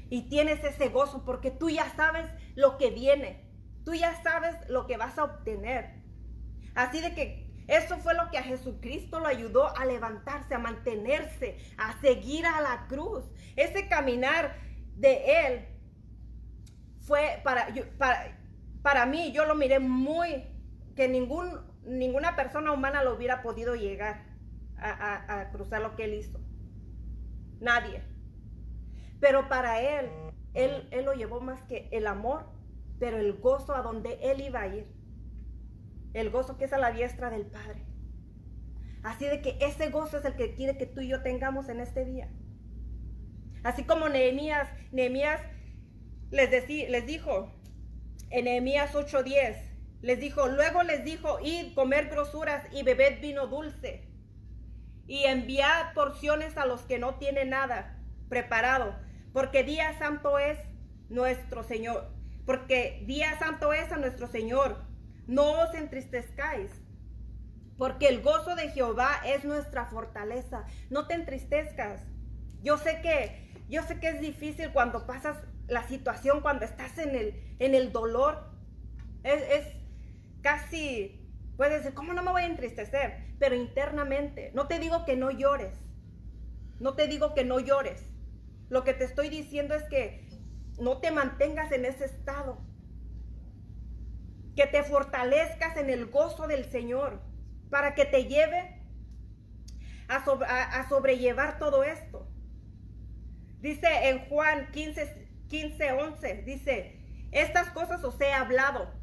Y 0.09 0.29
tienes 0.29 0.63
ese 0.63 0.89
gozo 0.89 1.23
porque 1.25 1.51
tú 1.51 1.69
ya 1.69 1.93
sabes 1.95 2.25
lo 2.55 2.77
que 2.77 2.89
viene 2.89 3.47
Tú 3.87 3.93
ya 3.93 4.21
sabes 4.21 4.53
lo 4.67 4.85
que 4.85 4.97
vas 4.97 5.17
a 5.17 5.23
obtener. 5.23 6.03
Así 6.75 6.99
de 6.99 7.15
que 7.15 7.63
eso 7.69 7.97
fue 7.99 8.13
lo 8.15 8.29
que 8.29 8.37
a 8.37 8.43
Jesucristo 8.43 9.21
lo 9.21 9.27
ayudó 9.27 9.73
a 9.77 9.85
levantarse, 9.85 10.53
a 10.53 10.59
mantenerse, 10.59 11.57
a 11.77 11.97
seguir 12.01 12.45
a 12.45 12.59
la 12.59 12.87
cruz. 12.89 13.23
Ese 13.55 13.87
caminar 13.87 14.57
de 14.97 15.45
Él 15.45 15.67
fue 16.99 17.39
para, 17.45 17.73
para, 17.97 18.37
para 18.81 19.05
mí, 19.05 19.31
yo 19.31 19.45
lo 19.45 19.55
miré 19.55 19.79
muy, 19.79 20.43
que 20.93 21.07
ningún, 21.07 21.57
ninguna 21.88 22.36
persona 22.36 22.71
humana 22.71 23.04
lo 23.04 23.15
hubiera 23.15 23.41
podido 23.41 23.76
llegar 23.76 24.26
a, 24.78 25.50
cruzar 25.52 25.82
lo 25.82 25.95
que 25.95 26.06
Él 26.06 26.13
hizo. 26.13 26.39
Nadie. 27.60 28.04
Pero 29.19 29.50
para 29.50 29.82
Él, 29.82 30.10
Él, 30.54 30.88
Él 30.91 31.06
lo 31.06 31.13
llevó 31.13 31.41
más 31.41 31.62
que 31.63 31.89
el 31.91 32.08
amor 32.08 32.58
pero 33.00 33.17
el 33.17 33.34
gozo 33.34 33.76
a 33.76 33.82
donde 33.82 34.17
él 34.21 34.41
iba 34.41 34.62
a 34.62 34.67
ir. 34.67 34.88
El 36.13 36.30
gozo 36.30 36.58
que 36.58 36.65
es 36.65 36.73
a 36.73 36.78
la 36.78 36.91
diestra 36.91 37.30
del 37.30 37.45
Padre. 37.45 37.86
Así 39.04 39.26
de 39.26 39.41
que 39.41 39.58
ese 39.62 39.89
gozo 39.89 40.17
es 40.17 40.26
el 40.26 40.36
que 40.36 40.54
quiere 40.54 40.78
que 40.78 40.88
tú 40.88 41.02
y 41.02 41.10
yo 41.10 41.21
tengamos 41.21 41.69
en 41.69 41.80
este 41.80 42.06
día. 42.06 42.30
Así 43.63 43.84
como 43.84 44.10
Nehemías, 44.10 44.69
Nehemías 44.91 45.41
les, 46.32 46.50
les 46.89 47.06
dijo 47.06 47.52
en 48.30 48.45
Nehemías 48.45 48.93
8:10, 48.95 49.56
les 50.01 50.19
dijo, 50.19 50.47
luego 50.47 50.83
les 50.83 51.03
dijo, 51.03 51.39
id 51.41 51.73
comer 51.73 52.10
grosuras 52.10 52.63
y 52.71 52.83
bebed 52.83 53.21
vino 53.21 53.47
dulce 53.47 54.07
y 55.07 55.23
enviad 55.23 55.93
porciones 55.93 56.57
a 56.57 56.65
los 56.65 56.81
que 56.81 56.99
no 56.99 57.15
tienen 57.15 57.49
nada 57.49 57.97
preparado, 58.29 58.95
porque 59.33 59.63
día 59.63 59.97
santo 59.97 60.38
es 60.38 60.57
nuestro 61.10 61.63
Señor 61.63 62.17
porque 62.47 63.03
día 63.05 63.38
santo 63.38 63.73
es 63.73 63.91
a 63.91 63.97
nuestro 63.97 64.25
Señor. 64.27 64.77
No 65.27 65.63
os 65.63 65.75
entristezcáis, 65.75 66.71
porque 67.77 68.07
el 68.07 68.21
gozo 68.21 68.55
de 68.55 68.69
Jehová 68.69 69.21
es 69.25 69.43
nuestra 69.43 69.86
fortaleza. 69.88 70.65
No 70.89 71.07
te 71.07 71.13
entristezcas. 71.13 72.01
Yo 72.63 72.77
sé 72.77 73.01
que, 73.01 73.51
yo 73.67 73.83
sé 73.83 73.99
que 73.99 74.07
es 74.07 74.21
difícil 74.21 74.71
cuando 74.71 75.05
pasas 75.05 75.38
la 75.67 75.86
situación, 75.89 76.39
cuando 76.39 76.63
estás 76.63 76.97
en 76.97 77.15
el, 77.15 77.55
en 77.60 77.75
el 77.75 77.91
dolor. 77.91 78.49
Es, 79.23 79.41
es 79.41 79.76
casi, 80.47 81.29
puedes 81.57 81.79
decir, 81.79 81.93
¿cómo 81.93 82.13
no 82.13 82.23
me 82.23 82.31
voy 82.31 82.43
a 82.43 82.45
entristecer? 82.45 83.36
Pero 83.38 83.53
internamente, 83.53 84.51
no 84.53 84.65
te 84.67 84.79
digo 84.79 85.03
que 85.03 85.17
no 85.17 85.29
llores. 85.29 85.73
No 86.79 86.95
te 86.95 87.07
digo 87.07 87.33
que 87.33 87.43
no 87.43 87.60
llores. 87.60 88.01
Lo 88.69 88.86
que 88.86 88.93
te 88.93 89.03
estoy 89.03 89.27
diciendo 89.27 89.75
es 89.75 89.83
que 89.89 90.25
no 90.79 90.99
te 90.99 91.12
mantengas 91.12 91.73
en 91.73 91.83
ese 91.83 92.05
estado. 92.05 92.62
Que 94.55 94.67
te 94.67 94.83
fortalezcas 94.83 95.75
en 95.75 95.89
el 95.89 96.05
gozo 96.05 96.47
del 96.47 96.63
Señor 96.71 97.21
para 97.69 97.93
que 97.93 98.05
te 98.05 98.23
lleve 98.23 98.81
a, 100.07 100.88
sobrellevar 100.88 101.60
todo 101.60 101.83
esto. 101.83 102.31
Dice 103.60 103.89
en 104.07 104.29
Juan 104.29 104.71
15, 104.71 105.27
15, 105.49 105.91
11, 105.91 106.43
dice, 106.43 107.01
estas 107.33 107.69
cosas 107.71 108.01
os 108.05 108.21
he 108.21 108.31
hablado 108.31 108.96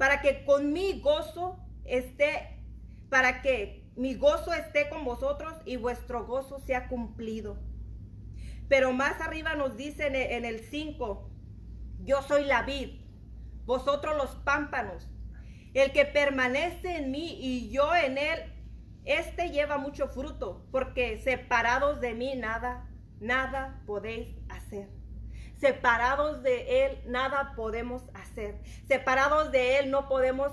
para 0.00 0.22
que 0.22 0.46
con 0.46 0.72
mi 0.72 0.98
gozo 1.02 1.58
esté, 1.84 2.58
para 3.10 3.42
que 3.42 3.84
mi 3.96 4.14
gozo 4.14 4.54
esté 4.54 4.88
con 4.88 5.04
vosotros 5.04 5.52
y 5.66 5.76
vuestro 5.76 6.26
gozo 6.26 6.58
sea 6.60 6.88
cumplido. 6.88 7.58
Pero 8.66 8.94
más 8.94 9.20
arriba 9.20 9.56
nos 9.56 9.76
dice 9.76 10.06
en 10.06 10.46
el 10.46 10.60
5, 10.60 11.30
yo 12.02 12.22
soy 12.22 12.46
la 12.46 12.62
vid, 12.62 12.98
vosotros 13.66 14.16
los 14.16 14.30
pámpanos. 14.36 15.06
El 15.74 15.92
que 15.92 16.06
permanece 16.06 16.96
en 16.96 17.10
mí 17.10 17.36
y 17.38 17.68
yo 17.70 17.94
en 17.94 18.16
él, 18.16 18.38
Este 19.04 19.50
lleva 19.50 19.76
mucho 19.76 20.08
fruto, 20.08 20.66
porque 20.72 21.18
separados 21.18 22.00
de 22.00 22.14
mí 22.14 22.36
nada, 22.36 22.88
nada 23.20 23.82
podéis 23.86 24.34
hacer. 24.48 24.99
Separados 25.60 26.42
de 26.42 26.86
Él 26.86 27.02
nada 27.06 27.52
podemos 27.54 28.02
hacer. 28.14 28.62
Separados 28.88 29.52
de 29.52 29.78
Él 29.78 29.90
no 29.90 30.08
podemos 30.08 30.52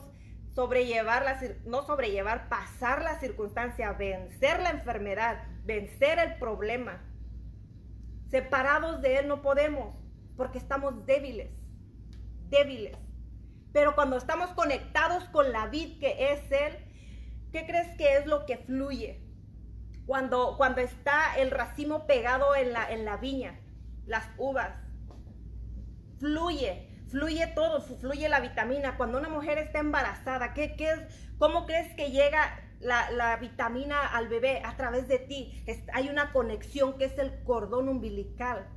sobrellevar, 0.54 1.24
la, 1.24 1.39
no 1.65 1.84
sobrellevar, 1.84 2.50
pasar 2.50 3.04
la 3.04 3.17
circunstancia, 3.17 3.93
vencer 3.93 4.62
la 4.62 4.72
enfermedad, 4.72 5.46
vencer 5.63 6.20
el 6.20 6.36
problema. 6.39 7.02
Separados 8.30 9.02
de 9.02 9.20
Él 9.20 9.30
no 9.30 9.41
podemos, 9.41 9.96
porque 10.36 10.58
estamos 10.58 11.06
débiles, 11.06 11.52
débiles. 12.50 12.98
Pero 13.72 13.96
cuando 13.96 14.17
estamos 14.17 14.50
conectados 14.50 15.24
con 15.30 15.54
la 15.54 15.67
vid 15.67 16.00
que 16.02 16.34
es 16.34 16.52
Él, 16.52 16.74
¿qué 17.54 17.65
crees 17.65 17.96
que 17.96 18.17
es 18.17 18.26
lo 18.26 18.46
que 18.46 18.58
fluye? 18.58 19.22
Cuando, 20.06 20.58
cuando 20.58 20.82
está 20.82 21.38
el 21.38 21.52
racimo 21.52 22.08
pegado 22.08 22.58
en 22.58 22.74
la, 22.74 22.91
en 22.91 23.06
la 23.06 23.15
viña, 23.15 23.62
las 24.06 24.28
uvas, 24.38 24.87
fluye, 26.20 26.88
fluye 27.10 27.48
todo, 27.48 27.82
fluye 27.82 28.30
la 28.30 28.40
vitamina. 28.40 28.98
Cuando 28.98 29.18
una 29.18 29.30
mujer 29.30 29.58
está 29.58 29.80
embarazada, 29.80 30.54
¿qué, 30.54 30.76
qué 30.76 31.08
¿cómo 31.38 31.66
crees 31.66 31.94
que 31.96 32.12
llega 32.12 32.60
la, 32.80 33.38
vitamina 33.38 34.06
al 34.06 34.28
bebé? 34.28 34.62
A 34.64 34.76
través 34.76 35.08
de 35.08 35.20
ti. 35.20 35.64
hay 35.94 36.10
una 36.10 36.32
conexión 36.32 36.98
que 36.98 37.06
es 37.06 37.18
el 37.18 37.44
cordón 37.44 37.90
umbilical. 37.90 38.68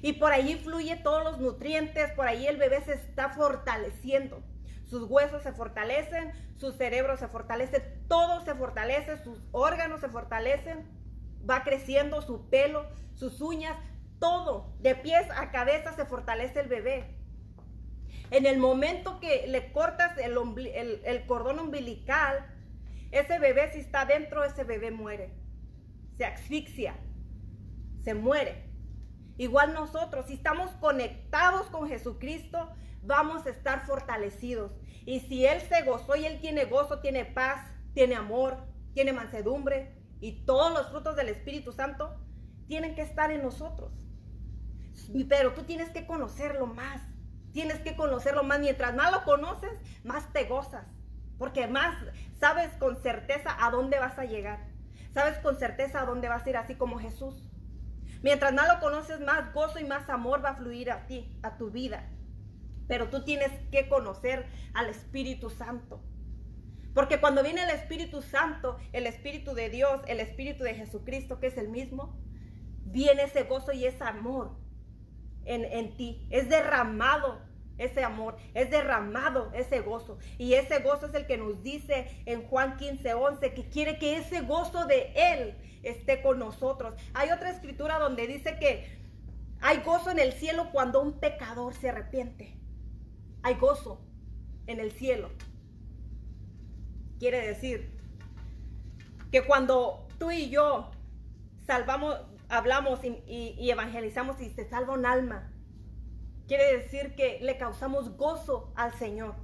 Y 0.00 0.14
por 0.14 0.32
allí 0.32 0.56
fluye 0.56 0.96
todos 0.96 1.22
los 1.24 1.40
nutrientes, 1.40 2.10
por 2.12 2.26
ahí 2.26 2.46
el 2.46 2.56
bebé 2.56 2.82
se 2.84 2.94
está 2.94 3.30
fortaleciendo. 3.30 4.42
Sus 4.88 5.08
huesos 5.08 5.42
se 5.42 5.52
fortalecen, 5.52 6.32
su 6.56 6.72
cerebro 6.72 7.16
se 7.16 7.28
fortalece, 7.28 7.80
todo 8.08 8.44
se 8.44 8.54
fortalece, 8.54 9.16
sus 9.22 9.38
órganos 9.52 10.00
se 10.00 10.08
fortalecen, 10.08 10.86
va 11.48 11.64
creciendo 11.64 12.20
su 12.22 12.48
pelo, 12.50 12.86
sus 13.14 13.40
uñas, 13.40 13.76
todo, 14.22 14.72
de 14.78 14.94
pies 14.94 15.26
a 15.36 15.50
cabeza 15.50 15.96
se 15.96 16.06
fortalece 16.06 16.60
el 16.60 16.68
bebé. 16.68 17.18
En 18.30 18.46
el 18.46 18.56
momento 18.56 19.18
que 19.18 19.48
le 19.48 19.72
cortas 19.72 20.16
el, 20.16 21.26
cordón 21.26 21.58
umbilical, 21.58 22.46
ese 23.10 23.40
bebé 23.40 23.72
si 23.72 23.80
está 23.80 24.04
dentro, 24.04 24.44
ese 24.44 24.62
bebé 24.62 24.92
muere. 24.92 25.34
Se 26.16 26.24
asfixia, 26.24 26.94
se 28.04 28.14
muere. 28.14 28.70
Igual 29.38 29.74
nosotros, 29.74 30.26
si 30.26 30.34
estamos 30.34 30.70
conectados 30.76 31.66
con 31.66 31.88
Jesucristo, 31.88 32.70
vamos 33.02 33.44
a 33.46 33.50
estar 33.50 33.86
fortalecidos. 33.86 34.70
Y 35.04 35.18
si 35.18 35.46
Él 35.46 35.60
se 35.62 35.82
gozó 35.82 36.14
y 36.14 36.26
Él 36.26 36.40
tiene 36.40 36.66
gozo, 36.66 37.00
tiene 37.00 37.24
paz, 37.24 37.60
tiene 37.92 38.14
amor, 38.14 38.56
tiene 38.94 39.12
mansedumbre 39.12 39.96
y 40.20 40.44
todos 40.44 40.72
los 40.72 40.90
frutos 40.90 41.16
del 41.16 41.28
Espíritu 41.28 41.72
Santo, 41.72 42.16
tienen 42.68 42.94
que 42.94 43.02
estar 43.02 43.32
en 43.32 43.42
nosotros. 43.42 44.01
Pero 45.28 45.52
tú 45.52 45.62
tienes 45.64 45.90
que 45.90 46.06
conocerlo 46.06 46.66
más. 46.66 47.02
Tienes 47.52 47.80
que 47.80 47.96
conocerlo 47.96 48.42
más. 48.42 48.60
Mientras 48.60 48.94
más 48.94 49.12
lo 49.12 49.24
conoces, 49.24 49.72
más 50.04 50.32
te 50.32 50.44
gozas. 50.44 50.86
Porque 51.38 51.66
más 51.66 51.96
sabes 52.38 52.70
con 52.78 52.96
certeza 53.02 53.56
a 53.64 53.70
dónde 53.70 53.98
vas 53.98 54.18
a 54.18 54.24
llegar. 54.24 54.60
Sabes 55.12 55.38
con 55.38 55.58
certeza 55.58 56.00
a 56.00 56.06
dónde 56.06 56.28
vas 56.28 56.46
a 56.46 56.50
ir, 56.50 56.56
así 56.56 56.74
como 56.74 56.98
Jesús. 56.98 57.50
Mientras 58.22 58.54
más 58.54 58.68
lo 58.68 58.80
conoces, 58.80 59.20
más 59.20 59.52
gozo 59.52 59.78
y 59.78 59.84
más 59.84 60.08
amor 60.08 60.44
va 60.44 60.50
a 60.50 60.56
fluir 60.56 60.90
a 60.90 61.06
ti, 61.06 61.36
a 61.42 61.56
tu 61.58 61.70
vida. 61.70 62.08
Pero 62.86 63.08
tú 63.08 63.24
tienes 63.24 63.50
que 63.70 63.88
conocer 63.88 64.46
al 64.74 64.88
Espíritu 64.88 65.50
Santo. 65.50 66.00
Porque 66.94 67.20
cuando 67.20 67.42
viene 67.42 67.62
el 67.64 67.70
Espíritu 67.70 68.22
Santo, 68.22 68.78
el 68.92 69.06
Espíritu 69.06 69.54
de 69.54 69.70
Dios, 69.70 70.02
el 70.06 70.20
Espíritu 70.20 70.62
de 70.62 70.74
Jesucristo, 70.74 71.40
que 71.40 71.48
es 71.48 71.56
el 71.56 71.68
mismo, 71.68 72.16
viene 72.84 73.24
ese 73.24 73.44
gozo 73.44 73.72
y 73.72 73.86
ese 73.86 74.04
amor 74.04 74.56
en, 75.44 75.96
ti. 75.96 76.26
Es 76.30 76.48
derramado 76.48 77.40
ese 77.78 78.04
amor, 78.04 78.36
es 78.54 78.70
derramado 78.70 79.50
ese 79.54 79.80
gozo. 79.80 80.18
Y 80.38 80.54
ese 80.54 80.80
gozo 80.80 81.06
es 81.06 81.14
el 81.14 81.26
que 81.26 81.38
nos 81.38 81.62
dice 81.62 82.22
en 82.26 82.42
Juan 82.46 82.76
15, 82.76 83.14
11, 83.14 83.54
que 83.54 83.68
quiere 83.68 83.98
que 83.98 84.16
ese 84.16 84.42
gozo 84.42 84.86
de 84.86 85.12
Él 85.14 85.54
esté 85.82 86.22
con 86.22 86.38
nosotros. 86.38 86.94
Hay 87.14 87.30
otra 87.30 87.50
escritura 87.50 87.98
donde 87.98 88.26
dice 88.26 88.56
que 88.58 89.00
hay 89.60 89.78
gozo 89.78 90.10
en 90.10 90.18
el 90.18 90.32
cielo 90.32 90.70
cuando 90.72 91.00
un 91.00 91.20
pecador 91.20 91.74
se 91.74 91.88
arrepiente. 91.88 92.56
Hay 93.42 93.54
gozo 93.54 94.00
en 94.66 94.80
el 94.80 94.92
cielo. 94.92 95.30
Quiere 97.18 97.46
decir 97.46 98.00
que 99.30 99.42
cuando 99.42 100.08
tú 100.18 100.30
y 100.30 100.50
yo 100.50 100.90
salvamos, 101.66 102.16
hablamos 102.52 103.00
y, 103.02 103.70
evangelizamos 103.70 104.40
y 104.42 104.50
se 104.50 104.68
salva 104.68 104.92
un 104.92 105.06
alma, 105.06 105.50
quiere 106.46 106.76
decir 106.76 107.14
que 107.16 107.38
le 107.40 107.56
causamos 107.56 108.16
gozo 108.18 108.72
al 108.76 108.92
Señor. 108.92 109.36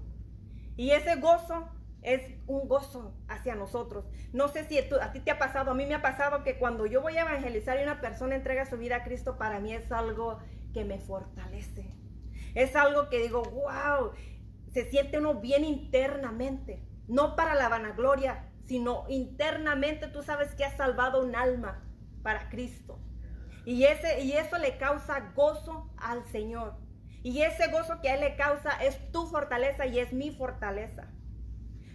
Y 0.76 0.90
ese 0.90 1.16
gozo 1.16 1.68
es 2.02 2.20
un 2.46 2.68
gozo 2.68 3.14
hacia 3.26 3.54
nosotros. 3.54 4.04
No 4.34 4.48
sé 4.48 4.64
si 4.64 4.78
a 4.78 5.12
ti 5.12 5.20
te 5.20 5.30
ha 5.30 5.38
pasado, 5.38 5.70
a 5.70 5.74
mí 5.74 5.86
me 5.86 5.94
ha 5.94 6.02
pasado 6.02 6.44
que 6.44 6.58
cuando 6.58 6.84
yo 6.84 7.00
voy 7.00 7.16
a 7.16 7.22
evangelizar 7.22 7.78
y 7.80 7.82
una 7.82 8.02
persona 8.02 8.36
entrega 8.36 8.66
su 8.66 8.76
vida 8.76 8.96
a 8.96 9.04
Cristo, 9.04 9.38
para 9.38 9.58
mí 9.58 9.72
es 9.72 9.90
algo 9.90 10.38
que 10.74 10.84
me 10.84 10.98
fortalece. 10.98 11.90
Es 12.54 12.76
algo 12.76 13.08
que 13.08 13.22
digo, 13.22 13.42
wow, 13.42 14.12
se 14.70 14.90
siente 14.90 15.18
uno 15.18 15.40
bien 15.40 15.64
internamente, 15.64 16.84
no 17.08 17.36
para 17.36 17.54
la 17.54 17.70
vanagloria, 17.70 18.52
sino 18.66 19.06
internamente 19.08 20.08
tú 20.08 20.22
sabes 20.22 20.54
que 20.54 20.66
has 20.66 20.76
salvado 20.76 21.24
un 21.24 21.34
alma 21.34 21.87
para 22.22 22.48
Cristo. 22.48 22.98
Y, 23.64 23.84
ese, 23.84 24.22
y 24.22 24.32
eso 24.32 24.58
le 24.58 24.78
causa 24.78 25.32
gozo 25.34 25.90
al 25.98 26.24
Señor. 26.26 26.76
Y 27.22 27.42
ese 27.42 27.70
gozo 27.70 28.00
que 28.00 28.08
a 28.08 28.14
Él 28.14 28.20
le 28.20 28.36
causa 28.36 28.70
es 28.82 29.12
tu 29.12 29.26
fortaleza 29.26 29.86
y 29.86 29.98
es 29.98 30.12
mi 30.12 30.30
fortaleza. 30.30 31.08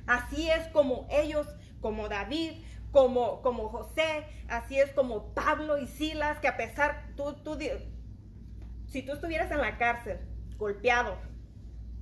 Así 0.06 0.50
es 0.50 0.68
como 0.68 1.08
ellos, 1.10 1.48
como 1.80 2.10
David, 2.10 2.64
como, 2.92 3.42
como 3.42 3.70
José, 3.70 4.26
así 4.48 4.80
es 4.80 4.92
como 4.92 5.34
Pablo 5.34 5.78
y 5.80 5.88
Silas, 5.88 6.40
que 6.40 6.48
a 6.48 6.58
pesar, 6.58 7.14
tú, 7.16 7.34
tú, 7.44 7.58
si 8.88 9.02
tú 9.02 9.14
estuvieras 9.14 9.52
en 9.52 9.62
la 9.62 9.78
cárcel, 9.78 10.20
golpeado, 10.58 11.18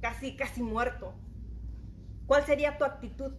casi, 0.01 0.35
casi 0.35 0.61
muerto, 0.61 1.13
¿cuál 2.27 2.45
sería 2.45 2.77
tu 2.77 2.83
actitud? 2.83 3.33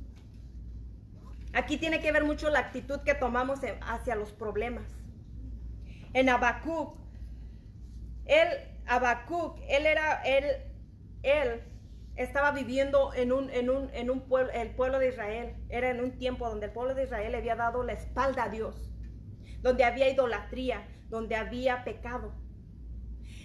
Aquí 1.55 1.77
tiene 1.77 2.01
que 2.01 2.13
ver 2.13 2.25
mucho 2.25 2.49
la 2.49 2.61
actitud 2.61 3.01
que 3.01 3.15
tomamos 3.15 3.61
hacia 3.83 4.15
los 4.15 4.33
problemas. 4.33 4.85
En 6.15 6.29
Habacuc, 6.29 6.97
él, 8.25 8.49
Habacuc, 8.87 9.59
él 9.69 9.87
era, 9.87 10.23
él, 10.23 10.45
él 11.23 11.63
estaba 12.17 12.53
viviendo 12.53 13.13
en 13.15 13.33
un, 13.33 13.51
en 13.51 13.69
un, 13.69 13.91
en 13.93 14.11
un 14.11 14.21
pueblo, 14.21 14.51
el 14.53 14.71
pueblo 14.71 14.99
de 14.99 15.09
Israel. 15.09 15.57
Era 15.69 15.91
en 15.91 16.01
un 16.03 16.19
tiempo 16.19 16.49
donde 16.49 16.67
el 16.67 16.73
pueblo 16.73 16.95
de 16.95 17.05
Israel 17.05 17.33
le 17.33 17.39
había 17.39 17.57
dado 17.57 17.83
la 17.83 17.93
espalda 17.93 18.45
a 18.45 18.49
Dios, 18.49 18.91
donde 19.61 19.85
había 19.85 20.09
idolatría, 20.09 20.89
donde 21.09 21.37
había 21.37 21.85
pecado. 21.85 22.33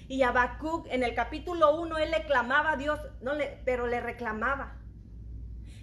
Y 0.07 0.21
Habacuc 0.21 0.87
en 0.89 1.03
el 1.03 1.13
capítulo 1.13 1.81
1 1.81 1.97
él 1.97 2.11
le 2.11 2.23
clamaba 2.23 2.71
a 2.71 2.77
Dios, 2.77 2.99
no 3.21 3.33
le, 3.33 3.61
pero 3.65 3.87
le 3.87 3.99
reclamaba. 3.99 4.77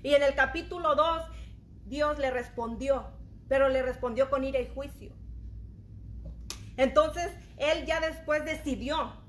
Y 0.02 0.14
en 0.14 0.22
el 0.22 0.34
capítulo 0.34 0.94
2 0.94 1.22
Dios 1.86 2.18
le 2.18 2.30
respondió, 2.30 3.06
pero 3.48 3.68
le 3.68 3.82
respondió 3.82 4.30
con 4.30 4.44
ira 4.44 4.60
y 4.60 4.68
juicio. 4.68 5.12
Entonces, 6.76 7.30
él 7.56 7.86
ya 7.86 8.00
después 8.00 8.44
decidió. 8.44 9.22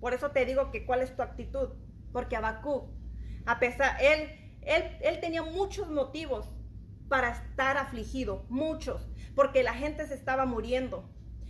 Por 0.00 0.14
eso 0.14 0.30
te 0.30 0.44
digo 0.44 0.70
que 0.70 0.86
cuál 0.86 1.00
es 1.00 1.14
tu 1.14 1.22
actitud. 1.22 1.70
Porque 2.12 2.36
Abacú, 2.36 2.88
a 3.46 3.58
pesar, 3.58 3.96
él, 4.00 4.30
él, 4.62 4.96
él 5.00 5.20
tenía 5.20 5.42
muchos 5.42 5.88
motivos 5.90 6.46
para 7.08 7.30
estar 7.30 7.76
afligido, 7.76 8.44
muchos, 8.48 9.08
porque 9.34 9.62
la 9.62 9.74
gente 9.74 10.06
se 10.06 10.14
estaba 10.14 10.44
muriendo, 10.44 11.08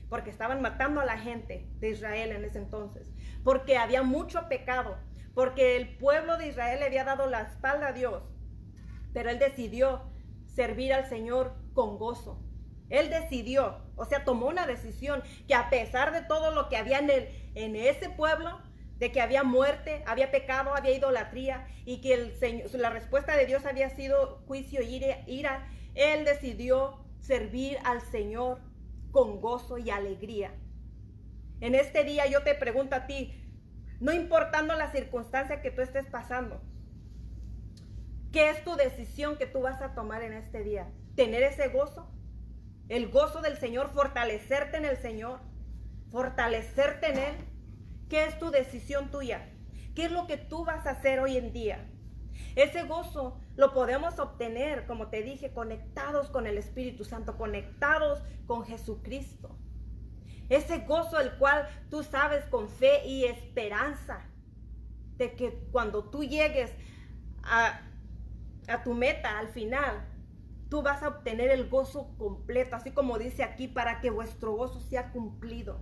porque 0.09 0.31
estaban 0.31 0.63
matando 0.63 1.01
a 1.01 1.05
la 1.05 1.19
gente 1.19 1.69
de 1.81 1.91
Israel 1.91 2.33
en 2.33 2.45
ese 2.45 2.59
entonces, 2.59 3.09
porque 3.45 3.77
había 3.77 4.03
mucho 4.03 4.49
pecado, 4.49 4.97
porque 5.35 5.77
el 5.77 5.97
pueblo 5.97 6.39
de 6.39 6.49
Israel 6.49 6.81
le 6.81 6.87
había 6.87 7.05
dado 7.05 7.27
la 7.29 7.43
espalda 7.43 7.89
a 7.89 7.93
Dios, 7.93 8.23
pero 9.13 9.31
él 9.31 9.39
decidió 9.39 10.03
servir 10.59 10.93
al 10.93 11.09
Señor 11.09 11.53
con 11.73 11.99
gozo. 11.99 12.37
Él 12.91 13.11
decidió, 13.11 13.77
o 13.95 14.05
sea, 14.05 14.25
tomó 14.25 14.49
una 14.49 14.67
decisión 14.67 15.23
que 15.47 15.55
a 15.55 15.71
pesar 15.71 16.13
de 16.13 16.23
todo 16.23 16.51
lo 16.51 16.69
que 16.69 16.77
había 16.77 16.99
en, 16.99 17.11
el, 17.11 17.29
en 17.55 17.77
ese 17.77 18.11
pueblo, 18.11 18.59
de 18.99 19.13
que 19.13 19.21
había 19.21 19.45
muerte, 19.45 20.03
había 20.05 20.33
pecado, 20.33 20.75
había 20.75 20.97
idolatría 20.97 21.69
y 21.85 22.01
que 22.01 22.15
el 22.15 22.35
Señor, 22.41 22.75
la 22.75 22.91
respuesta 22.91 23.37
de 23.37 23.47
Dios 23.47 23.67
había 23.67 23.89
sido 23.91 24.43
juicio 24.49 24.83
y 24.83 25.01
ira, 25.29 25.69
él 25.95 26.25
decidió 26.25 27.05
servir 27.21 27.79
al 27.85 28.01
Señor 28.01 28.59
con 29.13 29.41
gozo 29.41 29.79
y 29.79 29.91
alegría. 29.91 30.53
En 31.61 31.77
este 31.77 32.03
día 32.03 32.27
yo 32.27 32.43
te 32.43 32.57
pregunto 32.57 32.97
a 32.97 33.07
ti, 33.07 33.33
no 34.01 34.13
importando 34.13 34.75
la 34.75 34.91
circunstancia 34.91 35.63
que 35.63 35.71
tú 35.71 35.83
estés 35.83 36.07
pasando, 36.07 36.61
¿Qué 38.33 38.51
es 38.51 38.63
tu 38.65 38.77
decisión 38.77 39.37
que 39.37 39.47
tú 39.47 39.63
vas 39.63 39.81
a 39.81 39.95
tomar 39.95 40.23
en 40.23 40.33
este 40.33 40.63
día? 40.63 40.89
tener 41.19 41.43
ese 41.43 41.67
gozo. 41.67 42.07
El 42.89 43.11
gozo 43.11 43.43
del 43.43 43.59
Señor, 43.59 43.91
fortalecerte 43.93 44.77
en 44.77 44.85
el 44.85 44.97
Señor, 44.99 45.41
fortalecerte 46.13 47.11
en 47.11 47.19
Él. 47.19 47.35
¿Qué 48.09 48.25
es 48.25 48.39
tu 48.39 48.53
decisión 48.53 49.11
tuya? 49.11 49.51
¿Qué 49.97 50.05
es 50.05 50.13
lo 50.13 50.29
que 50.29 50.37
tú 50.37 50.65
vas 50.65 50.87
a 50.87 50.91
hacer 50.91 51.19
hoy 51.19 51.37
en 51.37 51.53
día? 51.53 51.91
Ese 52.55 52.85
gozo 52.85 53.37
lo 53.57 53.75
podemos 53.75 54.21
obtener, 54.21 54.87
como 54.87 55.09
te 55.09 55.23
dije, 55.23 55.53
conectados 55.53 56.31
con 56.31 56.47
el 56.47 56.57
Espíritu 56.57 57.05
Santo, 57.05 57.37
conectados 57.37 58.23
con 58.47 58.65
Jesucristo. 58.65 59.59
Ese 60.49 60.79
gozo 60.79 61.19
el 61.19 61.33
cual 61.33 61.69
tú 61.91 62.05
sabes 62.05 62.45
con 62.45 62.69
fe 62.69 63.05
y 63.05 63.25
esperanza 63.25 64.25
de 65.17 65.35
que 65.35 65.51
cuando 65.73 66.05
tú 66.05 66.23
llegues 66.23 66.71
a, 67.43 67.88
a 68.69 68.83
tu 68.83 68.95
meta 68.95 69.39
al 69.39 69.49
final, 69.49 70.07
tú 70.69 70.83
vas 70.83 71.03
a 71.03 71.09
obtener 71.09 71.51
el 71.51 71.69
gozo 71.69 72.15
completo, 72.19 72.77
así 72.77 72.91
como 72.91 73.19
dice 73.19 73.43
aquí, 73.43 73.69
para 73.69 74.01
que 74.01 74.11
vuestro 74.11 74.53
gozo 74.55 74.81
sea 74.81 75.11
cumplido. 75.11 75.81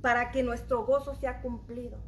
Para 0.00 0.30
que 0.30 0.42
nuestro 0.42 0.84
gozo 0.84 1.14
sea 1.14 1.40
cumplido. 1.40 1.98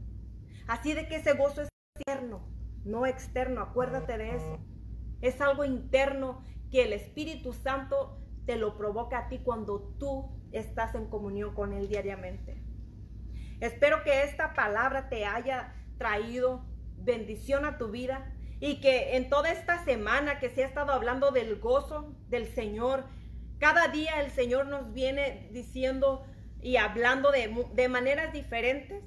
Así 0.67 0.95
de 0.95 1.09
que 1.09 1.17
ese 1.17 1.33
gozo 1.35 1.63
es 1.63 1.69
interno, 1.99 2.47
no 2.85 3.07
externo, 3.07 3.61
acuérdate 3.61 4.19
de 4.19 4.37
eso. 4.37 4.59
Es 5.21 5.41
algo 5.41 5.65
interno 5.65 6.43
que 6.71 6.85
el 6.85 6.93
Espíritu 6.93 7.53
Santo 7.53 8.21
te 8.45 8.57
lo 8.57 8.77
provoca 8.77 9.19
a 9.19 9.29
ti 9.29 9.39
cuando 9.39 9.81
tú 9.99 10.31
estás 10.53 10.95
en 10.95 11.09
comunión 11.09 11.55
con 11.55 11.73
Él 11.73 11.89
diariamente. 11.89 12.63
Espero 13.61 14.03
que 14.05 14.25
esta 14.25 14.53
palabra 14.53 15.09
te 15.09 15.25
haya 15.25 15.75
traído 15.99 16.65
bendición 16.99 17.65
a 17.65 17.79
tu 17.79 17.91
vida 17.91 18.36
y 18.61 18.81
que 18.81 19.17
en 19.17 19.29
toda 19.29 19.51
esta 19.51 19.85
semana 19.85 20.39
que 20.39 20.49
se 20.49 20.65
ha 20.65 20.67
estado 20.67 20.93
hablando 20.93 21.31
del 21.31 21.57
gozo 21.57 22.15
del 22.29 22.47
Señor, 22.47 23.05
cada 23.59 23.89
día 23.89 24.21
el 24.21 24.31
Señor 24.31 24.67
nos 24.67 24.93
viene 24.93 25.49
diciendo 25.53 26.25
y 26.63 26.77
hablando 26.77 27.31
de, 27.31 27.67
de 27.75 27.89
maneras 27.89 28.33
diferentes. 28.33 29.03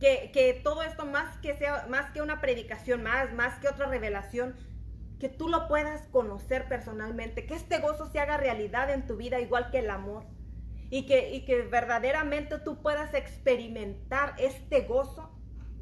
Que, 0.00 0.32
que, 0.32 0.54
todo 0.64 0.82
esto 0.82 1.06
más 1.06 1.38
que 1.38 1.56
sea 1.56 1.86
más 1.88 2.10
que 2.10 2.22
una 2.22 2.40
predicación 2.40 3.04
más 3.04 3.32
más 3.34 3.60
que 3.60 3.68
otra 3.68 3.86
revelación 3.86 4.56
que 5.20 5.28
tú 5.28 5.48
lo 5.48 5.68
puedas 5.68 6.08
conocer 6.08 6.66
personalmente 6.66 7.46
que 7.46 7.54
este 7.54 7.78
gozo 7.78 8.10
se 8.10 8.18
haga 8.18 8.36
realidad 8.36 8.90
en 8.90 9.06
tu 9.06 9.16
vida 9.16 9.38
igual 9.38 9.70
que 9.70 9.78
el 9.78 9.90
amor 9.90 10.24
y 10.90 11.06
que, 11.06 11.32
y 11.32 11.44
que 11.44 11.62
verdaderamente 11.62 12.58
tú 12.58 12.82
puedas 12.82 13.14
experimentar 13.14 14.34
este 14.38 14.80
gozo 14.80 15.30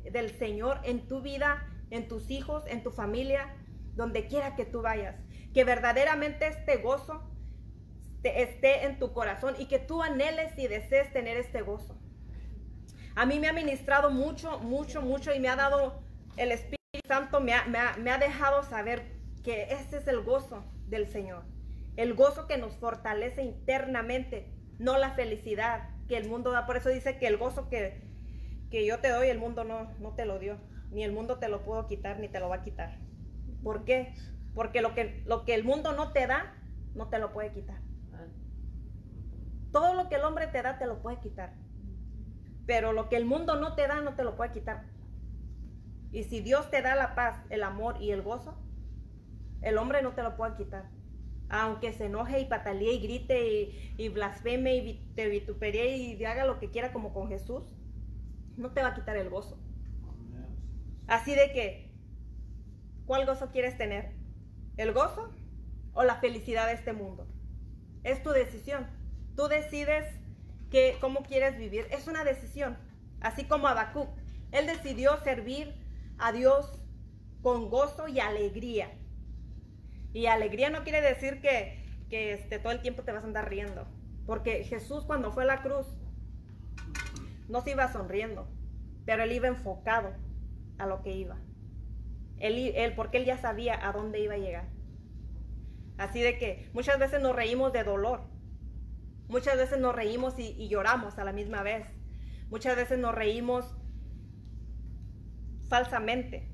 del 0.05 0.31
Señor 0.39 0.81
en 0.85 1.09
tu 1.09 1.23
vida 1.23 1.67
en 1.91 2.09
tus 2.09 2.31
hijos, 2.31 2.65
en 2.67 2.83
tu 2.83 2.91
familia, 2.91 3.55
donde 3.95 4.27
quiera 4.27 4.57
que 4.57 4.65
tú 4.65 4.83
vayas. 4.83 5.17
Que 5.53 5.65
verdaderamente 5.65 6.47
este 6.47 6.77
gozo 6.77 7.23
esté 8.23 8.85
en 8.85 8.99
tu 8.99 9.13
corazón 9.13 9.55
y 9.59 9.67
que 9.67 9.79
tú 9.79 10.03
anheles 10.03 10.57
y 10.59 10.69
desees 10.69 11.13
tener 11.13 11.37
este 11.37 11.63
gozo. 11.63 11.97
A 13.17 13.27
mí 13.27 13.39
me 13.41 13.49
ha 13.49 13.53
ministrado 13.53 14.11
mucho, 14.11 14.59
mucho, 14.61 15.03
mucho 15.03 15.35
y 15.35 15.41
me 15.41 15.49
ha 15.49 15.57
dado 15.57 16.01
el 16.37 16.53
Espíritu 16.53 16.79
Santo, 17.07 17.41
me 17.41 17.55
ha, 17.55 18.19
dejado 18.19 18.63
saber 18.63 19.03
que 19.43 19.73
este 19.73 19.99
es 19.99 20.07
el 20.07 20.23
gozo 20.23 20.65
del 20.87 21.09
Señor. 21.09 21.43
El 21.97 22.15
gozo 22.15 22.47
que 22.47 22.57
nos 22.57 22.77
fortalece 22.77 23.43
internamente, 23.43 24.53
no 24.79 24.97
la 24.97 25.11
felicidad 25.11 25.91
que 26.09 26.17
el 26.17 26.29
mundo 26.29 26.53
da. 26.53 26.67
Por 26.67 26.77
eso 26.77 26.89
dice 26.89 27.19
que 27.19 27.27
el 27.27 27.37
gozo 27.37 27.69
que, 27.69 28.01
que 28.71 28.87
yo 28.87 29.01
te 29.01 29.09
doy, 29.09 29.29
el 29.29 29.39
mundo 29.39 29.65
no, 29.65 29.91
no 29.99 30.15
te 30.15 30.25
lo 30.25 30.39
dio 30.39 30.57
ni 30.91 31.05
el 31.05 31.13
mundo 31.13 31.39
te 31.39 31.49
lo 31.49 31.63
puedo 31.63 31.87
quitar, 31.87 32.19
ni 32.19 32.29
te 32.29 32.41
lo 32.41 32.49
va 32.49 32.57
a 32.57 32.63
quitar. 32.63 32.99
¿Por 33.63 33.85
qué? 33.85 34.15
Porque 34.55 34.81
lo 34.81 34.95
que, 34.95 35.23
lo 35.27 35.45
que 35.45 35.55
el 35.55 35.65
mundo 35.65 35.93
no 35.93 36.13
te 36.13 36.27
da, 36.27 36.55
no 36.95 37.09
te 37.09 37.19
lo 37.19 37.33
puede 37.33 37.53
quitar. 37.53 37.81
Todo 39.71 39.95
lo 39.95 40.09
que 40.09 40.17
el 40.17 40.25
hombre 40.25 40.49
te 40.49 40.63
da, 40.63 40.79
te 40.79 40.87
lo 40.87 41.01
puede 41.01 41.21
quitar. 41.21 41.55
Pero 42.67 42.93
lo 42.93 43.09
que 43.09 43.17
el 43.17 43.25
mundo 43.25 43.57
no 43.57 43.75
te 43.75 43.87
da, 43.87 44.01
no 44.01 44.15
te 44.15 44.25
lo 44.25 44.37
puede 44.37 44.53
quitar. 44.53 44.85
Y 46.13 46.25
si 46.25 46.41
Dios 46.41 46.71
te 46.71 46.83
da 46.83 46.97
la 46.97 47.15
paz, 47.15 47.41
el 47.51 47.63
amor 47.63 47.97
y 48.01 48.11
el 48.11 48.23
gozo, 48.23 48.59
el 49.63 49.79
hombre 49.79 50.03
no 50.03 50.13
te 50.13 50.23
lo 50.25 50.37
puede 50.37 50.57
quitar. 50.57 50.91
Aunque 51.49 51.93
se 51.93 52.07
enoje 52.07 52.41
y 52.41 52.47
patalee 52.47 52.95
y 52.95 53.01
grite 53.01 53.53
y, 53.53 53.95
y 53.97 54.09
blasfeme 54.09 54.77
y 54.77 55.13
te 55.15 55.29
vituperie 55.29 55.97
y 55.97 56.25
haga 56.25 56.45
lo 56.45 56.59
que 56.59 56.71
quiera 56.71 56.93
como 56.93 57.13
con 57.13 57.29
Jesús, 57.29 57.77
no 58.57 58.73
te 58.73 58.83
va 58.83 58.89
a 58.89 58.95
quitar 58.95 59.17
el 59.17 59.31
gozo. 59.31 59.57
Así 61.11 61.35
de 61.35 61.51
que, 61.51 61.91
¿cuál 63.05 63.27
gozo 63.27 63.51
quieres 63.51 63.77
tener? 63.77 64.13
¿El 64.77 64.93
gozo 64.93 65.35
o 65.93 66.05
la 66.05 66.21
felicidad 66.21 66.69
de 66.69 66.75
este 66.75 66.93
mundo? 66.93 67.27
Es 68.05 68.23
tu 68.23 68.31
decisión. 68.31 68.87
Tú 69.35 69.49
decides 69.49 70.07
que, 70.71 70.99
cómo 71.01 71.25
quieres 71.25 71.59
vivir. 71.59 71.89
Es 71.91 72.07
una 72.07 72.23
decisión. 72.23 72.79
Así 73.21 73.43
como 73.43 73.67
Habacuc. 73.67 74.09
Él 74.53 74.69
decidió 74.69 75.17
servir 75.25 75.75
a 76.17 76.31
Dios 76.31 76.79
con 77.43 77.71
gozo 77.71 78.07
y 78.07 78.21
alegría. 78.21 78.93
Y 80.13 80.27
alegría 80.27 80.71
no 80.71 80.85
quiere 80.85 81.01
decir 81.01 81.41
que, 81.41 81.85
que 82.09 82.35
este, 82.35 82.61
todo 82.61 82.73
el 82.73 82.83
tiempo 82.83 83.03
te 83.03 83.11
vas 83.11 83.25
a 83.25 83.27
andar 83.27 83.51
riendo. 83.51 83.85
Porque 84.27 84.63
Jesús 84.63 85.03
cuando 85.07 85.33
fue 85.33 85.43
a 85.43 85.47
la 85.47 85.63
cruz 85.63 85.89
no 87.49 87.63
se 87.63 87.73
iba 87.73 87.93
sonriendo, 87.93 88.47
pero 89.07 89.25
él 89.25 89.33
iba 89.33 89.49
enfocado 89.49 90.15
a 90.81 90.87
lo 90.87 91.03
que 91.03 91.13
iba. 91.13 91.39
Él, 92.39 92.95
porque 92.97 93.19
él 93.19 93.25
ya 93.27 93.37
sabía 93.37 93.87
a 93.87 93.93
dónde 93.93 94.21
iba 94.21 94.35
a 94.35 94.39
llegar. 94.39 94.69
Así 95.99 96.21
de 96.21 96.39
que 96.39 96.71
muchas 96.73 96.99
veces 96.99 97.21
nos 97.21 97.37
reímos 97.37 97.73
de 97.73 97.85
dolor. 97.85 98.23
Muchas 99.29 99.57
veces 99.57 99.79
nos 99.79 99.95
reímos 99.95 100.39
y, 100.39 100.69
lloramos 100.69 101.19
a 101.19 101.25
la 101.25 101.33
misma 101.33 101.63
vez. 101.63 101.87
Muchas 102.49 102.77
veces 102.77 102.99
nos 102.99 103.15
reímos 103.15 103.77
falsamente. 105.69 106.51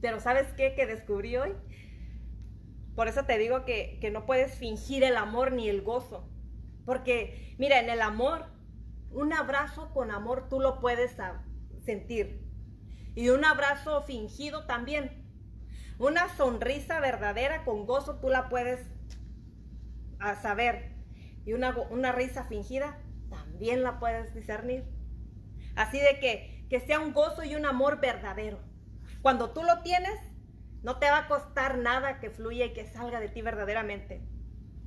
Pero 0.00 0.20
¿sabes 0.20 0.46
qué? 0.52 0.74
Que 0.74 0.86
descubrí 0.86 1.36
hoy. 1.36 1.54
Por 2.94 3.08
eso 3.08 3.24
te 3.24 3.38
digo 3.38 3.64
que, 3.64 3.98
que 4.00 4.10
no 4.10 4.26
puedes 4.26 4.54
fingir 4.54 5.02
el 5.02 5.16
amor 5.16 5.52
ni 5.52 5.68
el 5.68 5.82
gozo. 5.82 6.30
Porque, 6.84 7.56
mira, 7.58 7.80
en 7.80 7.90
el 7.90 8.00
amor, 8.00 8.46
un 9.10 9.32
abrazo 9.32 9.90
con 9.92 10.10
amor 10.10 10.48
tú 10.48 10.60
lo 10.60 10.80
puedes 10.80 11.16
sentir. 11.84 12.45
Y 13.16 13.30
un 13.30 13.46
abrazo 13.46 14.02
fingido 14.02 14.66
también. 14.66 15.24
Una 15.98 16.28
sonrisa 16.36 17.00
verdadera 17.00 17.64
con 17.64 17.86
gozo 17.86 18.20
tú 18.20 18.28
la 18.28 18.50
puedes 18.50 18.86
saber. 20.42 20.92
Y 21.46 21.54
una, 21.54 21.74
una 21.88 22.12
risa 22.12 22.44
fingida 22.44 22.98
también 23.30 23.82
la 23.82 23.98
puedes 23.98 24.34
discernir. 24.34 24.84
Así 25.76 25.98
de 25.98 26.20
que, 26.20 26.66
que 26.68 26.78
sea 26.78 27.00
un 27.00 27.14
gozo 27.14 27.42
y 27.42 27.56
un 27.56 27.64
amor 27.64 28.00
verdadero. 28.02 28.60
Cuando 29.22 29.50
tú 29.50 29.62
lo 29.62 29.80
tienes, 29.80 30.20
no 30.82 30.98
te 30.98 31.08
va 31.08 31.20
a 31.20 31.28
costar 31.28 31.78
nada 31.78 32.20
que 32.20 32.28
fluya 32.28 32.66
y 32.66 32.74
que 32.74 32.84
salga 32.84 33.18
de 33.18 33.30
ti 33.30 33.40
verdaderamente. 33.40 34.20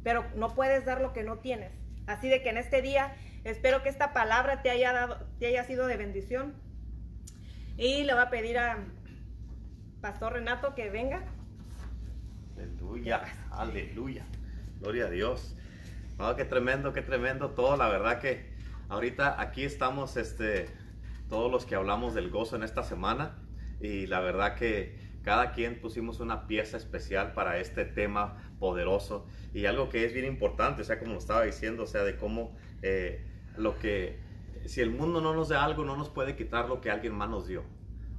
Pero 0.03 0.23
no 0.35 0.53
puedes 0.53 0.85
dar 0.85 1.01
lo 1.01 1.13
que 1.13 1.23
no 1.23 1.39
tienes. 1.39 1.73
Así 2.05 2.29
de 2.29 2.43
que 2.43 2.49
en 2.49 2.57
este 2.57 2.83
día 2.83 3.15
espero 3.43 3.81
que 3.81 3.89
esta 3.89 4.13
palabra 4.13 4.61
te 4.61 4.69
haya, 4.69 4.93
dado, 4.93 5.17
te 5.39 5.47
haya 5.47 5.63
sido 5.63 5.87
de 5.87 5.97
bendición 5.97 6.68
y 7.79 8.03
le 8.03 8.13
voy 8.13 8.21
a 8.21 8.29
pedir 8.29 8.57
a 8.57 8.77
Pastor 10.01 10.33
Renato 10.33 10.75
que 10.75 10.89
venga. 10.89 11.23
Aleluya, 12.57 13.23
aleluya. 13.51 14.25
Gloria 14.81 15.05
a 15.05 15.09
Dios. 15.09 15.55
Oh, 16.17 16.35
qué 16.35 16.43
tremendo, 16.43 16.91
qué 16.91 17.01
tremendo 17.01 17.51
todo. 17.51 17.77
La 17.77 17.87
verdad 17.87 18.19
que 18.19 18.53
ahorita 18.89 19.39
aquí 19.39 19.63
estamos, 19.63 20.17
este, 20.17 20.65
todos 21.29 21.49
los 21.49 21.65
que 21.65 21.75
hablamos 21.75 22.13
del 22.13 22.29
gozo 22.29 22.57
en 22.57 22.63
esta 22.63 22.83
semana. 22.83 23.37
Y 23.79 24.07
la 24.07 24.19
verdad 24.19 24.55
que 24.55 24.99
cada 25.23 25.53
quien 25.53 25.80
pusimos 25.80 26.19
una 26.19 26.47
pieza 26.47 26.75
especial 26.75 27.32
para 27.32 27.59
este 27.59 27.86
tema 27.86 28.53
poderoso. 28.59 29.25
Y 29.53 29.67
algo 29.67 29.88
que 29.88 30.03
es 30.03 30.13
bien 30.13 30.25
importante, 30.25 30.82
o 30.82 30.86
sea, 30.86 30.99
como 30.99 31.13
lo 31.13 31.19
estaba 31.19 31.43
diciendo, 31.43 31.84
o 31.84 31.88
sea, 31.88 32.03
de 32.03 32.17
cómo 32.17 32.57
eh, 32.82 33.25
lo 33.55 33.80
que 33.80 34.19
si 34.66 34.82
el 34.82 34.91
mundo 34.91 35.22
no 35.22 35.34
nos 35.34 35.49
da 35.49 35.64
algo, 35.64 35.86
no 35.86 35.95
nos 35.95 36.10
puede 36.10 36.36
quitar 36.36 36.68
lo 36.68 36.82
que 36.82 36.91
alguien 36.91 37.14
más 37.14 37.30
nos 37.30 37.47
dio. 37.47 37.64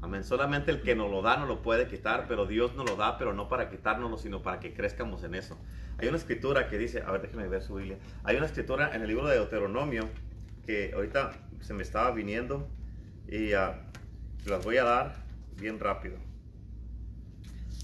Amén. 0.03 0.25
Solamente 0.25 0.71
el 0.71 0.81
que 0.81 0.95
nos 0.95 1.11
lo 1.11 1.21
da 1.21 1.37
no 1.37 1.47
lo 1.47 1.63
puede 1.63 1.87
quitar, 1.87 2.27
pero 2.27 2.47
Dios 2.47 2.75
nos 2.75 2.89
lo 2.89 2.97
da, 2.97 3.19
pero 3.19 3.35
no 3.35 3.49
para 3.49 3.69
quitárnoslo, 3.69 4.17
sino 4.17 4.43
para 4.43 4.59
que 4.59 4.73
crezcamos 4.73 5.23
en 5.25 5.35
eso. 5.35 5.59
Hay 5.99 6.09
una 6.09 6.17
escritura 6.17 6.69
que 6.69 6.79
dice, 6.79 7.03
a 7.03 7.11
ver, 7.13 7.23
déjenme 7.23 7.49
ver 7.49 7.63
su 7.63 7.75
Biblia. 7.75 7.99
Hay 8.25 8.37
una 8.37 8.47
escritura 8.47 8.95
en 8.95 9.03
el 9.03 9.09
libro 9.09 9.27
de 9.29 9.35
Deuteronomio 9.37 10.09
que 10.65 10.93
ahorita 10.95 11.33
se 11.61 11.75
me 11.75 11.83
estaba 11.83 12.11
viniendo 12.13 12.67
y 13.29 13.53
uh, 13.53 13.73
las 14.47 14.65
voy 14.65 14.79
a 14.79 14.85
dar 14.85 15.15
bien 15.59 15.79
rápido. 15.79 16.17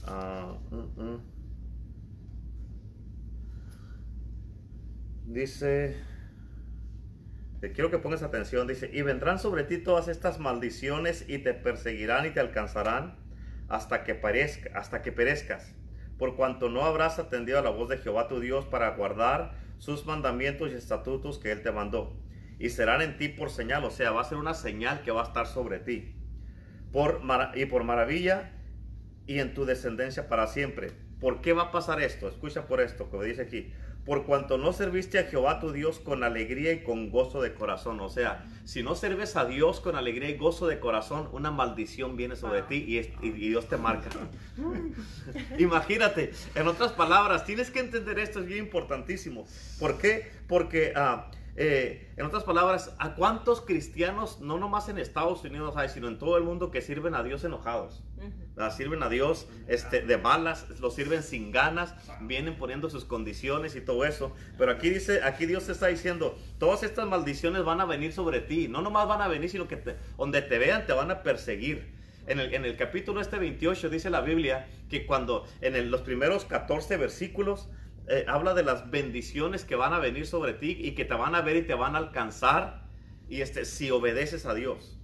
Uh, 0.08 1.18
Dice 5.26 5.96
quiero 7.60 7.90
que 7.90 7.98
pongas 7.98 8.22
atención, 8.22 8.66
dice, 8.66 8.90
y 8.92 9.02
vendrán 9.02 9.38
sobre 9.38 9.64
ti 9.64 9.78
todas 9.78 10.08
estas 10.08 10.38
maldiciones 10.38 11.24
y 11.28 11.38
te 11.38 11.54
perseguirán 11.54 12.26
y 12.26 12.30
te 12.30 12.40
alcanzarán 12.40 13.16
hasta 13.68 14.04
que, 14.04 14.20
hasta 14.74 15.02
que 15.02 15.12
perezcas. 15.12 15.74
por 16.18 16.34
cuanto 16.34 16.70
no 16.70 16.84
habrás 16.86 17.18
atendido 17.18 17.58
a 17.58 17.62
la 17.62 17.68
voz 17.68 17.90
de 17.90 17.98
Jehová 17.98 18.26
tu 18.26 18.40
Dios 18.40 18.64
para 18.64 18.88
guardar 18.96 19.52
sus 19.76 20.06
mandamientos 20.06 20.70
y 20.72 20.74
estatutos 20.74 21.38
que 21.38 21.52
él 21.52 21.62
te 21.62 21.72
mandó. 21.72 22.16
Y 22.58 22.70
serán 22.70 23.02
en 23.02 23.18
ti 23.18 23.28
por 23.28 23.50
señal, 23.50 23.84
o 23.84 23.90
sea, 23.90 24.12
va 24.12 24.22
a 24.22 24.24
ser 24.24 24.38
una 24.38 24.54
señal 24.54 25.02
que 25.02 25.10
va 25.10 25.20
a 25.20 25.26
estar 25.26 25.46
sobre 25.46 25.78
ti. 25.78 26.14
Por 26.90 27.20
y 27.54 27.66
por 27.66 27.84
maravilla 27.84 28.52
y 29.26 29.40
en 29.40 29.52
tu 29.52 29.66
descendencia 29.66 30.26
para 30.26 30.46
siempre. 30.46 30.92
¿Por 31.20 31.42
qué 31.42 31.52
va 31.52 31.64
a 31.64 31.70
pasar 31.70 32.00
esto? 32.00 32.28
Escucha 32.28 32.66
por 32.66 32.80
esto, 32.80 33.10
que 33.10 33.24
dice 33.24 33.42
aquí 33.42 33.72
por 34.06 34.24
cuanto 34.24 34.56
no 34.56 34.72
serviste 34.72 35.18
a 35.18 35.24
Jehová 35.24 35.58
tu 35.58 35.72
Dios 35.72 35.98
con 35.98 36.22
alegría 36.22 36.72
y 36.72 36.84
con 36.84 37.10
gozo 37.10 37.42
de 37.42 37.52
corazón. 37.52 38.00
O 38.00 38.08
sea, 38.08 38.46
si 38.64 38.84
no 38.84 38.94
sirves 38.94 39.34
a 39.34 39.44
Dios 39.44 39.80
con 39.80 39.96
alegría 39.96 40.30
y 40.30 40.36
gozo 40.36 40.68
de 40.68 40.78
corazón, 40.78 41.28
una 41.32 41.50
maldición 41.50 42.16
viene 42.16 42.36
sobre 42.36 42.62
ti 42.62 43.04
y, 43.20 43.30
Dios 43.30 43.68
te 43.68 43.76
marca. 43.76 44.08
Imagínate, 45.58 46.32
en 46.54 46.68
otras 46.68 46.92
palabras, 46.92 47.44
tienes 47.44 47.72
que 47.72 47.80
entender 47.80 48.20
esto, 48.20 48.40
es 48.40 48.46
bien 48.46 48.64
importantísimo. 48.64 49.46
¿Por 49.80 49.98
qué? 49.98 50.30
Porque... 50.46 50.92
Ah, 50.94 51.30
eh, 51.58 52.12
en 52.16 52.26
otras 52.26 52.44
palabras, 52.44 52.94
¿a 52.98 53.14
cuántos 53.14 53.62
cristianos, 53.62 54.40
no 54.40 54.58
nomás 54.58 54.90
en 54.90 54.98
Estados 54.98 55.42
Unidos 55.42 55.74
hay, 55.76 55.88
sino 55.88 56.08
en 56.08 56.18
todo 56.18 56.36
el 56.36 56.44
mundo, 56.44 56.70
que 56.70 56.82
sirven 56.82 57.14
a 57.14 57.22
Dios 57.22 57.44
enojados? 57.44 58.02
Sirven 58.76 59.02
a 59.02 59.08
Dios 59.08 59.48
este, 59.66 60.02
de 60.02 60.18
malas, 60.18 60.80
lo 60.80 60.90
sirven 60.90 61.22
sin 61.22 61.52
ganas, 61.52 61.94
vienen 62.20 62.56
poniendo 62.56 62.90
sus 62.90 63.04
condiciones 63.04 63.74
y 63.74 63.80
todo 63.80 64.04
eso. 64.04 64.34
Pero 64.58 64.72
aquí 64.72 64.90
dice, 64.90 65.22
aquí 65.22 65.46
Dios 65.46 65.64
te 65.64 65.72
está 65.72 65.86
diciendo, 65.86 66.38
todas 66.58 66.82
estas 66.82 67.06
maldiciones 67.06 67.64
van 67.64 67.80
a 67.80 67.86
venir 67.86 68.12
sobre 68.12 68.40
ti. 68.40 68.68
No 68.68 68.82
nomás 68.82 69.08
van 69.08 69.22
a 69.22 69.28
venir, 69.28 69.48
sino 69.48 69.66
que 69.66 69.96
donde 70.18 70.42
te 70.42 70.58
vean 70.58 70.86
te 70.86 70.92
van 70.92 71.10
a 71.10 71.22
perseguir. 71.22 71.94
En 72.26 72.40
el, 72.40 72.54
en 72.54 72.64
el 72.64 72.76
capítulo 72.76 73.20
este 73.20 73.38
28 73.38 73.88
dice 73.88 74.10
la 74.10 74.20
Biblia 74.20 74.66
que 74.90 75.06
cuando 75.06 75.46
en 75.60 75.90
los 75.90 76.00
primeros 76.00 76.44
14 76.44 76.96
versículos 76.96 77.68
eh, 78.08 78.24
habla 78.28 78.54
de 78.54 78.62
las 78.62 78.90
bendiciones 78.90 79.64
que 79.64 79.76
van 79.76 79.92
a 79.92 79.98
venir 79.98 80.26
sobre 80.26 80.54
ti 80.54 80.76
y 80.78 80.92
que 80.92 81.04
te 81.04 81.14
van 81.14 81.34
a 81.34 81.42
ver 81.42 81.56
y 81.56 81.62
te 81.62 81.74
van 81.74 81.94
a 81.94 81.98
alcanzar 81.98 82.86
y 83.28 83.40
este, 83.40 83.64
si 83.64 83.90
obedeces 83.90 84.46
a 84.46 84.54
Dios. 84.54 84.98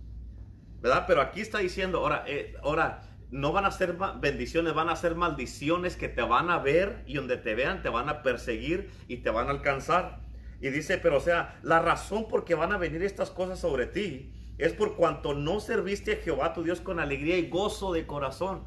¿Verdad? 0.81 1.05
Pero 1.07 1.21
aquí 1.21 1.41
está 1.41 1.59
diciendo, 1.59 1.99
ahora, 1.99 2.25
eh, 2.27 2.55
ahora, 2.63 3.03
no 3.31 3.53
van 3.53 3.65
a 3.65 3.71
ser 3.71 3.97
bendiciones, 4.21 4.75
van 4.75 4.91
a 4.91 4.97
ser 4.97 5.15
maldiciones 5.15 5.97
que 5.97 6.09
te 6.09 6.23
van 6.23 6.51
a 6.51 6.59
ver 6.59 7.03
y 7.07 7.15
donde 7.15 7.39
te 7.39 7.55
vean 7.55 7.83
te 7.83 7.89
van 7.89 8.09
a 8.09 8.23
perseguir 8.23 8.91
y 9.09 9.19
te 9.19 9.31
van 9.31 9.49
a 9.49 9.51
alcanzar. 9.51 10.21
Y 10.61 10.69
dice, 10.69 10.99
pero 10.99 11.17
o 11.17 11.21
sea, 11.21 11.59
la 11.63 11.81
razón 11.81 12.29
por 12.29 12.45
que 12.45 12.55
van 12.55 12.73
a 12.73 12.79
venir 12.79 13.03
estas 13.03 13.31
cosas 13.31 13.59
sobre 13.59 13.87
ti 13.87 14.33
es 14.59 14.75
por 14.75 14.97
cuanto 14.97 15.35
no 15.35 15.61
serviste 15.61 16.13
a 16.13 16.17
Jehová 16.17 16.53
tu 16.53 16.63
Dios 16.63 16.81
con 16.81 17.01
alegría 17.01 17.39
y 17.39 17.49
gozo 17.49 17.93
de 17.93 18.07
corazón. 18.07 18.65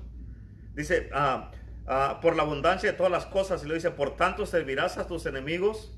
Dice, 0.74 1.10
ah, 1.14 1.52
Ah, 1.88 2.20
por 2.20 2.36
la 2.36 2.44
abundancia 2.44 2.92
de 2.92 2.98
todas 2.98 3.12
las 3.12 3.26
cosas. 3.26 3.64
Y 3.64 3.68
le 3.68 3.76
dice, 3.76 3.92
por 3.92 4.16
tanto 4.16 4.46
servirás 4.46 4.98
a 4.98 5.08
tus 5.08 5.26
enemigos 5.26 5.92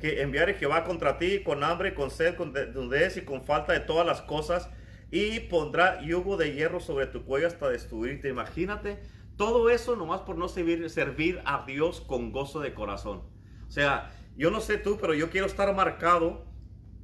que 0.00 0.22
enviare 0.22 0.54
Jehová 0.54 0.84
contra 0.84 1.18
ti 1.18 1.42
con 1.42 1.62
hambre, 1.62 1.94
con 1.94 2.10
sed, 2.10 2.34
con 2.34 2.52
desnudez 2.52 3.16
y 3.16 3.22
con 3.22 3.44
falta 3.44 3.72
de 3.72 3.80
todas 3.80 4.06
las 4.06 4.22
cosas. 4.22 4.68
Y 5.10 5.40
pondrá 5.40 6.00
yugo 6.02 6.36
de 6.36 6.54
hierro 6.54 6.80
sobre 6.80 7.06
tu 7.06 7.24
cuello 7.24 7.46
hasta 7.46 7.68
destruirte. 7.68 8.28
Imagínate 8.28 8.98
todo 9.36 9.70
eso 9.70 9.96
nomás 9.96 10.20
por 10.20 10.36
no 10.36 10.48
servir, 10.48 10.90
servir 10.90 11.40
a 11.44 11.64
Dios 11.66 12.00
con 12.00 12.32
gozo 12.32 12.60
de 12.60 12.74
corazón. 12.74 13.22
O 13.66 13.70
sea, 13.70 14.10
yo 14.36 14.50
no 14.50 14.60
sé 14.60 14.78
tú, 14.78 14.98
pero 15.00 15.14
yo 15.14 15.30
quiero 15.30 15.46
estar 15.46 15.74
marcado 15.74 16.44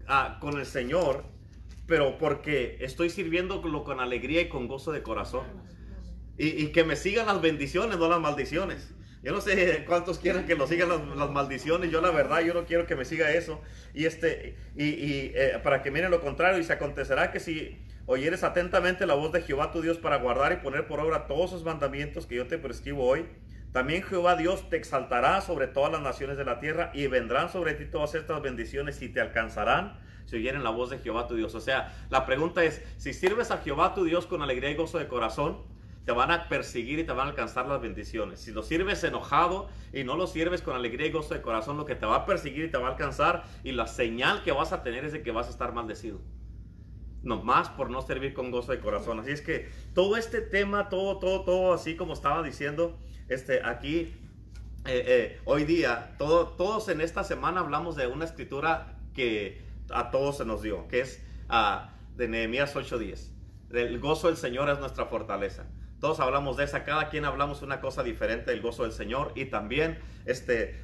ah, 0.06 0.38
con 0.40 0.58
el 0.58 0.66
Señor, 0.66 1.24
pero 1.86 2.18
porque 2.18 2.76
estoy 2.80 3.08
sirviéndolo 3.08 3.84
con 3.84 4.00
alegría 4.00 4.42
y 4.42 4.48
con 4.48 4.68
gozo 4.68 4.92
de 4.92 5.02
corazón. 5.02 5.46
Y, 6.38 6.66
que 6.68 6.84
me 6.84 6.96
sigan 6.96 7.26
las 7.26 7.40
bendiciones, 7.40 7.98
no 7.98 8.08
las 8.08 8.20
maldiciones. 8.20 8.92
Yo 9.22 9.32
no 9.32 9.40
sé 9.40 9.84
cuántos 9.86 10.18
quieren 10.18 10.44
que 10.44 10.54
lo 10.54 10.66
sigan 10.66 10.88
las, 11.16 11.30
maldiciones. 11.30 11.90
Yo 11.90 12.00
la 12.00 12.10
verdad, 12.10 12.40
yo 12.40 12.52
no 12.52 12.66
quiero 12.66 12.86
que 12.86 12.94
me 12.94 13.04
siga 13.04 13.32
eso. 13.32 13.60
Y 13.94 14.04
este, 14.04 14.56
y, 14.76 15.32
eh, 15.34 15.58
para 15.62 15.82
que 15.82 15.90
miren 15.90 16.10
lo 16.10 16.20
contrario, 16.20 16.58
y 16.58 16.64
se 16.64 16.74
acontecerá 16.74 17.32
que 17.32 17.40
si 17.40 17.78
oyeres 18.04 18.44
atentamente 18.44 19.06
la 19.06 19.14
voz 19.14 19.32
de 19.32 19.42
Jehová 19.42 19.72
tu 19.72 19.80
Dios 19.80 19.98
para 19.98 20.16
guardar 20.18 20.52
y 20.52 20.56
poner 20.56 20.86
por 20.86 21.00
obra 21.00 21.26
todos 21.26 21.50
sus 21.50 21.64
mandamientos 21.64 22.26
que 22.26 22.36
yo 22.36 22.46
te 22.46 22.58
prescribo 22.58 23.04
hoy, 23.04 23.26
también 23.72 24.02
Jehová 24.02 24.36
Dios 24.36 24.70
te 24.70 24.76
exaltará 24.76 25.40
sobre 25.40 25.66
todas 25.66 25.92
las 25.92 26.00
naciones 26.00 26.36
de 26.36 26.44
la 26.44 26.60
tierra 26.60 26.90
y 26.94 27.06
vendrán 27.08 27.50
sobre 27.50 27.74
ti 27.74 27.84
todas 27.84 28.14
estas 28.14 28.40
bendiciones 28.40 29.02
y 29.02 29.08
te 29.08 29.20
alcanzarán 29.20 29.98
si 30.26 30.36
oyeren 30.36 30.64
la 30.64 30.70
voz 30.70 30.90
de 30.90 30.98
Jehová 30.98 31.26
tu 31.26 31.34
Dios. 31.34 31.54
O 31.54 31.60
sea, 31.60 31.94
la 32.10 32.26
pregunta 32.26 32.64
es, 32.64 32.82
si 32.96 33.12
sirves 33.12 33.50
a 33.50 33.58
Jehová 33.58 33.94
tu 33.94 34.04
Dios 34.04 34.26
con 34.26 34.42
alegría 34.42 34.70
y 34.70 34.76
gozo 34.76 34.98
de 34.98 35.08
corazón, 35.08 35.62
te 36.06 36.12
van 36.12 36.30
a 36.30 36.48
perseguir 36.48 37.00
y 37.00 37.04
te 37.04 37.10
van 37.12 37.26
a 37.26 37.30
alcanzar 37.30 37.66
las 37.66 37.80
bendiciones. 37.80 38.40
Si 38.40 38.52
lo 38.52 38.62
sirves 38.62 39.02
enojado 39.02 39.68
y 39.92 40.04
no 40.04 40.16
lo 40.16 40.28
sirves 40.28 40.62
con 40.62 40.76
alegría 40.76 41.08
y 41.08 41.10
gozo 41.10 41.34
de 41.34 41.42
corazón, 41.42 41.76
lo 41.76 41.84
que 41.84 41.96
te 41.96 42.06
va 42.06 42.14
a 42.14 42.26
perseguir 42.26 42.66
y 42.66 42.70
te 42.70 42.78
va 42.78 42.86
a 42.86 42.90
alcanzar 42.92 43.42
y 43.64 43.72
la 43.72 43.88
señal 43.88 44.44
que 44.44 44.52
vas 44.52 44.72
a 44.72 44.84
tener 44.84 45.04
es 45.04 45.12
de 45.12 45.22
que 45.24 45.32
vas 45.32 45.48
a 45.48 45.50
estar 45.50 45.74
maldecido. 45.74 46.20
No 47.24 47.42
más 47.42 47.70
por 47.70 47.90
no 47.90 48.02
servir 48.02 48.34
con 48.34 48.52
gozo 48.52 48.70
de 48.70 48.78
corazón. 48.78 49.18
Así 49.18 49.32
es 49.32 49.42
que 49.42 49.68
todo 49.94 50.16
este 50.16 50.40
tema, 50.40 50.88
todo, 50.88 51.18
todo, 51.18 51.44
todo, 51.44 51.74
así 51.74 51.96
como 51.96 52.12
estaba 52.12 52.44
diciendo, 52.44 52.96
este, 53.28 53.64
aquí, 53.64 54.14
eh, 54.84 55.04
eh, 55.06 55.40
hoy 55.44 55.64
día, 55.64 56.14
todo, 56.18 56.50
todos 56.50 56.88
en 56.88 57.00
esta 57.00 57.24
semana 57.24 57.62
hablamos 57.62 57.96
de 57.96 58.06
una 58.06 58.26
escritura 58.26 58.96
que 59.12 59.60
a 59.90 60.12
todos 60.12 60.36
se 60.36 60.44
nos 60.44 60.62
dio, 60.62 60.86
que 60.86 61.00
es 61.00 61.20
uh, 61.50 61.88
de 62.16 62.28
Nehemías 62.28 62.76
8:10. 62.76 63.32
El 63.72 63.98
gozo 63.98 64.28
del 64.28 64.36
Señor 64.36 64.70
es 64.70 64.78
nuestra 64.78 65.06
fortaleza. 65.06 65.66
Todos 66.06 66.20
hablamos 66.20 66.56
de 66.56 66.62
esa, 66.62 66.84
cada 66.84 67.08
quien 67.08 67.24
hablamos 67.24 67.62
una 67.62 67.80
cosa 67.80 68.04
diferente 68.04 68.52
del 68.52 68.60
gozo 68.60 68.84
del 68.84 68.92
Señor 68.92 69.32
y 69.34 69.46
también 69.46 69.98
este, 70.24 70.80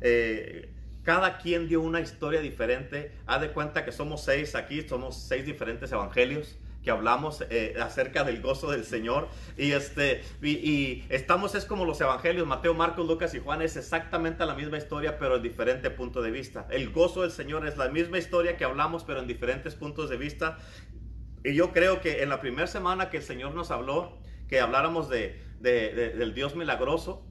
eh, 0.00 0.72
cada 1.02 1.38
quien 1.38 1.66
dio 1.66 1.80
una 1.80 2.00
historia 2.00 2.40
diferente. 2.40 3.10
Haz 3.26 3.40
de 3.40 3.50
cuenta 3.50 3.84
que 3.84 3.90
somos 3.90 4.22
seis 4.22 4.54
aquí, 4.54 4.82
somos 4.82 5.16
seis 5.16 5.44
diferentes 5.44 5.90
evangelios 5.90 6.56
que 6.84 6.92
hablamos 6.92 7.44
eh, 7.50 7.74
acerca 7.82 8.22
del 8.22 8.40
gozo 8.40 8.70
del 8.70 8.84
Señor 8.84 9.26
y 9.56 9.72
este 9.72 10.22
y, 10.40 11.02
estamos 11.08 11.56
es 11.56 11.64
como 11.64 11.84
los 11.84 12.00
evangelios 12.00 12.46
Mateo, 12.46 12.74
Marcos, 12.74 13.08
Lucas 13.08 13.34
y 13.34 13.40
Juan 13.40 13.60
es 13.60 13.76
exactamente 13.76 14.46
la 14.46 14.54
misma 14.54 14.78
historia 14.78 15.18
pero 15.18 15.34
en 15.34 15.42
diferente 15.42 15.90
punto 15.90 16.22
de 16.22 16.30
vista. 16.30 16.68
El 16.70 16.90
gozo 16.90 17.22
del 17.22 17.32
Señor 17.32 17.66
es 17.66 17.76
la 17.76 17.88
misma 17.88 18.18
historia 18.18 18.56
que 18.56 18.64
hablamos 18.64 19.02
pero 19.02 19.18
en 19.18 19.26
diferentes 19.26 19.74
puntos 19.74 20.10
de 20.10 20.16
vista 20.16 20.58
y 21.42 21.54
yo 21.54 21.72
creo 21.72 22.00
que 22.00 22.22
en 22.22 22.28
la 22.28 22.40
primera 22.40 22.68
semana 22.68 23.10
que 23.10 23.16
el 23.16 23.24
Señor 23.24 23.52
nos 23.52 23.72
habló 23.72 24.22
que 24.48 24.60
habláramos 24.60 25.08
de, 25.08 25.40
del 25.60 26.34
Dios 26.34 26.56
milagroso, 26.56 27.24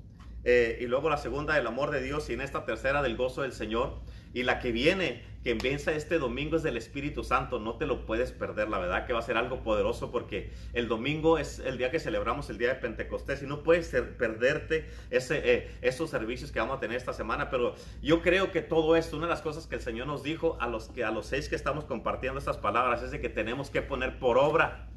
eh, 0.46 0.80
y 0.82 0.88
luego 0.88 1.10
la 1.10 1.18
segunda 1.18 1.56
del 1.56 1.68
amor 1.68 1.92
de 1.92 2.02
Dios, 2.02 2.30
y 2.30 2.34
en 2.34 2.42
esta 2.42 2.66
tercera 2.66 3.02
del 3.02 3.16
gozo 3.16 3.44
del 3.44 3.54
Señor. 3.54 4.02
Y 4.34 4.42
la 4.42 4.60
que 4.60 4.72
viene, 4.72 5.22
que 5.44 5.52
empieza 5.52 5.92
este 5.92 6.18
domingo, 6.18 6.58
es 6.58 6.64
del 6.64 6.76
Espíritu 6.76 7.24
Santo. 7.24 7.60
No 7.60 7.78
te 7.78 7.86
lo 7.86 8.08
puedes 8.08 8.32
perder, 8.32 8.68
la 8.68 8.80
verdad 8.80 9.06
que 9.06 9.14
va 9.14 9.20
a 9.20 9.22
ser 9.22 9.38
algo 9.38 9.62
poderoso 9.62 10.12
porque 10.12 10.52
el 10.74 10.88
domingo 10.88 11.38
es 11.38 11.60
el 11.60 11.78
día 11.78 11.92
que 11.92 12.00
celebramos 12.00 12.50
el 12.50 12.58
día 12.58 12.70
de 12.70 12.76
Pentecostés 12.76 13.44
y 13.44 13.46
no 13.46 13.62
puedes 13.62 13.90
perderte 13.90 14.90
ese, 15.12 15.42
eh, 15.54 15.72
esos 15.82 16.10
servicios 16.10 16.52
que 16.52 16.60
vamos 16.60 16.78
a 16.78 16.80
tener 16.80 16.98
esta 16.98 17.14
semana. 17.14 17.52
Pero 17.52 17.76
yo 18.02 18.24
creo 18.24 18.52
que 18.52 18.62
todo 18.62 18.96
esto, 18.96 19.18
una 19.18 19.28
de 19.28 19.34
las 19.34 19.44
cosas 19.44 19.68
que 19.68 19.76
el 19.76 19.82
Señor 19.82 20.08
nos 20.08 20.24
dijo 20.24 20.58
a 20.60 20.68
los, 20.68 20.90
que, 20.90 21.04
a 21.04 21.12
los 21.12 21.28
seis 21.28 21.48
que 21.48 21.56
estamos 21.56 21.86
compartiendo 21.86 22.40
estas 22.40 22.58
palabras, 22.58 23.04
es 23.04 23.12
de 23.12 23.22
que 23.22 23.30
tenemos 23.30 23.70
que 23.70 23.84
poner 23.84 24.18
por 24.18 24.40
obra 24.40 24.90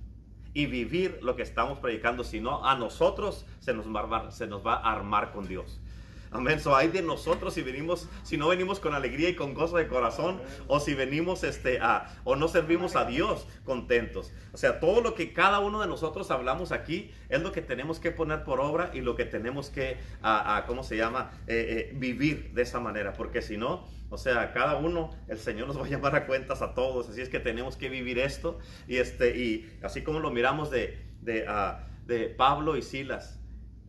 y 0.57 0.65
vivir 0.65 1.19
lo 1.21 1.37
que 1.37 1.43
estamos 1.43 1.81
predicando, 1.81 2.25
si 2.25 2.41
no, 2.41 2.65
a 2.65 2.75
nosotros 2.77 3.45
se 3.59 3.75
nos 3.75 3.95
va, 3.95 4.31
se 4.31 4.47
nos 4.47 4.67
va 4.67 4.77
a 4.77 4.91
armar 4.91 5.31
con 5.31 5.47
Dios. 5.47 5.83
Amén. 6.31 6.61
So 6.61 6.75
hay 6.75 6.89
de 6.89 7.03
nosotros 7.03 7.55
si 7.55 7.63
venimos, 7.63 8.09
si 8.23 8.37
no 8.37 8.49
venimos 8.49 8.81
con 8.81 8.95
alegría 8.95 9.29
y 9.29 9.35
con 9.35 9.55
gozo 9.55 9.77
de 9.77 9.89
corazón, 9.89 10.41
o 10.67 10.81
si 10.81 10.95
venimos 10.95 11.45
este 11.45 11.79
a, 11.81 12.15
o 12.25 12.37
no 12.37 12.49
servimos 12.49 12.97
a 12.97 13.05
Dios 13.05 13.47
contentos. 13.65 14.33
O 14.53 14.57
sea, 14.57 14.81
todo 14.81 15.01
lo 15.01 15.15
que 15.15 15.33
cada 15.33 15.61
uno 15.61 15.81
de 15.81 15.87
nosotros 15.87 16.31
hablamos 16.31 16.73
aquí 16.73 17.11
es 17.29 17.43
lo 17.43 17.53
que 17.53 17.63
tenemos 17.63 18.01
que 18.01 18.11
poner 18.11 18.45
por 18.45 18.61
obra 18.61 18.91
y 18.95 19.01
lo 19.01 19.17
que 19.17 19.25
tenemos 19.25 19.71
que, 19.71 19.99
a, 20.23 20.65
¿cómo 20.67 20.83
se 20.83 20.97
llama? 20.97 21.31
Eh, 21.47 21.91
eh, 21.91 21.97
vivir 21.97 22.53
de 22.53 22.63
esa 22.63 22.81
manera. 22.81 23.13
Porque 23.13 23.43
si 23.43 23.57
no, 23.57 23.87
o 24.11 24.19
sea, 24.19 24.53
cada 24.53 24.77
uno, 24.77 25.11
el 25.29 25.39
Señor 25.39 25.67
nos 25.67 25.79
va 25.79 25.87
a 25.87 25.89
llamar 25.89 26.15
a 26.15 26.27
cuentas 26.27 26.63
a 26.63 26.75
todos. 26.75 27.09
Así 27.09 27.21
es 27.21 27.29
que 27.29 27.41
tenemos 27.41 27.77
que 27.77 27.89
vivir 27.89 28.19
esto. 28.19 28.59
Y, 28.87 28.97
este, 28.97 29.37
y 29.37 29.79
así 29.83 30.03
como 30.03 30.21
lo 30.21 30.31
miramos 30.31 30.71
de, 30.71 30.99
de, 31.21 31.47
de 32.07 32.29
Pablo 32.29 32.77
y 32.77 32.83
Silas, 32.83 33.41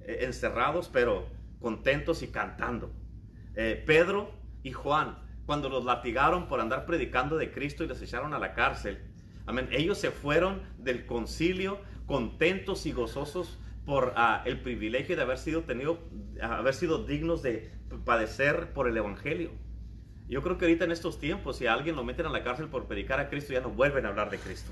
eh, 0.02 0.20
encerrados, 0.22 0.90
pero 0.92 1.28
contentos 1.60 2.24
y 2.24 2.28
cantando. 2.28 2.92
Eh, 3.56 3.84
Pedro 3.86 4.32
y 4.64 4.72
Juan, 4.72 5.18
cuando 5.46 5.70
los 5.70 5.86
latigaron 5.86 6.48
por 6.48 6.60
andar 6.60 6.86
predicando 6.86 7.38
de 7.38 7.52
Cristo 7.52 7.84
y 7.84 7.88
los 7.88 8.02
echaron 8.02 8.34
a 8.34 8.40
la 8.40 8.54
cárcel, 8.54 9.00
amén, 9.46 9.68
ellos 9.72 9.98
se 9.98 10.12
fueron 10.12 10.62
del 10.78 11.06
concilio 11.06 11.80
contentos 12.06 12.86
y 12.86 12.92
gozosos 12.92 13.58
por 13.86 14.14
ah, 14.16 14.44
el 14.46 14.60
privilegio 14.62 15.16
de 15.16 15.22
haber 15.22 15.38
sido 15.38 15.64
tenido, 15.64 16.00
haber 16.42 16.74
sido 16.74 17.06
dignos 17.06 17.42
de 17.42 17.72
padecer 18.06 18.74
por 18.74 18.88
el 18.88 18.98
evangelio. 18.98 19.52
Yo 20.28 20.44
creo 20.44 20.58
que 20.58 20.66
ahorita 20.66 20.84
en 20.84 20.92
estos 20.92 21.20
tiempos, 21.20 21.56
si 21.56 21.68
a 21.68 21.74
alguien 21.74 21.96
lo 21.96 22.04
meten 22.04 22.26
a 22.26 22.30
la 22.30 22.44
cárcel 22.44 22.68
por 22.68 22.86
predicar 22.86 23.22
a 23.22 23.30
Cristo, 23.30 23.54
ya 23.54 23.62
no 23.62 23.70
vuelven 23.70 24.06
a 24.06 24.10
hablar 24.10 24.30
de 24.30 24.40
Cristo. 24.40 24.72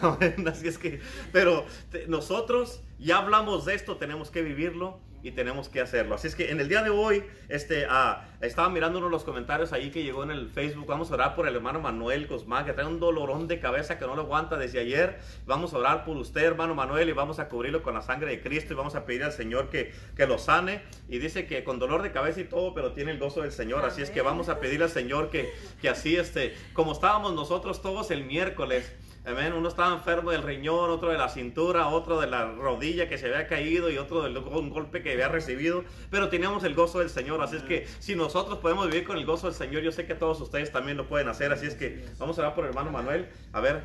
Así 0.46 0.68
es 0.68 0.78
que, 0.78 1.00
pero 1.32 1.66
nosotros 2.06 2.84
ya 3.00 3.18
hablamos 3.18 3.64
de 3.64 3.74
esto, 3.74 3.96
tenemos 3.96 4.30
que 4.30 4.42
vivirlo 4.42 5.00
y 5.22 5.30
tenemos 5.32 5.68
que 5.68 5.80
hacerlo. 5.80 6.14
Así 6.14 6.26
es 6.26 6.34
que 6.34 6.50
en 6.50 6.60
el 6.60 6.68
día 6.68 6.82
de 6.82 6.90
hoy, 6.90 7.24
este, 7.48 7.86
ah, 7.88 8.28
estaba 8.40 8.72
de 8.72 8.80
los 8.80 9.24
comentarios 9.24 9.72
ahí 9.72 9.90
que 9.90 10.02
llegó 10.02 10.24
en 10.24 10.30
el 10.30 10.48
Facebook. 10.48 10.86
Vamos 10.86 11.10
a 11.10 11.14
orar 11.14 11.34
por 11.34 11.46
el 11.46 11.54
hermano 11.54 11.80
Manuel 11.80 12.26
Guzmán, 12.26 12.64
que 12.64 12.72
trae 12.72 12.86
un 12.86 12.98
dolorón 12.98 13.46
de 13.46 13.60
cabeza 13.60 13.98
que 13.98 14.06
no 14.06 14.16
lo 14.16 14.22
aguanta 14.22 14.56
desde 14.56 14.80
ayer. 14.80 15.18
Vamos 15.46 15.72
a 15.74 15.78
orar 15.78 16.04
por 16.04 16.16
usted, 16.16 16.42
hermano 16.42 16.74
Manuel, 16.74 17.08
y 17.08 17.12
vamos 17.12 17.38
a 17.38 17.48
cubrirlo 17.48 17.82
con 17.82 17.94
la 17.94 18.02
sangre 18.02 18.30
de 18.30 18.40
Cristo 18.40 18.72
y 18.72 18.76
vamos 18.76 18.94
a 18.96 19.04
pedir 19.06 19.22
al 19.22 19.32
Señor 19.32 19.70
que, 19.70 19.92
que 20.16 20.26
lo 20.26 20.38
sane. 20.38 20.82
Y 21.08 21.18
dice 21.18 21.46
que 21.46 21.62
con 21.62 21.78
dolor 21.78 22.02
de 22.02 22.10
cabeza 22.10 22.40
y 22.40 22.44
todo, 22.44 22.74
pero 22.74 22.92
tiene 22.92 23.12
el 23.12 23.18
gozo 23.18 23.42
del 23.42 23.52
Señor. 23.52 23.84
Así 23.84 24.02
es 24.02 24.10
que 24.10 24.22
vamos 24.22 24.48
a 24.48 24.58
pedir 24.58 24.82
al 24.82 24.90
Señor 24.90 25.30
que, 25.30 25.52
que 25.80 25.88
así, 25.88 26.16
este, 26.16 26.54
como 26.72 26.92
estábamos 26.92 27.34
nosotros 27.34 27.80
todos 27.80 28.10
el 28.10 28.24
miércoles, 28.24 28.92
Amén. 29.24 29.52
Uno 29.52 29.68
estaba 29.68 29.94
enfermo 29.94 30.32
del 30.32 30.42
riñón, 30.42 30.90
otro 30.90 31.10
de 31.10 31.16
la 31.16 31.28
cintura, 31.28 31.86
otro 31.86 32.20
de 32.20 32.26
la 32.26 32.44
rodilla 32.46 33.08
que 33.08 33.18
se 33.18 33.26
había 33.26 33.46
caído 33.46 33.88
y 33.88 33.96
otro 33.96 34.22
de 34.22 34.36
un 34.36 34.70
golpe 34.70 35.00
que 35.00 35.12
había 35.12 35.28
recibido. 35.28 35.84
Pero 36.10 36.28
teníamos 36.28 36.64
el 36.64 36.74
gozo 36.74 36.98
del 36.98 37.08
Señor. 37.08 37.40
Así 37.40 37.56
es 37.56 37.62
que 37.62 37.86
si 38.00 38.16
nosotros 38.16 38.58
podemos 38.58 38.88
vivir 38.88 39.04
con 39.04 39.16
el 39.16 39.24
gozo 39.24 39.46
del 39.46 39.54
Señor, 39.54 39.82
yo 39.82 39.92
sé 39.92 40.06
que 40.06 40.16
todos 40.16 40.40
ustedes 40.40 40.72
también 40.72 40.96
lo 40.96 41.06
pueden 41.06 41.28
hacer. 41.28 41.52
Así 41.52 41.66
es 41.66 41.76
que 41.76 42.04
vamos 42.18 42.36
a 42.38 42.42
orar 42.42 42.54
por 42.56 42.64
el 42.64 42.70
hermano 42.70 42.90
Manuel. 42.90 43.28
A 43.52 43.60
ver, 43.60 43.84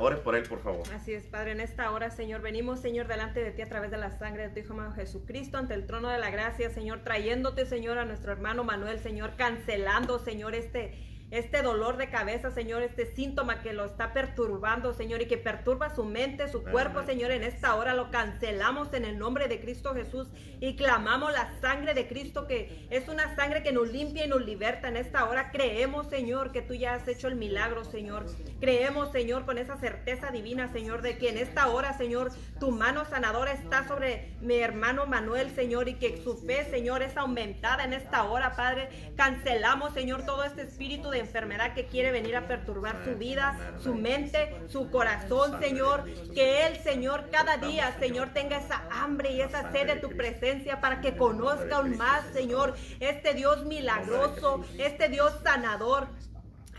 ore 0.00 0.16
por 0.16 0.34
él, 0.34 0.42
por 0.42 0.60
favor. 0.60 0.82
Así 0.92 1.12
es, 1.12 1.26
Padre. 1.26 1.52
En 1.52 1.60
esta 1.60 1.92
hora, 1.92 2.10
Señor, 2.10 2.40
venimos, 2.40 2.80
Señor, 2.80 3.06
delante 3.06 3.40
de 3.40 3.52
ti 3.52 3.62
a 3.62 3.68
través 3.68 3.92
de 3.92 3.98
la 3.98 4.18
sangre 4.18 4.48
de 4.48 4.48
tu 4.48 4.58
Hijo 4.58 4.76
Jesucristo, 4.96 5.58
ante 5.58 5.74
el 5.74 5.86
trono 5.86 6.08
de 6.08 6.18
la 6.18 6.30
gracia, 6.30 6.70
Señor, 6.70 7.04
trayéndote, 7.04 7.66
Señor, 7.66 7.98
a 7.98 8.04
nuestro 8.04 8.32
hermano 8.32 8.64
Manuel, 8.64 8.98
Señor, 8.98 9.36
cancelando, 9.36 10.18
Señor, 10.18 10.56
este 10.56 11.15
este 11.30 11.62
dolor 11.62 11.96
de 11.96 12.08
cabeza, 12.08 12.50
Señor, 12.52 12.82
este 12.82 13.06
síntoma 13.06 13.60
que 13.60 13.72
lo 13.72 13.84
está 13.84 14.12
perturbando, 14.12 14.92
Señor, 14.92 15.22
y 15.22 15.26
que 15.26 15.36
perturba 15.36 15.94
su 15.94 16.04
mente, 16.04 16.48
su 16.48 16.62
cuerpo, 16.62 17.02
Señor, 17.02 17.32
en 17.32 17.42
esta 17.42 17.74
hora 17.74 17.94
lo 17.94 18.10
cancelamos 18.10 18.92
en 18.92 19.04
el 19.04 19.18
nombre 19.18 19.48
de 19.48 19.60
Cristo 19.60 19.92
Jesús 19.94 20.28
y 20.60 20.76
clamamos 20.76 21.32
la 21.32 21.50
sangre 21.60 21.94
de 21.94 22.06
Cristo, 22.06 22.46
que 22.46 22.86
es 22.90 23.08
una 23.08 23.34
sangre 23.34 23.62
que 23.62 23.72
nos 23.72 23.88
limpia 23.88 24.24
y 24.24 24.28
nos 24.28 24.44
liberta. 24.44 24.88
En 24.88 24.96
esta 24.96 25.24
hora 25.28 25.50
creemos, 25.50 26.08
Señor, 26.08 26.52
que 26.52 26.62
tú 26.62 26.74
ya 26.74 26.94
has 26.94 27.08
hecho 27.08 27.26
el 27.26 27.34
milagro, 27.34 27.84
Señor. 27.84 28.26
Creemos, 28.60 29.10
Señor, 29.10 29.44
con 29.44 29.58
esa 29.58 29.76
certeza 29.78 30.30
divina, 30.30 30.72
Señor, 30.72 31.02
de 31.02 31.18
que 31.18 31.30
en 31.30 31.38
esta 31.38 31.68
hora, 31.68 31.92
Señor, 31.98 32.30
tu 32.60 32.70
mano 32.70 33.04
sanadora 33.04 33.52
está 33.52 33.86
sobre 33.88 34.36
mi 34.40 34.58
hermano 34.58 35.06
Manuel, 35.06 35.50
Señor, 35.54 35.88
y 35.88 35.94
que 35.94 36.22
su 36.22 36.36
fe, 36.36 36.64
Señor, 36.70 37.02
es 37.02 37.16
aumentada 37.16 37.84
en 37.84 37.92
esta 37.92 38.24
hora, 38.24 38.54
Padre. 38.54 39.12
Cancelamos, 39.16 39.92
Señor, 39.92 40.24
todo 40.24 40.44
este 40.44 40.62
espíritu 40.62 41.10
de 41.10 41.15
enfermedad 41.18 41.74
que 41.74 41.86
quiere 41.86 42.12
venir 42.12 42.36
a 42.36 42.46
perturbar 42.46 43.04
su 43.04 43.16
vida, 43.16 43.58
su 43.78 43.94
mente, 43.94 44.54
su 44.68 44.90
corazón, 44.90 45.60
Señor. 45.60 46.04
Que 46.34 46.66
Él, 46.66 46.76
Señor, 46.82 47.30
cada 47.30 47.56
día, 47.56 47.96
Señor, 47.98 48.30
tenga 48.32 48.58
esa 48.58 48.82
hambre 48.90 49.32
y 49.32 49.40
esa 49.40 49.70
sed 49.72 49.86
de 49.86 49.96
tu 49.96 50.10
presencia 50.10 50.80
para 50.80 51.00
que 51.00 51.16
conozca 51.16 51.76
aún 51.76 51.96
más, 51.96 52.24
Señor, 52.32 52.74
este 53.00 53.34
Dios 53.34 53.64
milagroso, 53.64 54.64
este 54.78 55.08
Dios 55.08 55.32
sanador, 55.42 56.08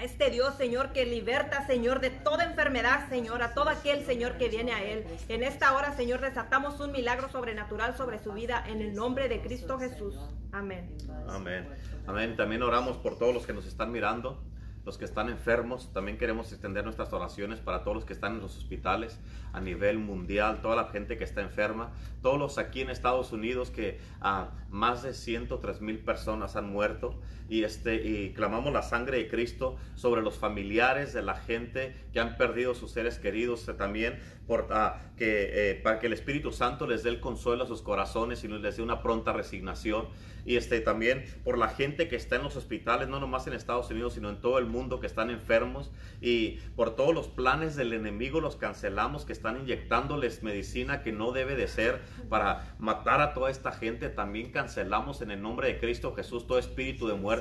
este 0.02 0.30
Dios, 0.30 0.56
Señor, 0.56 0.92
que 0.94 1.06
liberta, 1.06 1.66
Señor, 1.66 2.02
de 2.02 2.12
toda 2.12 2.44
enfermedad, 2.44 3.10
Señor, 3.10 3.42
a 3.42 3.54
todo 3.54 3.70
aquel, 3.70 4.06
Señor, 4.06 4.38
que 4.38 4.48
viene 4.50 4.74
a 4.74 4.84
Él. 4.84 5.06
En 5.28 5.44
esta 5.44 5.76
hora, 5.76 5.94
Señor, 5.94 6.22
desatamos 6.22 6.80
un 6.80 6.92
milagro 6.92 7.30
sobrenatural 7.30 7.98
sobre 7.98 8.20
su 8.20 8.34
vida 8.34 8.64
en 8.68 8.82
el 8.82 8.94
nombre 8.94 9.28
de 9.28 9.42
Cristo 9.42 9.80
Jesús. 9.80 10.16
Amén. 10.52 10.96
Amén. 11.28 11.68
Amén. 12.08 12.38
También 12.38 12.64
oramos 12.64 12.95
por 12.95 13.20
todos 13.20 13.34
los 13.34 13.45
que 13.45 13.51
nos 13.51 13.66
están 13.66 13.91
mirando 13.91 14.41
los 14.86 14.97
que 14.97 15.03
están 15.03 15.28
enfermos. 15.28 15.91
También 15.91 16.18
queremos 16.18 16.49
extender 16.53 16.86
nuestras 16.86 17.12
oraciones 17.12 17.60
para 17.60 17.84
todos 17.84 17.95
los 17.95 18.05
que 18.05 18.14
están 18.14 18.36
en 18.36 18.39
los 18.39 18.58
hospitales 18.58 19.20
a 19.51 19.60
nivel 19.60 19.99
mundial, 19.99 20.62
toda 20.62 20.78
la 20.78 20.86
gente 20.86 21.18
que 21.18 21.26
está 21.26 21.41
enferma, 21.41 21.91
todos 22.22 22.39
los 22.39 22.58
aquí 22.58 22.80
en 22.80 22.89
Estados 22.89 23.34
Unidos 23.34 23.70
que 23.70 23.99
a 24.22 24.51
más 24.70 25.03
de 25.03 25.14
103 25.14 25.82
mil 25.82 25.99
personas 25.99 26.55
han 26.55 26.72
muerto 26.72 27.20
y, 27.50 27.64
este, 27.64 27.95
y 27.95 28.34
clamamos 28.34 28.74
la 28.74 28.82
sangre 28.82 29.18
de 29.18 29.28
Cristo 29.28 29.78
sobre 29.95 30.22
los 30.22 30.36
familiares 30.36 31.14
de 31.14 31.22
la 31.22 31.36
gente 31.36 31.95
que 32.14 32.20
han 32.20 32.38
perdido 32.38 32.76
sus 32.76 32.91
seres 32.91 33.20
queridos 33.20 33.68
eh, 33.68 33.74
también 33.74 34.20
por, 34.48 34.68
ah, 34.72 35.02
que, 35.18 35.72
eh, 35.72 35.76
para 35.76 36.00
que 36.00 36.08
el 36.08 36.14
Espíritu 36.14 36.52
Santo 36.52 36.88
les 36.88 37.04
dé 37.04 37.10
el 37.10 37.20
consuelo 37.20 37.66
a 37.66 37.68
sus 37.68 37.82
corazones 37.82 38.43
y 38.43 38.48
les 38.48 38.78
dé 38.78 38.82
una 38.82 39.02
pronta 39.02 39.34
resignación. 39.34 40.08
Y 40.45 40.56
este, 40.56 40.80
también 40.80 41.26
por 41.43 41.58
la 41.58 41.68
gente 41.68 42.08
que 42.08 42.16
está 42.16 42.38
en 42.38 42.43
los 42.43 42.56
hospitales, 42.56 43.10
no 43.10 43.20
nomás 43.20 43.45
en 43.48 43.54
Estados 43.54 43.91
Unidos, 43.91 44.14
sino 44.14 44.30
en 44.30 44.39
todo 44.39 44.60
el 44.60 44.66
mundo 44.66 45.02
que 45.02 45.08
están 45.08 45.30
enfermos. 45.30 45.91
Y 46.22 46.60
por 46.78 46.95
todos 46.95 47.14
los 47.14 47.28
planes 47.28 47.76
del 47.76 47.91
enemigo 47.91 48.39
los 48.39 48.56
cancelamos, 48.56 49.26
que 49.26 49.34
están 49.34 49.60
inyectándoles 49.60 50.43
medicina 50.43 51.04
que 51.04 51.12
no 51.12 51.34
debe 51.34 51.56
de 51.56 51.68
ser 51.68 52.00
para 52.30 52.76
matar 52.80 53.20
a 53.20 53.34
toda 53.34 53.52
esta 53.52 53.74
gente, 53.74 54.08
también 54.08 54.52
cancelamos 54.52 55.22
en 55.22 55.32
el 55.32 55.41
nombre 55.41 55.68
de 55.68 55.80
Cristo 55.80 56.14
Jesús 56.16 56.48
todo 56.48 56.58
espíritu 56.58 57.08
de 57.08 57.16
muerte. 57.16 57.37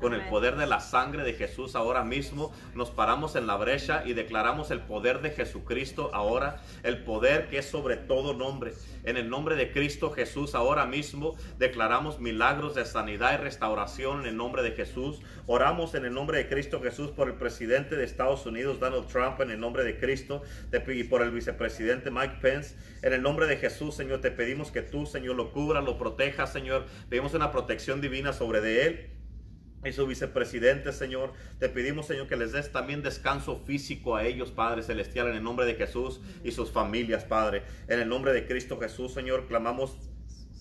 Con 0.00 0.14
el 0.14 0.22
poder 0.28 0.56
de 0.56 0.66
la 0.66 0.80
sangre 0.80 1.24
de 1.24 1.34
Jesús 1.34 1.76
ahora 1.76 2.04
mismo 2.04 2.52
nos 2.74 2.90
paramos 2.90 3.36
en 3.36 3.46
la 3.46 3.56
brecha 3.56 4.02
y 4.04 4.12
declaramos 4.12 4.70
el 4.70 4.80
poder 4.80 5.22
de 5.22 5.30
Jesucristo 5.30 6.10
ahora, 6.12 6.62
el 6.82 7.04
poder 7.04 7.48
que 7.48 7.58
es 7.58 7.66
sobre 7.66 7.96
todo 7.96 8.34
nombre. 8.34 8.72
En 9.04 9.16
el 9.16 9.28
nombre 9.30 9.56
de 9.56 9.72
Cristo 9.72 10.10
Jesús 10.10 10.54
ahora 10.54 10.86
mismo 10.86 11.36
declaramos 11.58 12.20
milagros 12.20 12.74
de 12.74 12.84
sanidad 12.84 13.34
y 13.34 13.42
restauración 13.42 14.20
en 14.20 14.26
el 14.26 14.36
nombre 14.36 14.62
de 14.62 14.72
Jesús. 14.72 15.20
Oramos 15.46 15.94
en 15.94 16.04
el 16.04 16.12
nombre 16.12 16.38
de 16.38 16.48
Cristo 16.48 16.80
Jesús 16.82 17.10
por 17.10 17.28
el 17.28 17.34
presidente 17.34 17.96
de 17.96 18.04
Estados 18.04 18.46
Unidos, 18.46 18.80
Donald 18.80 19.06
Trump, 19.08 19.40
en 19.40 19.50
el 19.50 19.60
nombre 19.60 19.84
de 19.84 19.98
Cristo, 19.98 20.42
y 20.88 21.04
por 21.04 21.22
el 21.22 21.30
vicepresidente 21.30 22.10
Mike 22.10 22.38
Pence. 22.40 22.76
En 23.02 23.12
el 23.12 23.22
nombre 23.22 23.46
de 23.46 23.56
Jesús, 23.56 23.94
Señor, 23.94 24.20
te 24.20 24.30
pedimos 24.30 24.70
que 24.70 24.82
tú, 24.82 25.06
Señor, 25.06 25.36
lo 25.36 25.52
cubra, 25.52 25.80
lo 25.80 25.98
proteja, 25.98 26.46
Señor. 26.46 26.86
Pedimos 27.08 27.34
una 27.34 27.52
protección 27.52 28.00
divina 28.00 28.32
sobre 28.32 28.60
de 28.60 28.86
él 28.86 29.15
y 29.88 29.92
su 29.92 30.06
vicepresidente, 30.06 30.92
Señor. 30.92 31.32
Te 31.58 31.68
pedimos, 31.68 32.06
Señor, 32.06 32.26
que 32.26 32.36
les 32.36 32.52
des 32.52 32.72
también 32.72 33.02
descanso 33.02 33.58
físico 33.64 34.16
a 34.16 34.24
ellos, 34.24 34.50
Padre 34.50 34.82
Celestial, 34.82 35.28
en 35.28 35.36
el 35.36 35.42
nombre 35.42 35.66
de 35.66 35.74
Jesús 35.74 36.20
y 36.44 36.52
sus 36.52 36.70
familias, 36.70 37.24
Padre. 37.24 37.62
En 37.88 38.00
el 38.00 38.08
nombre 38.08 38.32
de 38.32 38.46
Cristo 38.46 38.78
Jesús, 38.78 39.12
Señor, 39.12 39.46
clamamos 39.46 39.96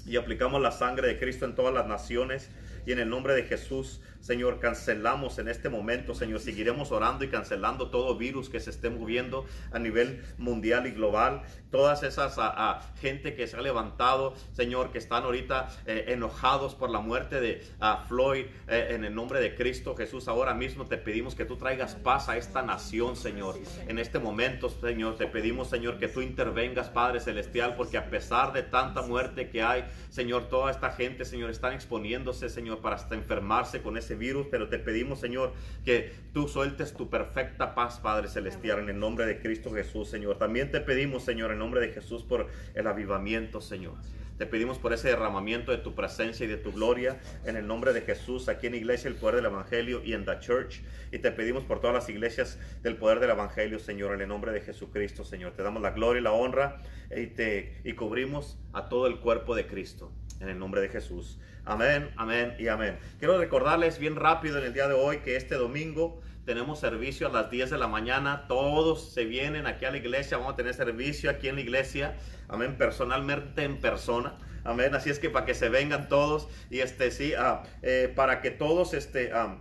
y 0.06 0.18
aplicamos 0.18 0.62
la 0.62 0.72
sangre 0.72 1.08
de 1.08 1.20
Cristo 1.20 1.46
en 1.46 1.56
todas 1.56 1.74
las 1.74 1.88
naciones 1.88 2.50
y 2.86 2.92
en 2.92 3.00
el 3.00 3.10
nombre 3.10 3.34
de 3.34 3.44
Jesús 3.44 4.02
Señor, 4.26 4.60
cancelamos 4.60 5.38
en 5.38 5.48
este 5.48 5.70
momento, 5.70 6.16
Señor, 6.16 6.40
seguiremos 6.40 6.92
orando 6.92 7.24
y 7.24 7.28
cancelando 7.28 7.92
todo 7.92 8.18
virus 8.18 8.50
que 8.50 8.60
se 8.60 8.72
esté 8.72 8.90
moviendo 8.90 9.46
a 9.72 9.78
nivel 9.78 10.26
mundial 10.40 10.88
y 10.88 10.92
global. 10.92 11.44
Todas 11.70 12.02
esas 12.02 12.38
a, 12.40 12.82
gente 13.00 13.36
que 13.36 13.46
se 13.46 13.56
ha 13.56 13.62
levantado, 13.62 14.34
Señor, 14.54 14.92
que 14.92 14.98
están 14.98 15.26
ahorita 15.26 15.70
eh, 15.86 16.06
enojados 16.08 16.74
por 16.74 16.90
la 16.90 17.02
muerte 17.02 17.40
de 17.40 17.64
Floyd, 18.08 18.46
eh, 18.68 18.88
en 18.96 19.04
el 19.06 19.14
nombre 19.14 19.40
de 19.40 19.54
Cristo 19.54 19.96
Jesús, 19.96 20.28
ahora 20.28 20.56
mismo 20.56 20.88
te 20.88 20.98
pedimos 20.98 21.36
que 21.36 21.46
tú 21.46 21.58
traigas 21.58 21.94
paz 21.94 22.28
a 22.28 22.36
esta 22.36 22.64
nación, 22.64 23.16
Señor. 23.16 23.60
En 23.88 24.00
este 24.00 24.18
momento, 24.18 24.70
Señor, 24.70 25.18
te 25.18 25.28
pedimos, 25.28 25.70
Señor, 25.70 26.00
que 26.00 26.08
tú 26.08 26.22
intervengas, 26.22 26.90
Padre 26.90 27.20
Celestial, 27.20 27.76
porque 27.76 28.00
a 28.00 28.10
pesar 28.10 28.54
de 28.54 28.64
tanta 28.64 29.04
muerte 29.04 29.52
que 29.52 29.62
hay, 29.62 29.86
Señor, 30.10 30.50
toda 30.50 30.72
esta 30.72 30.90
gente, 30.90 31.26
Señor, 31.26 31.52
están 31.52 31.74
exponiéndose, 31.74 32.50
Señor, 32.50 32.80
para 32.80 32.96
hasta 32.96 33.14
enfermarse 33.14 33.84
con 33.84 33.98
ese 33.98 34.15
virus, 34.18 34.48
pero 34.50 34.70
te 34.70 34.80
pedimos, 34.80 35.20
Señor, 35.20 35.54
que 35.84 36.12
tú 36.34 36.48
sueltes 36.48 36.94
tu 36.94 37.10
perfecta 37.10 37.76
paz, 37.76 38.00
Padre 38.00 38.28
Celestial, 38.28 38.80
en 38.80 38.90
el 38.90 39.00
nombre 39.00 39.26
de 39.26 39.40
Cristo 39.40 39.72
Jesús, 39.72 40.10
Señor. 40.10 40.38
También 40.38 40.72
te 40.72 40.82
pedimos, 40.82 41.24
Señor, 41.24 41.52
en 41.52 41.60
nombre 41.60 41.82
de 41.82 41.90
Jesús, 41.90 42.24
por 42.24 42.48
el 42.74 42.88
avivamiento, 42.88 43.62
Señor. 43.62 43.96
Te 44.38 44.46
pedimos 44.46 44.78
por 44.78 44.92
ese 44.92 45.08
derramamiento 45.08 45.72
de 45.72 45.78
tu 45.78 45.96
presencia 45.96 46.46
y 46.46 46.50
de 46.50 46.58
tu 46.58 46.74
gloria 46.74 47.18
en 47.46 47.56
el 47.56 47.66
nombre 47.68 47.94
de 47.94 48.02
Jesús 48.02 48.50
aquí 48.50 48.68
en 48.68 48.76
Iglesia 48.76 49.08
el 49.08 49.16
Poder 49.16 49.38
del 49.38 49.46
Evangelio 49.46 50.02
y 50.04 50.12
en 50.12 50.26
The 50.26 50.40
Church. 50.40 50.82
Y 51.14 51.20
te 51.20 51.32
pedimos 51.32 51.64
por 51.64 51.80
todas 51.80 51.94
las 51.94 52.10
iglesias 52.10 52.60
del 52.84 52.98
Poder 52.98 53.22
del 53.22 53.30
Evangelio, 53.30 53.80
Señor, 53.80 54.14
en 54.14 54.22
el 54.22 54.28
nombre 54.28 54.52
de 54.52 54.60
Jesucristo, 54.60 55.24
Señor. 55.24 55.54
Te 55.54 55.64
damos 55.64 55.82
la 55.82 55.92
gloria 55.92 56.20
y 56.20 56.24
la 56.24 56.34
honra 56.34 56.82
y, 57.16 57.28
te, 57.28 57.80
y 57.86 57.94
cubrimos 57.94 58.60
a 58.74 58.90
todo 58.90 59.08
el 59.08 59.22
cuerpo 59.22 59.56
de 59.56 59.68
Cristo 59.68 60.12
en 60.40 60.50
el 60.50 60.60
nombre 60.60 60.82
de 60.82 60.90
Jesús. 60.90 61.40
Amén, 61.66 62.12
amén 62.16 62.56
y 62.60 62.68
amén. 62.68 62.98
Quiero 63.20 63.38
recordarles 63.38 63.98
bien 63.98 64.16
rápido 64.16 64.60
en 64.60 64.66
el 64.66 64.74
día 64.74 64.88
de 64.88 64.94
hoy 64.94 65.18
que 65.20 65.36
este 65.36 65.56
domingo 65.56 66.22
tenemos 66.46 66.80
servicio 66.80 67.28
a 67.28 67.32
las 67.32 67.50
10 67.50 67.72
de 67.72 67.78
la 67.78 67.88
mañana. 67.88 68.46
Todos 68.48 69.12
se 69.12 69.26
vienen 69.26 69.66
aquí 69.66 69.86
a 69.86 69.92
la 69.92 69.98
iglesia. 69.98 70.38
Vamos 70.38 70.54
a 70.54 70.56
tener 70.56 70.76
servicio 70.76 71.32
aquí 71.32 71.48
en 71.48 71.56
la 71.56 71.62
iglesia. 71.62 72.16
Amén, 72.48 72.78
personalmente 72.78 73.64
en 73.64 73.80
persona. 73.82 74.36
Amén. 74.64 74.94
Así 74.94 75.10
es 75.10 75.20
que 75.20 75.30
para 75.30 75.46
que 75.46 75.56
se 75.56 75.70
vengan 75.70 76.08
todos 76.08 76.48
y 76.70 76.80
este 76.80 77.10
sí, 77.12 77.34
ah, 77.38 77.64
eh, 77.82 78.12
para 78.16 78.42
que 78.42 78.52
todos 78.52 78.94
este 78.94 79.32
ah, 79.34 79.58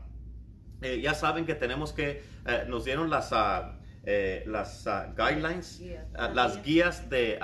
eh, 0.82 1.00
ya 1.00 1.14
saben 1.14 1.46
que 1.46 1.54
tenemos 1.54 1.92
que 1.92 2.22
eh, 2.46 2.64
nos 2.68 2.84
dieron 2.84 3.08
las 3.08 3.30
ah, 3.32 3.78
las 4.46 4.86
guidelines, 5.16 5.82
las 6.12 6.62
guías 6.62 7.08
de, 7.08 7.38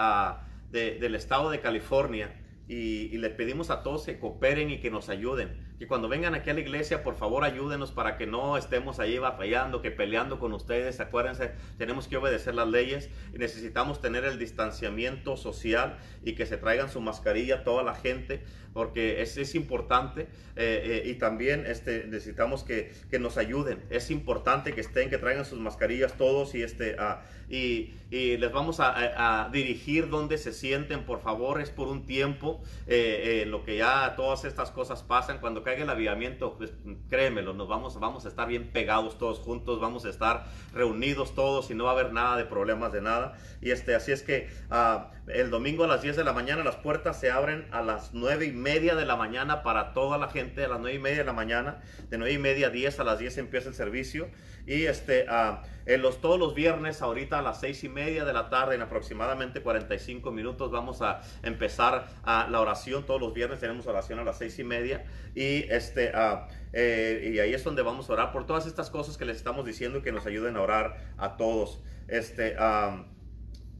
del 0.70 1.14
estado 1.14 1.50
de 1.50 1.60
California 1.60 2.39
y, 2.70 3.08
y, 3.12 3.18
les 3.18 3.32
pedimos 3.32 3.68
a 3.70 3.82
todos 3.82 4.04
que 4.04 4.18
cooperen 4.18 4.70
y 4.70 4.78
que 4.78 4.90
nos 4.90 5.08
ayuden 5.08 5.70
que 5.80 5.86
cuando 5.86 6.10
vengan 6.10 6.34
aquí 6.34 6.50
a 6.50 6.52
la 6.52 6.60
iglesia, 6.60 7.02
por 7.02 7.14
favor 7.14 7.42
ayúdenos 7.42 7.90
para 7.90 8.18
que 8.18 8.26
no 8.26 8.58
estemos 8.58 9.00
ahí 9.00 9.18
batallando, 9.18 9.80
que 9.80 9.90
peleando 9.90 10.38
con 10.38 10.52
ustedes. 10.52 11.00
Acuérdense, 11.00 11.52
tenemos 11.78 12.06
que 12.06 12.18
obedecer 12.18 12.54
las 12.54 12.68
leyes 12.68 13.08
y 13.32 13.38
necesitamos 13.38 13.98
tener 14.02 14.24
el 14.24 14.38
distanciamiento 14.38 15.38
social 15.38 15.96
y 16.22 16.34
que 16.34 16.44
se 16.44 16.58
traigan 16.58 16.90
su 16.90 17.00
mascarilla 17.00 17.64
toda 17.64 17.82
la 17.82 17.94
gente 17.94 18.44
porque 18.72 19.22
es, 19.22 19.36
es 19.36 19.54
importante 19.54 20.28
eh, 20.56 21.02
eh, 21.04 21.08
y 21.08 21.14
también 21.14 21.64
este, 21.66 22.04
necesitamos 22.06 22.64
que, 22.64 22.92
que, 23.10 23.18
nos 23.18 23.38
ayuden. 23.38 23.82
Es 23.88 24.10
importante 24.10 24.74
que 24.74 24.80
estén, 24.80 25.08
que 25.08 25.18
traigan 25.18 25.44
sus 25.44 25.58
mascarillas 25.58 26.14
todos 26.14 26.54
y, 26.54 26.62
este, 26.62 26.96
uh, 26.96 27.16
y, 27.48 27.94
y, 28.10 28.36
les 28.36 28.52
vamos 28.52 28.78
a, 28.80 29.44
a, 29.44 29.48
dirigir 29.48 30.10
donde 30.10 30.38
se 30.38 30.52
sienten, 30.52 31.04
por 31.04 31.20
favor, 31.20 31.60
es 31.60 31.70
por 31.70 31.88
un 31.88 32.04
tiempo. 32.04 32.62
Eh, 32.86 33.44
lo 33.46 33.64
que 33.64 33.78
ya 33.78 34.14
todas 34.16 34.44
estas 34.44 34.70
cosas 34.70 35.02
pasan, 35.02 35.38
cuando 35.38 35.62
caiga 35.62 35.84
el 35.84 35.90
avivamiento, 35.90 36.56
pues, 36.58 36.72
créemelo, 37.08 37.54
nos 37.54 37.68
vamos, 37.68 37.98
vamos 37.98 38.26
a 38.26 38.28
estar 38.28 38.46
bien 38.46 38.70
pegados 38.70 39.18
todos 39.18 39.38
juntos, 39.38 39.80
vamos 39.80 40.04
a 40.04 40.10
estar 40.10 40.46
reunidos 40.74 41.34
todos 41.34 41.70
y 41.70 41.74
no 41.74 41.84
va 41.84 41.90
a 41.90 41.94
haber 41.94 42.12
nada 42.12 42.36
de 42.36 42.44
problemas 42.44 42.92
de 42.92 43.00
nada. 43.00 43.38
Y 43.62 43.70
este, 43.70 43.94
así 43.94 44.12
es 44.12 44.22
que 44.22 44.48
uh, 44.70 45.04
el 45.32 45.50
domingo 45.50 45.84
a 45.84 45.86
las 45.86 46.02
10 46.02 46.16
de 46.16 46.24
la 46.24 46.32
mañana 46.32 46.64
las 46.64 46.76
puertas 46.76 47.18
se 47.20 47.30
abren 47.30 47.66
a 47.70 47.82
las 47.82 48.14
9 48.14 48.46
y 48.46 48.52
media 48.60 48.94
de 48.94 49.04
la 49.04 49.16
mañana 49.16 49.62
para 49.62 49.92
toda 49.92 50.18
la 50.18 50.28
gente, 50.28 50.64
a 50.64 50.68
las 50.68 50.80
9 50.80 50.96
y 50.96 51.00
media 51.00 51.18
de 51.18 51.24
la 51.24 51.32
mañana, 51.32 51.80
de 52.08 52.18
9 52.18 52.34
y 52.34 52.38
media 52.38 52.68
a 52.68 52.70
10, 52.70 53.00
a 53.00 53.04
las 53.04 53.18
10 53.18 53.38
empieza 53.38 53.68
el 53.68 53.74
servicio. 53.74 54.28
Y 54.66 54.84
este, 54.84 55.26
uh, 55.28 55.56
en 55.86 56.02
los, 56.02 56.20
todos 56.20 56.38
los 56.38 56.54
viernes, 56.54 57.02
ahorita 57.02 57.38
a 57.38 57.42
las 57.42 57.60
6 57.60 57.84
y 57.84 57.88
media 57.88 58.24
de 58.24 58.32
la 58.32 58.50
tarde, 58.50 58.74
en 58.74 58.82
aproximadamente 58.82 59.62
45 59.62 60.30
minutos, 60.30 60.70
vamos 60.70 61.02
a 61.02 61.22
empezar 61.42 62.08
a 62.22 62.48
la 62.48 62.60
oración. 62.60 63.04
Todos 63.04 63.20
los 63.20 63.34
viernes 63.34 63.60
tenemos 63.60 63.86
oración 63.86 64.18
a 64.18 64.24
las 64.24 64.38
6 64.38 64.58
y 64.58 64.64
media. 64.64 65.04
Y, 65.34 65.64
este, 65.70 66.12
uh, 66.14 66.46
eh, 66.72 67.32
y 67.34 67.38
ahí 67.38 67.54
es 67.54 67.64
donde 67.64 67.82
vamos 67.82 68.08
a 68.10 68.12
orar 68.12 68.32
por 68.32 68.46
todas 68.46 68.66
estas 68.66 68.90
cosas 68.90 69.16
que 69.16 69.24
les 69.24 69.36
estamos 69.36 69.64
diciendo 69.64 69.98
y 69.98 70.02
que 70.02 70.12
nos 70.12 70.26
ayuden 70.26 70.56
a 70.56 70.60
orar 70.60 71.14
a 71.16 71.36
todos. 71.36 71.82
Este, 72.06 72.56
um, 72.58 73.04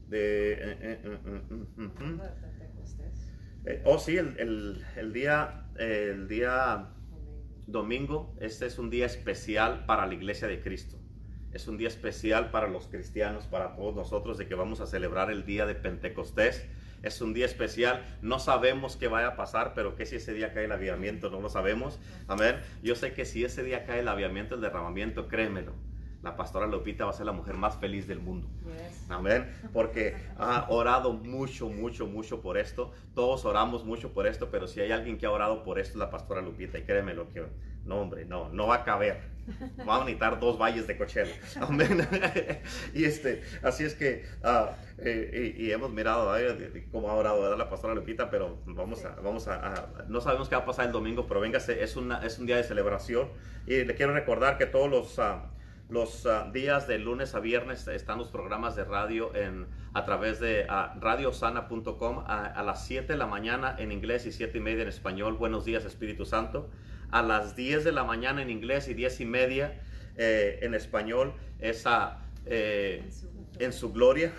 de... 0.07 0.53
Eh, 0.53 0.77
eh, 0.81 1.19
uh, 1.85 2.50
eh, 3.65 3.81
oh, 3.85 3.99
sí, 3.99 4.17
el, 4.17 5.13
día, 5.13 5.65
el 5.77 6.27
día 6.27 6.89
domingo, 7.67 8.35
este 8.39 8.65
es 8.65 8.79
un 8.79 8.89
día 8.89 9.05
especial 9.05 9.85
para 9.85 10.05
la 10.07 10.13
iglesia 10.13 10.47
de 10.47 10.61
Cristo. 10.61 10.97
Es 11.53 11.67
un 11.67 11.77
día 11.77 11.89
especial 11.89 12.49
para 12.49 12.67
los 12.67 12.87
cristianos, 12.87 13.45
para 13.45 13.75
todos 13.75 13.93
nosotros, 13.95 14.37
de 14.37 14.47
que 14.47 14.55
vamos 14.55 14.79
a 14.79 14.85
celebrar 14.85 15.29
el 15.29 15.45
día 15.45 15.65
de 15.65 15.75
Pentecostés. 15.75 16.65
Es 17.03 17.21
un 17.21 17.33
día 17.33 17.45
especial. 17.45 18.05
No 18.21 18.39
sabemos 18.39 18.95
qué 18.95 19.07
vaya 19.07 19.27
a 19.27 19.35
pasar, 19.35 19.73
pero 19.73 19.95
que 19.95 20.05
si 20.05 20.15
ese 20.15 20.33
día 20.33 20.53
cae 20.53 20.65
el 20.65 20.71
avivamiento, 20.71 21.29
no 21.29 21.41
lo 21.41 21.49
sabemos. 21.49 21.99
Amén. 22.27 22.55
Yo 22.81 22.95
sé 22.95 23.13
que 23.13 23.25
si 23.25 23.43
ese 23.43 23.63
día 23.63 23.85
cae 23.85 23.99
el 23.99 24.07
avivamiento, 24.07 24.55
el 24.55 24.61
derramamiento, 24.61 25.27
créemelo 25.27 25.73
la 26.23 26.35
pastora 26.35 26.67
Lupita 26.67 27.05
va 27.05 27.11
a 27.11 27.13
ser 27.13 27.25
la 27.25 27.31
mujer 27.31 27.55
más 27.55 27.77
feliz 27.77 28.07
del 28.07 28.19
mundo. 28.19 28.47
Amén. 29.09 29.51
Porque 29.73 30.15
ha 30.37 30.67
orado 30.69 31.13
mucho, 31.13 31.67
mucho, 31.69 32.05
mucho 32.05 32.41
por 32.41 32.57
esto. 32.57 32.91
Todos 33.15 33.45
oramos 33.45 33.85
mucho 33.85 34.13
por 34.13 34.27
esto, 34.27 34.49
pero 34.51 34.67
si 34.67 34.81
hay 34.81 34.91
alguien 34.91 35.17
que 35.17 35.25
ha 35.25 35.31
orado 35.31 35.63
por 35.63 35.79
esto, 35.79 35.93
es 35.93 35.99
la 35.99 36.09
pastora 36.09 36.41
Lupita. 36.41 36.77
Y 36.77 36.83
créeme 36.83 37.13
lo 37.13 37.27
que, 37.29 37.43
no, 37.85 38.01
hombre, 38.01 38.25
no, 38.25 38.49
no 38.49 38.67
va 38.67 38.75
a 38.75 38.83
caber. 38.83 39.31
Vamos 39.77 40.03
a 40.03 40.05
necesitar 40.05 40.39
dos 40.39 40.59
valles 40.59 40.85
de 40.85 40.95
cochero. 40.95 41.29
Amén. 41.59 42.07
y 42.93 43.03
este, 43.03 43.41
así 43.63 43.83
es 43.83 43.95
que, 43.95 44.23
uh, 44.43 44.67
eh, 44.99 45.55
y, 45.57 45.65
y, 45.65 45.71
hemos 45.71 45.91
mirado 45.91 46.37
¿eh? 46.37 46.85
cómo 46.91 47.09
ha 47.09 47.15
orado 47.15 47.57
la 47.57 47.67
pastora 47.67 47.95
Lupita, 47.95 48.29
pero 48.29 48.59
vamos, 48.65 49.03
a, 49.03 49.15
vamos 49.15 49.47
a, 49.47 49.73
a, 49.73 50.05
no 50.07 50.21
sabemos 50.21 50.47
qué 50.47 50.55
va 50.55 50.61
a 50.61 50.65
pasar 50.65 50.85
el 50.85 50.91
domingo, 50.91 51.25
pero 51.27 51.39
véngase, 51.39 51.83
es, 51.83 51.95
una, 51.95 52.23
es 52.23 52.37
un 52.37 52.45
día 52.45 52.57
de 52.57 52.63
celebración. 52.63 53.29
Y 53.65 53.83
le 53.83 53.95
quiero 53.95 54.13
recordar 54.13 54.59
que 54.59 54.67
todos 54.67 54.87
los... 54.87 55.17
Uh, 55.17 55.41
los 55.91 56.25
uh, 56.25 56.49
días 56.53 56.87
de 56.87 56.97
lunes 56.99 57.35
a 57.35 57.41
viernes 57.41 57.85
están 57.89 58.17
los 58.17 58.29
programas 58.29 58.77
de 58.77 58.85
radio 58.85 59.35
en, 59.35 59.67
a 59.93 60.05
través 60.05 60.39
de 60.39 60.65
uh, 60.69 60.97
radiosana.com 61.01 62.23
a, 62.25 62.45
a, 62.45 62.63
las 62.63 62.87
7 62.87 63.11
de 63.11 63.19
la 63.19 63.27
mañana 63.27 63.75
en 63.77 63.91
inglés 63.91 64.25
y 64.25 64.31
7 64.31 64.57
y 64.57 64.61
media 64.61 64.83
en 64.83 64.87
español. 64.87 65.33
Buenos 65.33 65.65
días 65.65 65.83
Espíritu 65.83 66.25
Santo. 66.25 66.69
A 67.11 67.21
las 67.21 67.57
10 67.57 67.83
de 67.83 67.91
la 67.91 68.05
mañana 68.05 68.41
en 68.41 68.49
inglés 68.49 68.87
y 68.87 68.93
10 68.93 69.19
y 69.19 69.25
media 69.25 69.81
eh, 70.15 70.59
en 70.61 70.75
español 70.75 71.33
es 71.59 71.85
eh, 72.45 73.01
en, 73.03 73.11
su, 73.11 73.29
en, 73.59 73.73
su, 73.73 73.91
gloria. 73.91 74.31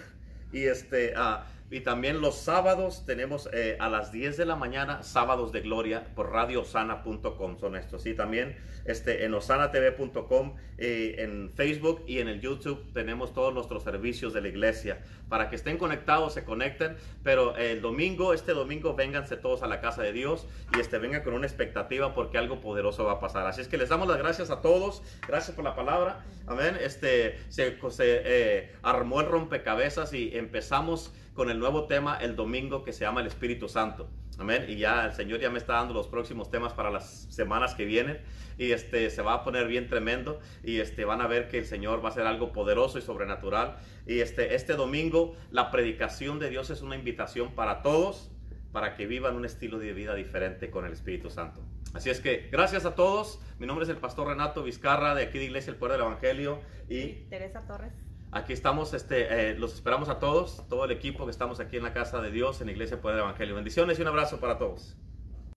Y 0.52 0.64
este... 0.64 1.12
Uh, 1.14 1.42
y 1.72 1.80
también 1.80 2.20
los 2.20 2.36
sábados 2.36 3.04
tenemos 3.06 3.48
eh, 3.50 3.78
a 3.80 3.88
las 3.88 4.12
10 4.12 4.36
de 4.36 4.44
la 4.44 4.56
mañana, 4.56 5.02
sábados 5.02 5.52
de 5.52 5.62
gloria 5.62 6.04
por 6.14 6.30
radiosana.com 6.30 7.58
son 7.58 7.76
estos. 7.76 8.04
Y 8.04 8.12
también 8.12 8.56
este, 8.84 9.24
en 9.24 9.32
osanatv.com, 9.32 10.54
eh, 10.76 11.14
en 11.18 11.50
Facebook 11.50 12.04
y 12.06 12.18
en 12.18 12.28
el 12.28 12.42
YouTube 12.42 12.92
tenemos 12.92 13.32
todos 13.32 13.54
nuestros 13.54 13.84
servicios 13.84 14.34
de 14.34 14.42
la 14.42 14.48
iglesia. 14.48 14.98
Para 15.30 15.48
que 15.48 15.56
estén 15.56 15.78
conectados, 15.78 16.34
se 16.34 16.44
conecten. 16.44 16.94
Pero 17.22 17.56
el 17.56 17.80
domingo, 17.80 18.34
este 18.34 18.52
domingo, 18.52 18.94
vénganse 18.94 19.38
todos 19.38 19.62
a 19.62 19.66
la 19.66 19.80
casa 19.80 20.02
de 20.02 20.12
Dios 20.12 20.46
y 20.76 20.80
este, 20.80 20.98
vengan 20.98 21.22
con 21.22 21.32
una 21.32 21.46
expectativa 21.46 22.12
porque 22.12 22.36
algo 22.36 22.60
poderoso 22.60 23.06
va 23.06 23.12
a 23.12 23.20
pasar. 23.20 23.46
Así 23.46 23.62
es 23.62 23.68
que 23.68 23.78
les 23.78 23.88
damos 23.88 24.08
las 24.08 24.18
gracias 24.18 24.50
a 24.50 24.60
todos. 24.60 25.02
Gracias 25.26 25.56
por 25.56 25.64
la 25.64 25.74
palabra. 25.74 26.22
Amén. 26.46 26.76
Este, 26.78 27.38
se, 27.48 27.78
eh, 27.98 28.72
armó 28.82 29.22
el 29.22 29.28
rompecabezas 29.28 30.12
y 30.12 30.36
empezamos 30.36 31.14
con 31.34 31.50
el 31.50 31.58
nuevo 31.58 31.86
tema 31.86 32.16
el 32.16 32.36
domingo 32.36 32.84
que 32.84 32.92
se 32.92 33.04
llama 33.04 33.20
el 33.20 33.26
Espíritu 33.26 33.68
Santo. 33.68 34.08
Amén. 34.38 34.66
Y 34.68 34.76
ya 34.76 35.04
el 35.06 35.12
Señor 35.12 35.40
ya 35.40 35.50
me 35.50 35.58
está 35.58 35.74
dando 35.74 35.94
los 35.94 36.08
próximos 36.08 36.50
temas 36.50 36.72
para 36.72 36.90
las 36.90 37.26
semanas 37.30 37.74
que 37.74 37.84
vienen. 37.84 38.20
Y 38.58 38.72
este 38.72 39.08
se 39.10 39.22
va 39.22 39.34
a 39.34 39.44
poner 39.44 39.66
bien 39.66 39.88
tremendo. 39.88 40.40
Y 40.62 40.80
este 40.80 41.04
van 41.04 41.20
a 41.20 41.26
ver 41.26 41.48
que 41.48 41.58
el 41.58 41.66
Señor 41.66 42.02
va 42.02 42.08
a 42.08 42.12
hacer 42.12 42.26
algo 42.26 42.52
poderoso 42.52 42.98
y 42.98 43.02
sobrenatural. 43.02 43.76
Y 44.06 44.20
este, 44.20 44.54
este 44.54 44.74
domingo 44.74 45.34
la 45.50 45.70
predicación 45.70 46.38
de 46.38 46.50
Dios 46.50 46.70
es 46.70 46.82
una 46.82 46.96
invitación 46.96 47.54
para 47.54 47.82
todos 47.82 48.30
para 48.72 48.96
que 48.96 49.06
vivan 49.06 49.36
un 49.36 49.44
estilo 49.44 49.78
de 49.78 49.92
vida 49.92 50.14
diferente 50.14 50.70
con 50.70 50.86
el 50.86 50.92
Espíritu 50.92 51.28
Santo. 51.28 51.62
Así 51.92 52.08
es 52.08 52.20
que 52.20 52.48
gracias 52.50 52.86
a 52.86 52.94
todos. 52.94 53.38
Mi 53.58 53.66
nombre 53.66 53.84
es 53.84 53.90
el 53.90 53.98
pastor 53.98 54.28
Renato 54.28 54.62
Vizcarra 54.62 55.14
de 55.14 55.24
aquí 55.24 55.38
de 55.38 55.44
Iglesia 55.44 55.70
El 55.70 55.76
Poder 55.76 55.98
del 55.98 56.06
Evangelio. 56.06 56.60
Y 56.88 57.26
Teresa 57.28 57.66
Torres. 57.66 58.11
Aquí 58.34 58.54
estamos, 58.54 58.94
este, 58.94 59.50
eh, 59.50 59.54
los 59.58 59.74
esperamos 59.74 60.08
a 60.08 60.18
todos, 60.18 60.66
todo 60.66 60.86
el 60.86 60.90
equipo 60.90 61.26
que 61.26 61.30
estamos 61.30 61.60
aquí 61.60 61.76
en 61.76 61.82
la 61.82 61.92
casa 61.92 62.22
de 62.22 62.30
Dios, 62.30 62.62
en 62.62 62.68
la 62.68 62.72
Iglesia 62.72 62.98
Poder 62.98 63.18
Evangelio. 63.18 63.54
Bendiciones 63.54 63.98
y 63.98 64.02
un 64.02 64.08
abrazo 64.08 64.40
para 64.40 64.56
todos. 64.56 64.96